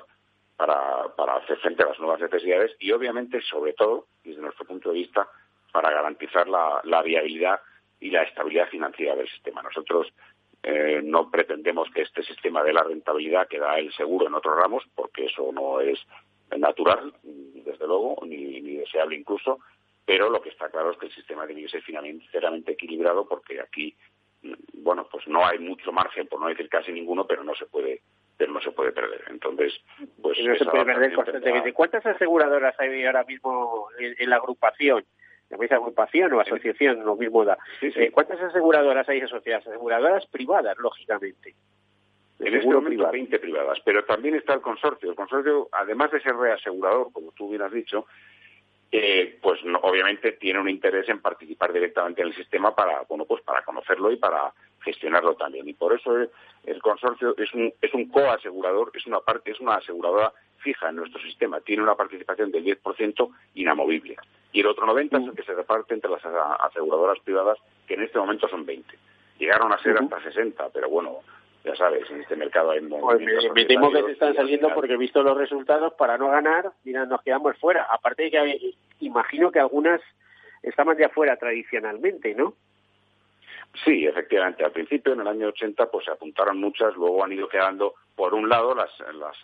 para, 0.55 1.07
para 1.15 1.37
hacer 1.37 1.57
frente 1.57 1.81
a 1.81 1.87
las 1.87 1.99
nuevas 1.99 2.21
necesidades 2.21 2.75
y, 2.79 2.91
obviamente, 2.91 3.41
sobre 3.41 3.73
todo, 3.73 4.05
desde 4.23 4.39
nuestro 4.39 4.63
punto 4.65 4.89
de 4.89 4.99
vista, 4.99 5.27
para 5.71 5.89
garantizar 5.89 6.47
la, 6.47 7.01
viabilidad 7.01 7.59
y 7.99 8.11
la 8.11 8.21
estabilidad 8.21 8.69
financiera 8.69 9.15
del 9.15 9.27
sistema. 9.27 9.63
Nosotros 9.63 10.13
eh, 10.61 11.01
no 11.03 11.31
pretendemos 11.31 11.89
que 11.89 12.03
este 12.03 12.21
sistema 12.21 12.63
dé 12.63 12.73
la 12.73 12.83
rentabilidad 12.83 13.47
que 13.47 13.57
da 13.57 13.79
el 13.79 13.91
seguro 13.93 14.27
en 14.27 14.35
otros 14.35 14.55
ramos, 14.55 14.83
porque 14.93 15.25
eso 15.25 15.51
no 15.51 15.81
es 15.81 15.99
natural, 16.55 17.11
desde 17.23 17.87
luego, 17.87 18.19
ni, 18.21 18.61
ni 18.61 18.75
deseable 18.75 19.15
incluso, 19.15 19.61
pero 20.05 20.29
lo 20.29 20.43
que 20.43 20.49
está 20.49 20.69
claro 20.69 20.91
es 20.91 20.97
que 20.99 21.07
el 21.07 21.15
sistema 21.15 21.47
tiene 21.47 21.63
que 21.63 21.69
ser 21.69 21.81
financieramente 21.81 22.73
equilibrado 22.73 23.27
porque 23.27 23.59
aquí 23.59 23.95
bueno, 24.73 25.07
pues 25.11 25.27
no 25.27 25.45
hay 25.45 25.59
mucho 25.59 25.91
margen, 25.91 26.27
por 26.27 26.39
no 26.39 26.47
decir 26.47 26.69
casi 26.69 26.91
ninguno, 26.91 27.25
pero 27.27 27.43
no 27.43 27.53
se 27.55 27.65
puede 27.65 28.01
pero 28.39 28.53
no 28.53 28.61
se 28.61 28.71
puede 28.71 28.93
perder. 28.93 29.21
Entonces, 29.29 29.73
pues... 30.21 30.39
No 30.41 30.55
se 30.55 30.63
puede 30.63 30.85
perder 30.85 31.13
constantemente. 31.13 31.73
¿Cuántas 31.73 32.05
aseguradoras 32.05 32.73
hay 32.79 33.03
ahora 33.03 33.25
mismo 33.25 33.89
en, 33.99 34.29
la 34.29 34.37
agrupación? 34.37 35.03
¿Llamáis 35.49 35.73
agrupación 35.73 36.31
o 36.31 36.39
asociación? 36.39 37.03
Lo 37.03 37.17
mismo 37.17 37.43
da. 37.43 37.57
Eh, 37.81 38.11
¿Cuántas 38.13 38.39
aseguradoras 38.39 39.09
hay 39.09 39.19
asociadas? 39.19 39.67
Aseguradoras 39.67 40.25
privadas, 40.27 40.77
lógicamente. 40.77 41.53
En 42.39 42.55
este 42.55 42.69
momento 42.69 43.11
20 43.11 43.39
privadas, 43.39 43.77
pero 43.83 44.05
también 44.05 44.35
está 44.35 44.53
el 44.53 44.61
consorcio. 44.61 45.09
El 45.09 45.17
consorcio, 45.17 45.67
además 45.73 46.09
de 46.11 46.21
ser 46.21 46.33
reasegurador, 46.37 47.11
como 47.11 47.33
tú 47.33 47.49
bien 47.49 47.61
has 47.61 47.73
dicho, 47.73 48.05
eh, 48.91 49.37
pues 49.41 49.59
obviamente 49.81 50.33
tiene 50.33 50.59
un 50.59 50.69
interés 50.69 51.07
en 51.09 51.21
participar 51.21 51.71
directamente 51.71 52.21
en 52.21 52.29
el 52.29 52.35
sistema 52.35 52.75
para 52.75 53.01
bueno 53.07 53.25
pues 53.25 53.43
para 53.43 53.63
conocerlo 53.63 54.11
y 54.11 54.17
para 54.17 54.51
gestionarlo 54.81 55.35
también. 55.35 55.67
Y 55.67 55.73
por 55.73 55.93
eso 55.93 56.17
el, 56.17 56.81
consorcio 56.81 57.35
es 57.37 57.53
un 57.53 57.73
es 57.81 57.93
un 57.93 58.09
coasegurador 58.09 58.91
es 58.93 59.05
una 59.05 59.19
parte 59.19 59.51
es 59.51 59.59
una 59.59 59.75
aseguradora 59.75 60.33
fija 60.57 60.89
en 60.89 60.97
nuestro 60.97 61.21
sistema. 61.21 61.61
Tiene 61.61 61.83
una 61.83 61.95
participación 61.95 62.51
del 62.51 62.65
10% 62.65 63.29
inamovible. 63.55 64.17
Y 64.51 64.61
el 64.61 64.67
otro 64.67 64.85
90 64.85 65.17
es 65.17 65.23
el 65.27 65.35
que 65.35 65.43
se 65.43 65.53
reparte 65.53 65.93
entre 65.93 66.09
las 66.09 66.25
aseguradoras 66.25 67.19
privadas 67.19 67.57
que 67.87 67.93
en 67.93 68.03
este 68.03 68.17
momento 68.17 68.47
son 68.49 68.65
20 68.65 68.97
llegaron 69.39 69.71
a 69.71 69.81
ser 69.81 69.97
hasta 69.97 70.21
60 70.21 70.69
pero 70.69 70.89
bueno 70.89 71.19
ya 71.63 71.75
sabes, 71.75 72.09
en 72.09 72.21
este 72.21 72.35
mercado 72.35 72.71
hay 72.71 72.81
pues 72.81 73.19
me, 73.53 73.65
temo 73.65 73.91
que 73.91 74.03
se 74.03 74.11
están 74.11 74.33
saliendo 74.33 74.73
porque 74.73 74.93
he 74.93 74.97
visto 74.97 75.21
los 75.21 75.37
resultados 75.37 75.93
para 75.93 76.17
no 76.17 76.29
ganar, 76.29 76.71
mira, 76.83 77.05
nos 77.05 77.21
quedamos 77.21 77.57
fuera. 77.57 77.87
Aparte 77.89 78.23
de 78.23 78.31
que 78.31 78.73
imagino 79.01 79.51
que 79.51 79.59
algunas 79.59 80.01
estaban 80.63 80.95
de 80.97 81.05
afuera 81.05 81.35
tradicionalmente, 81.37 82.33
¿no? 82.33 82.53
Sí, 83.85 84.05
efectivamente. 84.05 84.63
Al 84.63 84.71
principio, 84.71 85.13
en 85.13 85.21
el 85.21 85.27
año 85.27 85.49
80, 85.49 85.91
pues 85.91 86.05
se 86.05 86.11
apuntaron 86.11 86.59
muchas, 86.59 86.95
luego 86.95 87.23
han 87.23 87.33
ido 87.33 87.47
quedando, 87.47 87.93
por 88.15 88.33
un 88.33 88.49
lado, 88.49 88.73
las, 88.73 88.91
las 89.13 89.37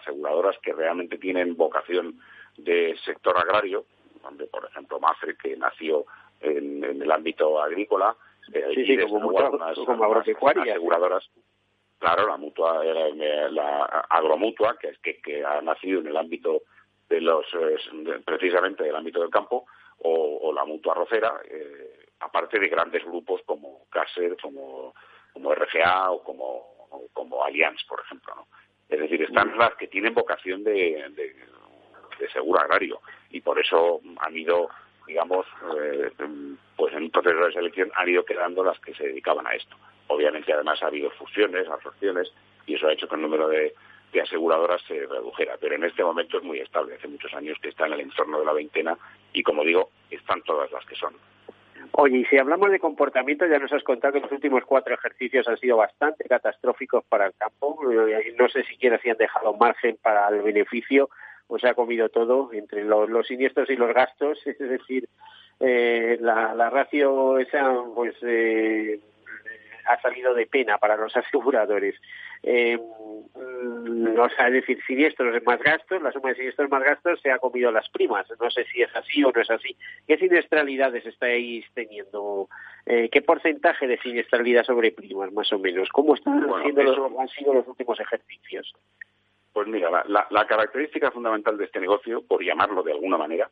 aseguradoras 0.00 0.56
que 0.62 0.72
realmente 0.72 1.18
tienen 1.18 1.56
vocación 1.56 2.20
de 2.56 2.96
sector 3.04 3.36
agrario, 3.36 3.84
donde, 4.22 4.46
por 4.46 4.64
ejemplo, 4.66 5.00
Mafre, 5.00 5.36
que 5.36 5.56
nació 5.56 6.04
en, 6.40 6.84
el 6.84 7.10
ámbito 7.10 7.60
agrícola, 7.60 8.14
eh, 8.52 8.70
sí, 8.74 8.84
sí, 8.86 8.98
como, 9.08 9.32
como 9.32 9.64
aseguradoras 9.64 11.28
Claro, 12.02 12.26
la 12.26 12.36
mutua, 12.36 12.84
eh, 12.84 13.48
la 13.52 13.84
agromutua, 14.10 14.76
que, 14.76 14.96
que, 15.00 15.20
que 15.20 15.44
ha 15.44 15.60
nacido 15.60 16.00
en 16.00 16.08
el 16.08 16.16
ámbito 16.16 16.62
de 17.08 17.20
los, 17.20 17.46
precisamente 18.24 18.82
del 18.82 18.96
ámbito 18.96 19.20
del 19.20 19.30
campo, 19.30 19.66
o, 19.98 20.52
la 20.52 20.64
mutua 20.64 20.94
rocera, 20.94 21.40
eh, 21.44 22.06
aparte 22.18 22.58
de 22.58 22.66
grandes 22.66 23.04
grupos 23.04 23.42
como 23.46 23.84
Caser, 23.88 24.36
como, 24.42 24.92
como 25.32 25.54
RGA 25.54 26.10
o 26.10 26.24
como, 26.24 27.08
como 27.12 27.44
Allianz, 27.44 27.84
por 27.84 28.00
ejemplo. 28.00 28.34
¿no? 28.34 28.48
Es 28.88 28.98
decir, 28.98 29.22
están 29.22 29.56
las 29.56 29.76
que 29.76 29.86
tienen 29.86 30.12
vocación 30.12 30.64
de, 30.64 31.06
de, 31.10 32.28
seguro 32.32 32.58
agrario 32.58 33.00
y 33.30 33.40
por 33.42 33.60
eso 33.60 34.00
han 34.18 34.36
ido, 34.36 34.68
digamos, 35.06 35.46
pues 36.76 36.92
en 36.94 37.02
un 37.04 37.10
proceso 37.10 37.44
de 37.44 37.52
selección 37.52 37.90
han 37.96 38.08
ido 38.08 38.24
quedando 38.24 38.64
las 38.64 38.78
que 38.80 38.94
se 38.94 39.08
dedicaban 39.08 39.46
a 39.46 39.54
esto. 39.54 39.76
Obviamente, 40.08 40.52
además, 40.52 40.82
ha 40.82 40.86
habido 40.86 41.10
fusiones, 41.10 41.68
absorciones, 41.68 42.32
y 42.66 42.74
eso 42.74 42.86
ha 42.86 42.92
hecho 42.92 43.08
que 43.08 43.16
el 43.16 43.22
número 43.22 43.48
de, 43.48 43.74
aseguradoras 44.22 44.82
se 44.82 45.06
redujera. 45.06 45.56
Pero 45.60 45.74
en 45.74 45.84
este 45.84 46.04
momento 46.04 46.38
es 46.38 46.44
muy 46.44 46.58
estable. 46.58 46.94
Hace 46.94 47.08
muchos 47.08 47.32
años 47.34 47.56
que 47.62 47.70
está 47.70 47.86
en 47.86 47.94
el 47.94 48.00
entorno 48.00 48.40
de 48.40 48.44
la 48.44 48.52
veintena 48.52 48.96
y, 49.32 49.42
como 49.42 49.64
digo, 49.64 49.90
están 50.10 50.42
todas 50.42 50.70
las 50.70 50.84
que 50.84 50.94
son. 50.94 51.14
Oye, 51.92 52.18
y 52.18 52.24
si 52.26 52.38
hablamos 52.38 52.70
de 52.70 52.78
comportamiento, 52.78 53.46
ya 53.46 53.58
nos 53.58 53.72
has 53.72 53.82
contado 53.82 54.14
que 54.14 54.20
los 54.20 54.32
últimos 54.32 54.64
cuatro 54.64 54.94
ejercicios 54.94 55.48
han 55.48 55.56
sido 55.58 55.78
bastante 55.78 56.24
catastróficos 56.24 57.04
para 57.04 57.26
el 57.26 57.34
campo. 57.34 57.78
No 58.38 58.48
sé 58.48 58.64
siquiera 58.64 58.98
si 58.98 59.10
han 59.10 59.16
dejado 59.16 59.54
margen 59.54 59.98
para 60.02 60.28
el 60.28 60.42
beneficio 60.42 61.08
o 61.48 61.58
se 61.58 61.68
ha 61.68 61.74
comido 61.74 62.08
todo 62.08 62.50
entre 62.52 62.84
los, 62.84 63.26
siniestros 63.26 63.70
y 63.70 63.76
los 63.76 63.92
gastos. 63.94 64.38
Es 64.46 64.58
decir, 64.58 65.08
eh, 65.60 66.18
la, 66.20 66.54
la 66.54 66.70
ratio 66.70 67.38
esa, 67.38 67.72
pues, 67.94 68.14
eh, 68.22 69.00
ha 69.86 70.00
salido 70.00 70.34
de 70.34 70.46
pena 70.46 70.78
para 70.78 70.96
los 70.96 71.16
aseguradores. 71.16 71.94
Eh, 72.42 72.76
mm, 72.76 74.18
o 74.18 74.28
sea, 74.30 74.48
es 74.48 74.54
decir, 74.54 74.78
siniestros 74.86 75.42
más 75.44 75.60
gastos, 75.60 76.02
la 76.02 76.12
suma 76.12 76.30
de 76.30 76.36
siniestros 76.36 76.70
más 76.70 76.82
gastos 76.82 77.20
se 77.20 77.30
ha 77.30 77.38
comido 77.38 77.70
las 77.70 77.88
primas. 77.90 78.26
No 78.40 78.50
sé 78.50 78.64
si 78.64 78.82
es 78.82 78.94
así 78.94 79.22
o 79.24 79.32
no 79.32 79.40
es 79.40 79.50
así. 79.50 79.76
¿Qué 80.06 80.16
siniestralidades 80.16 81.06
estáis 81.06 81.64
teniendo? 81.74 82.48
Eh, 82.86 83.08
¿Qué 83.10 83.22
porcentaje 83.22 83.86
de 83.86 83.98
siniestralidad 83.98 84.64
sobre 84.64 84.92
primas, 84.92 85.32
más 85.32 85.52
o 85.52 85.58
menos? 85.58 85.88
¿Cómo 85.90 86.14
están 86.14 86.44
siendo 86.62 86.82
los, 86.82 87.18
han 87.18 87.28
sido 87.28 87.54
los 87.54 87.68
últimos 87.68 88.00
ejercicios? 88.00 88.72
Pues 89.52 89.68
mira, 89.68 90.04
la, 90.06 90.46
característica 90.46 91.10
fundamental 91.10 91.58
de 91.58 91.66
este 91.66 91.80
negocio, 91.80 92.22
por 92.26 92.42
llamarlo 92.42 92.82
de 92.82 92.92
alguna 92.92 93.18
manera, 93.18 93.50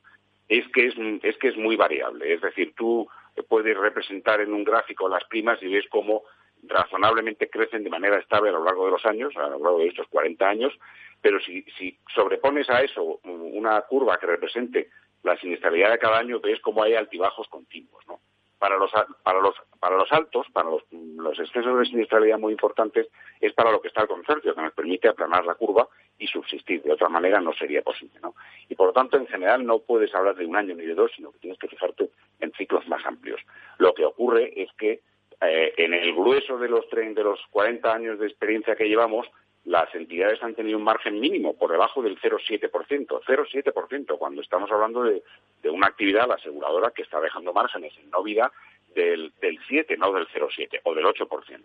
es 0.48 0.66
que 0.72 0.86
es, 0.86 1.36
que 1.36 1.48
es 1.48 1.57
muy 1.57 1.76
variable. 1.76 2.32
Es 2.32 2.40
decir, 2.40 2.74
tú 2.74 3.07
puedes 3.48 3.76
representar 3.76 4.40
en 4.40 4.53
un 4.53 4.64
gráfico 4.64 5.09
las 5.09 5.24
primas 5.24 5.62
y 5.62 5.68
ves 5.68 5.84
cómo 5.90 6.22
razonablemente 6.62 7.48
crecen 7.48 7.84
de 7.84 7.90
manera 7.90 8.18
estable 8.18 8.51
a 8.51 8.53
lo 8.53 8.64
largo 8.64 8.86
de 8.86 8.92
los 8.92 9.05
años, 9.07 9.36
a 9.36 9.48
lo 9.48 9.59
largo 9.59 9.78
de 9.78 9.88
estos 9.88 10.09
40 10.09 10.48
años, 10.48 10.72
pero 11.20 11.38
si, 11.40 11.62
si 11.78 11.98
sobrepones 12.14 12.68
a 12.70 12.82
eso 12.82 13.20
una 13.24 13.80
curva 13.82 14.18
que 14.18 14.26
represente 14.26 14.90
la 15.22 15.36
siniestralidad 15.36 15.90
de 15.90 15.98
cada 15.98 16.18
año, 16.18 16.40
ves 16.40 16.61
cómo 16.61 16.82
hay 16.82 16.94
altibajos 16.94 17.46
continuos, 17.48 18.07
¿no? 18.07 18.20
Para 18.61 18.76
los, 18.76 18.92
para 19.24 19.40
los, 19.40 19.56
para 19.80 19.96
los 19.96 20.12
altos, 20.12 20.46
para 20.52 20.70
los, 20.70 20.82
los 20.92 21.36
excesos 21.40 21.78
de 21.78 21.86
siniestralidad 21.86 22.38
muy 22.38 22.52
importantes, 22.52 23.08
es 23.40 23.52
para 23.54 23.72
lo 23.72 23.80
que 23.80 23.88
está 23.88 24.02
el 24.02 24.08
consorcio, 24.08 24.54
que 24.54 24.62
nos 24.62 24.74
permite 24.74 25.08
aplanar 25.08 25.44
la 25.44 25.54
curva 25.54 25.88
y 26.18 26.26
subsistir. 26.28 26.82
De 26.82 26.92
otra 26.92 27.08
manera 27.08 27.40
no 27.40 27.52
sería 27.54 27.82
posible, 27.82 28.20
¿no? 28.22 28.34
Y 28.68 28.74
por 28.74 28.88
lo 28.88 28.92
tanto, 28.92 29.16
en 29.16 29.26
general, 29.26 29.66
no 29.66 29.78
puedes 29.80 30.14
hablar 30.14 30.36
de 30.36 30.46
un 30.46 30.54
año 30.54 30.74
ni 30.74 30.84
de 30.84 30.94
dos, 30.94 31.11
sino 31.16 31.32
que 31.32 31.38
tienes 31.38 31.58
que 31.58 31.68
fijarte 31.68 32.11
en 32.38 32.52
ciclos 32.52 32.86
más 32.86 33.04
amplios. 33.06 33.40
Lo 33.78 33.94
que 33.94 34.04
ocurre 34.04 34.52
es 34.54 34.70
que 34.74 35.00
eh, 35.40 35.72
en 35.78 35.94
el 35.94 36.14
grueso 36.14 36.58
de 36.58 36.68
los, 36.68 36.84
de 36.90 37.24
los 37.24 37.40
40 37.50 37.92
años 37.92 38.18
de 38.18 38.26
experiencia 38.26 38.76
que 38.76 38.88
llevamos, 38.88 39.26
las 39.64 39.94
entidades 39.94 40.42
han 40.42 40.54
tenido 40.54 40.78
un 40.78 40.84
margen 40.84 41.20
mínimo 41.20 41.54
por 41.54 41.70
debajo 41.70 42.02
del 42.02 42.18
0,7%. 42.18 42.70
0,7% 42.70 44.18
cuando 44.18 44.40
estamos 44.40 44.70
hablando 44.70 45.02
de, 45.02 45.22
una 45.64 45.88
actividad, 45.88 46.28
la 46.28 46.34
aseguradora, 46.34 46.92
que 46.92 47.02
está 47.02 47.20
dejando 47.20 47.52
márgenes 47.52 47.92
en 47.98 48.11
no 48.11 48.22
vida 48.22 48.50
del, 48.94 49.32
del 49.40 49.58
7, 49.68 49.96
no 49.98 50.12
del 50.12 50.26
0,7 50.28 50.80
o 50.84 50.94
del 50.94 51.04
8%. 51.04 51.61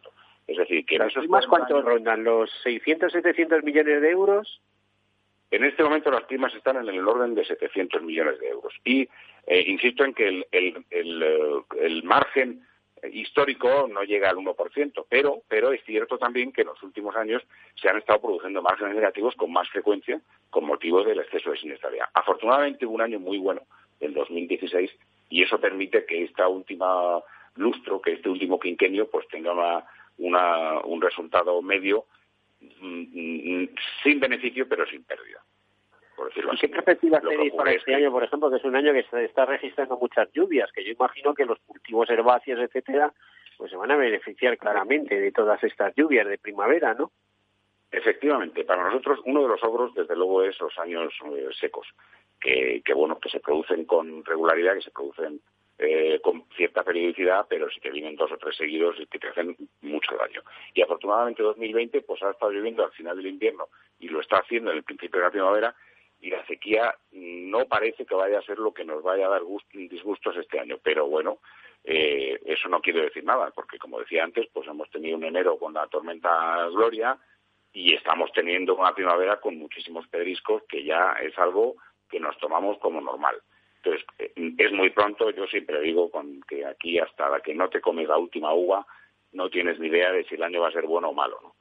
Es 0.48 0.58
decir, 0.58 0.86
que... 0.86 0.98
¿Las 0.98 1.14
primas 1.14 1.48
cuánto 1.48 1.82
rondan? 1.82 2.24
¿Los 2.24 2.52
600, 2.64 3.12
700 3.12 3.64
millones 3.64 4.02
de 4.02 4.10
euros? 4.10 4.62
En 5.52 5.64
este 5.64 5.84
momento 5.84 6.12
las 6.12 6.24
primas 6.24 6.54
están 6.54 6.78
en 6.78 6.90
el 6.90 7.08
orden 7.08 7.34
de 7.34 7.46
700 7.46 8.02
millones 8.04 8.40
de 8.40 8.50
euros. 8.50 8.74
Y 8.84 9.08
eh, 9.48 9.64
insisto 9.68 10.04
en 10.04 10.14
que 10.14 10.28
el, 10.28 10.46
el, 10.52 10.86
el, 10.90 11.24
eh, 11.24 11.64
el 11.80 12.04
margen 12.04 12.66
histórico 13.12 13.88
no 13.88 14.04
llega 14.04 14.30
al 14.30 14.38
1%, 14.38 15.06
pero, 15.10 15.42
pero 15.48 15.72
es 15.72 15.84
cierto 15.84 16.18
también 16.18 16.52
que 16.52 16.62
en 16.62 16.68
los 16.68 16.82
últimos 16.84 17.16
años 17.16 17.44
se 17.76 17.90
han 17.90 17.98
estado 17.98 18.22
produciendo 18.22 18.62
márgenes 18.62 18.96
negativos 18.96 19.36
con 19.36 19.52
más 19.52 19.70
frecuencia 19.70 20.20
con 20.50 20.66
motivo 20.66 21.04
del 21.04 21.20
exceso 21.20 21.52
de 21.52 21.58
siniestralidad. 21.58 22.08
Afortunadamente 22.14 22.86
hubo 22.86 22.96
un 22.96 23.02
año 23.02 23.20
muy 23.20 23.38
bueno, 23.38 23.62
el 24.00 24.14
2016, 24.14 24.92
y 25.30 25.44
eso 25.44 25.60
permite 25.60 26.06
que 26.06 26.24
esta 26.24 26.48
última 26.48 27.22
lustro, 27.56 28.02
que 28.02 28.14
este 28.14 28.30
último 28.30 28.60
quinquenio, 28.60 29.10
pues 29.10 29.28
tenga 29.28 29.54
una, 30.18 30.80
un 30.82 31.02
resultado 31.02 31.62
medio 31.62 32.06
mm, 32.60 33.62
mm, 33.62 33.70
sin 34.04 34.20
beneficio, 34.20 34.68
pero 34.68 34.86
sin 34.86 35.04
pérdida. 35.04 35.45
¿Y 36.36 36.58
qué 36.58 36.68
perspectivas 36.70 37.22
tenéis 37.24 37.54
para 37.54 37.72
este 37.72 37.96
año, 37.96 38.12
por 38.12 38.24
ejemplo, 38.24 38.50
que 38.50 38.58
es 38.58 38.64
un 38.64 38.76
año 38.76 38.94
que 38.94 39.04
se 39.04 39.26
está 39.26 39.46
registrando 39.46 39.98
muchas 39.98 40.32
lluvias, 40.34 40.72
que 40.72 40.84
yo 40.84 40.92
imagino 40.92 41.34
que 41.34 41.46
los 41.46 41.60
cultivos 41.60 42.10
herbáceos, 42.10 42.60
etcétera, 42.60 43.14
pues 43.58 43.72
se 43.72 43.78
van 43.78 43.92
a 43.92 43.96
beneficiar 43.96 44.58
claramente 44.58 45.20
de 45.20 45.32
todas 45.32 45.64
estas 45.64 45.94
lluvias 45.96 46.28
de 46.28 46.38
primavera, 46.38 46.94
¿no? 46.94 47.12
Efectivamente, 47.92 48.66
para 48.66 48.84
nosotros 48.84 49.20
uno 49.26 49.44
de 49.44 49.48
los 49.48 49.64
ogros, 49.64 49.94
desde 49.94 50.16
luego, 50.16 50.44
es 50.44 50.60
los 50.60 50.78
años 50.80 51.14
eh, 51.34 51.48
secos, 51.58 51.88
que, 52.42 52.82
que, 52.84 52.94
bueno, 52.94 53.20
que 53.20 53.30
se 53.30 53.40
producen 53.40 53.86
con 53.86 54.26
regularidad, 54.26 54.74
que 54.74 54.82
se 54.82 54.92
producen 54.92 55.40
eh, 55.78 56.20
con 56.22 56.46
cierta 56.56 56.84
periodicidad, 56.84 57.46
pero 57.50 57.70
sí 57.70 57.82
que 57.82 57.92
vienen 57.92 58.16
dos 58.16 58.32
o 58.32 58.38
tres 58.38 58.56
seguidos 58.56 58.96
y 58.98 59.08
que 59.08 59.20
te 59.20 59.28
hacen 59.28 59.56
mucho 59.82 60.16
daño. 60.16 60.42
Y 60.74 60.82
afortunadamente 60.82 61.44
2020 61.44 62.02
pues 62.02 62.24
ha 62.24 62.32
estado 62.32 62.52
lloviendo 62.52 62.86
al 62.86 62.92
final 62.92 63.18
del 63.18 63.28
invierno 63.28 63.68
y 64.00 64.08
lo 64.08 64.22
está 64.22 64.38
haciendo 64.38 64.72
en 64.72 64.78
el 64.78 64.84
principio 64.84 65.20
de 65.20 65.26
la 65.26 65.32
primavera 65.32 65.76
y 66.26 66.32
la 66.32 66.44
sequía 66.48 66.96
no 67.12 67.68
parece 67.68 68.04
que 68.04 68.16
vaya 68.16 68.40
a 68.40 68.46
ser 68.46 68.58
lo 68.58 68.74
que 68.74 68.84
nos 68.84 69.04
vaya 69.04 69.28
a 69.28 69.30
dar 69.30 69.44
disgustos 69.74 70.36
este 70.38 70.60
año. 70.60 70.80
Pero 70.82 71.08
bueno, 71.08 71.38
eh, 71.84 72.40
eso 72.46 72.68
no 72.68 72.82
quiere 72.82 73.04
decir 73.04 73.24
nada, 73.24 73.52
porque 73.52 73.78
como 73.78 74.00
decía 74.00 74.24
antes, 74.24 74.48
pues 74.52 74.68
hemos 74.68 74.90
tenido 74.90 75.18
un 75.18 75.24
enero 75.24 75.60
con 75.60 75.76
la 75.76 75.86
tormenta 75.86 76.68
Gloria 76.70 77.16
y 77.72 77.94
estamos 77.94 78.32
teniendo 78.34 78.76
una 78.76 78.96
primavera 78.96 79.40
con 79.40 79.56
muchísimos 79.60 80.08
pedriscos 80.08 80.64
que 80.68 80.84
ya 80.84 81.16
es 81.22 81.38
algo 81.38 81.76
que 82.10 82.20
nos 82.20 82.36
tomamos 82.40 82.80
como 82.80 83.00
normal. 83.02 83.36
Entonces, 83.84 84.04
eh, 84.18 84.34
es 84.58 84.72
muy 84.72 84.90
pronto, 84.90 85.30
yo 85.30 85.46
siempre 85.46 85.80
digo 85.82 86.10
con 86.10 86.42
que 86.50 86.66
aquí 86.66 86.98
hasta 86.98 87.40
que 87.42 87.54
no 87.54 87.70
te 87.70 87.82
comes 87.82 88.08
la 88.08 88.18
última 88.18 88.52
uva, 88.52 88.84
no 89.32 89.52
tienes 89.52 89.78
ni 89.80 89.90
idea 89.90 90.12
de 90.12 90.24
si 90.24 90.34
el 90.34 90.44
año 90.44 90.62
va 90.62 90.70
a 90.70 90.72
ser 90.72 90.88
bueno 90.88 91.10
o 91.10 91.14
malo, 91.14 91.40
¿no? 91.44 91.55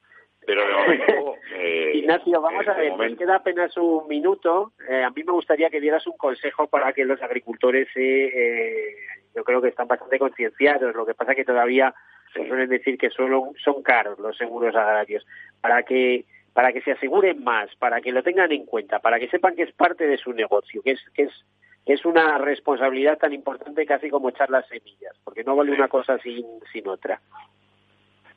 Pero 0.47 0.63
eh, 1.57 1.93
Ignacio, 1.95 2.41
vamos 2.41 2.67
a 2.67 2.75
ver, 2.75 3.17
queda 3.17 3.37
apenas 3.37 3.77
un 3.77 4.07
minuto. 4.09 4.73
Eh, 4.89 5.03
a 5.03 5.11
mí 5.11 5.23
me 5.25 5.33
gustaría 5.33 5.71
que 5.71 5.81
dieras 5.81 6.07
un 6.07 6.17
consejo 6.17 6.67
para 6.67 6.93
que 6.93 7.05
los 7.05 7.21
agricultores, 7.23 7.89
eh, 7.97 8.95
yo 9.35 9.45
creo 9.45 9.61
que 9.61 9.69
están 9.69 9.89
bastante 9.89 10.19
concienciados. 10.19 10.95
Lo 10.95 11.07
que 11.07 11.15
pasa 11.15 11.35
que 11.35 11.45
todavía 11.45 11.95
se 12.33 12.47
suelen 12.47 12.69
decir 12.69 12.99
que 12.99 13.11
solo 13.11 13.53
son 13.63 13.83
caros 13.83 14.19
los 14.19 14.37
seguros 14.37 14.75
agrarios. 14.75 15.27
Para 15.61 15.83
que 15.83 16.25
para 16.53 16.73
que 16.73 16.83
se 16.83 16.93
aseguren 16.93 17.43
más, 17.43 17.75
para 17.77 18.01
que 18.01 18.13
lo 18.13 18.23
tengan 18.23 18.53
en 18.53 18.65
cuenta, 18.65 19.01
para 19.01 19.19
que 19.19 19.29
sepan 19.29 19.57
que 19.57 19.65
es 19.65 19.73
parte 19.73 20.07
de 20.07 20.17
su 20.17 20.33
negocio, 20.33 20.83
que 20.83 20.93
es 20.93 21.01
que 21.13 21.25
es 21.25 21.45
es 21.87 22.05
una 22.05 22.39
responsabilidad 22.39 23.19
tan 23.19 23.33
importante 23.33 23.85
casi 23.85 24.09
como 24.09 24.31
echar 24.31 24.51
las 24.51 24.67
semillas, 24.69 25.15
porque 25.23 25.45
no 25.45 25.55
vale 25.55 25.73
una 25.73 25.89
cosa 25.89 26.19
sin, 26.19 26.47
sin 26.73 26.89
otra. 26.89 27.21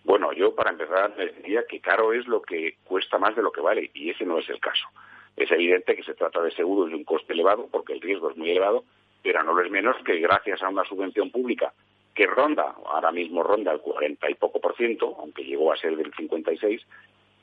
Bueno, 0.08 0.32
yo 0.32 0.56
para 0.56 0.72
empezar 0.72 1.14
diría 1.44 1.66
que 1.68 1.82
caro 1.82 2.14
es 2.14 2.26
lo 2.28 2.42
que 2.42 2.78
cuesta 2.86 3.18
más 3.18 3.36
de 3.36 3.42
lo 3.42 3.52
que 3.52 3.60
vale 3.60 3.92
y 3.94 4.10
ese 4.10 4.24
no 4.24 4.40
es 4.40 4.50
el 4.50 4.62
caso. 4.62 4.88
Es 5.36 5.52
evidente 5.52 5.98
que 5.98 6.04
se 6.04 6.14
trata 6.14 6.42
de 6.42 6.52
seguros 6.52 6.90
de 6.90 6.96
un 6.96 7.04
coste 7.04 7.34
elevado 7.34 7.68
porque 7.70 7.92
el 7.92 8.00
riesgo 8.00 8.32
es 8.32 8.38
muy 8.38 8.52
elevado, 8.52 8.86
pero 9.22 9.44
no 9.44 9.54
lo 9.54 9.62
es 9.62 9.70
menos 9.70 9.98
que 10.06 10.18
gracias 10.20 10.64
a 10.64 10.70
una 10.70 10.86
subvención 10.86 11.30
pública 11.30 11.74
que 12.16 12.26
ronda, 12.26 12.74
ahora 12.86 13.12
mismo 13.12 13.44
ronda 13.44 13.74
el 13.74 13.82
40 13.82 14.32
y 14.32 14.36
poco 14.36 14.62
por 14.62 14.78
ciento, 14.78 15.14
aunque 15.20 15.44
llegó 15.44 15.74
a 15.74 15.78
ser 15.78 15.98
del 15.98 16.14
56, 16.14 16.82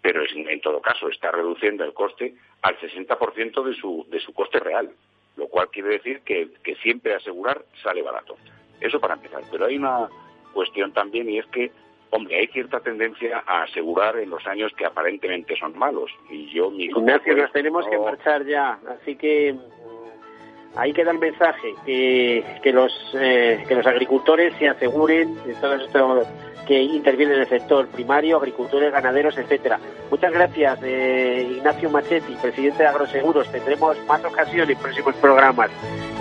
pero 0.00 0.22
es, 0.22 0.32
en 0.34 0.60
todo 0.62 0.80
caso 0.80 1.10
está 1.10 1.32
reduciendo 1.32 1.84
el 1.84 1.92
coste 1.92 2.34
al 2.62 2.78
60% 2.78 3.62
de 3.62 3.74
su, 3.74 4.06
de 4.08 4.20
su 4.20 4.32
coste 4.32 4.58
real, 4.58 4.90
lo 5.36 5.48
cual 5.48 5.68
quiere 5.68 5.90
decir 5.90 6.22
que, 6.22 6.48
que 6.62 6.76
siempre 6.76 7.14
asegurar 7.14 7.62
sale 7.82 8.00
barato. 8.00 8.36
Eso 8.80 8.98
para 9.00 9.16
empezar. 9.16 9.42
Pero 9.50 9.66
hay 9.66 9.76
una 9.76 10.08
cuestión 10.54 10.94
también 10.94 11.28
y 11.28 11.38
es 11.40 11.46
que 11.48 11.70
Hombre, 12.16 12.38
hay 12.38 12.46
cierta 12.46 12.78
tendencia 12.78 13.42
a 13.44 13.64
asegurar 13.64 14.16
en 14.18 14.30
los 14.30 14.46
años 14.46 14.70
que 14.76 14.86
aparentemente 14.86 15.56
son 15.56 15.76
malos. 15.76 16.12
Y 16.30 16.46
yo, 16.54 16.70
mi 16.70 16.84
Ignacio, 16.84 17.34
nos 17.34 17.50
tenemos 17.50 17.84
que 17.88 17.98
marchar 17.98 18.46
ya, 18.46 18.78
así 18.88 19.16
que 19.16 19.52
mm, 19.52 20.78
ahí 20.78 20.92
queda 20.92 21.10
el 21.10 21.18
mensaje 21.18 21.74
que, 21.84 22.44
que 22.62 22.72
los 22.72 22.92
eh, 23.18 23.64
que 23.66 23.74
los 23.74 23.84
agricultores 23.84 24.54
se 24.60 24.68
aseguren 24.68 25.34
de 25.44 25.54
todo 25.54 25.74
esto 25.74 26.22
que 26.68 26.80
interviene 26.80 27.34
en 27.34 27.40
el 27.40 27.48
sector 27.48 27.88
primario, 27.88 28.36
agricultores, 28.36 28.92
ganaderos, 28.92 29.36
etcétera. 29.36 29.80
Muchas 30.08 30.32
gracias, 30.32 30.78
eh, 30.84 31.48
Ignacio 31.56 31.90
Machetti, 31.90 32.36
presidente 32.40 32.84
de 32.84 32.90
Agroseguros. 32.90 33.50
Tendremos 33.50 33.96
más 34.06 34.24
ocasiones 34.24 34.76
en 34.76 34.82
próximos 34.82 35.16
programas. 35.16 35.68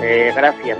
Eh, 0.02 0.34
gracias. 0.36 0.80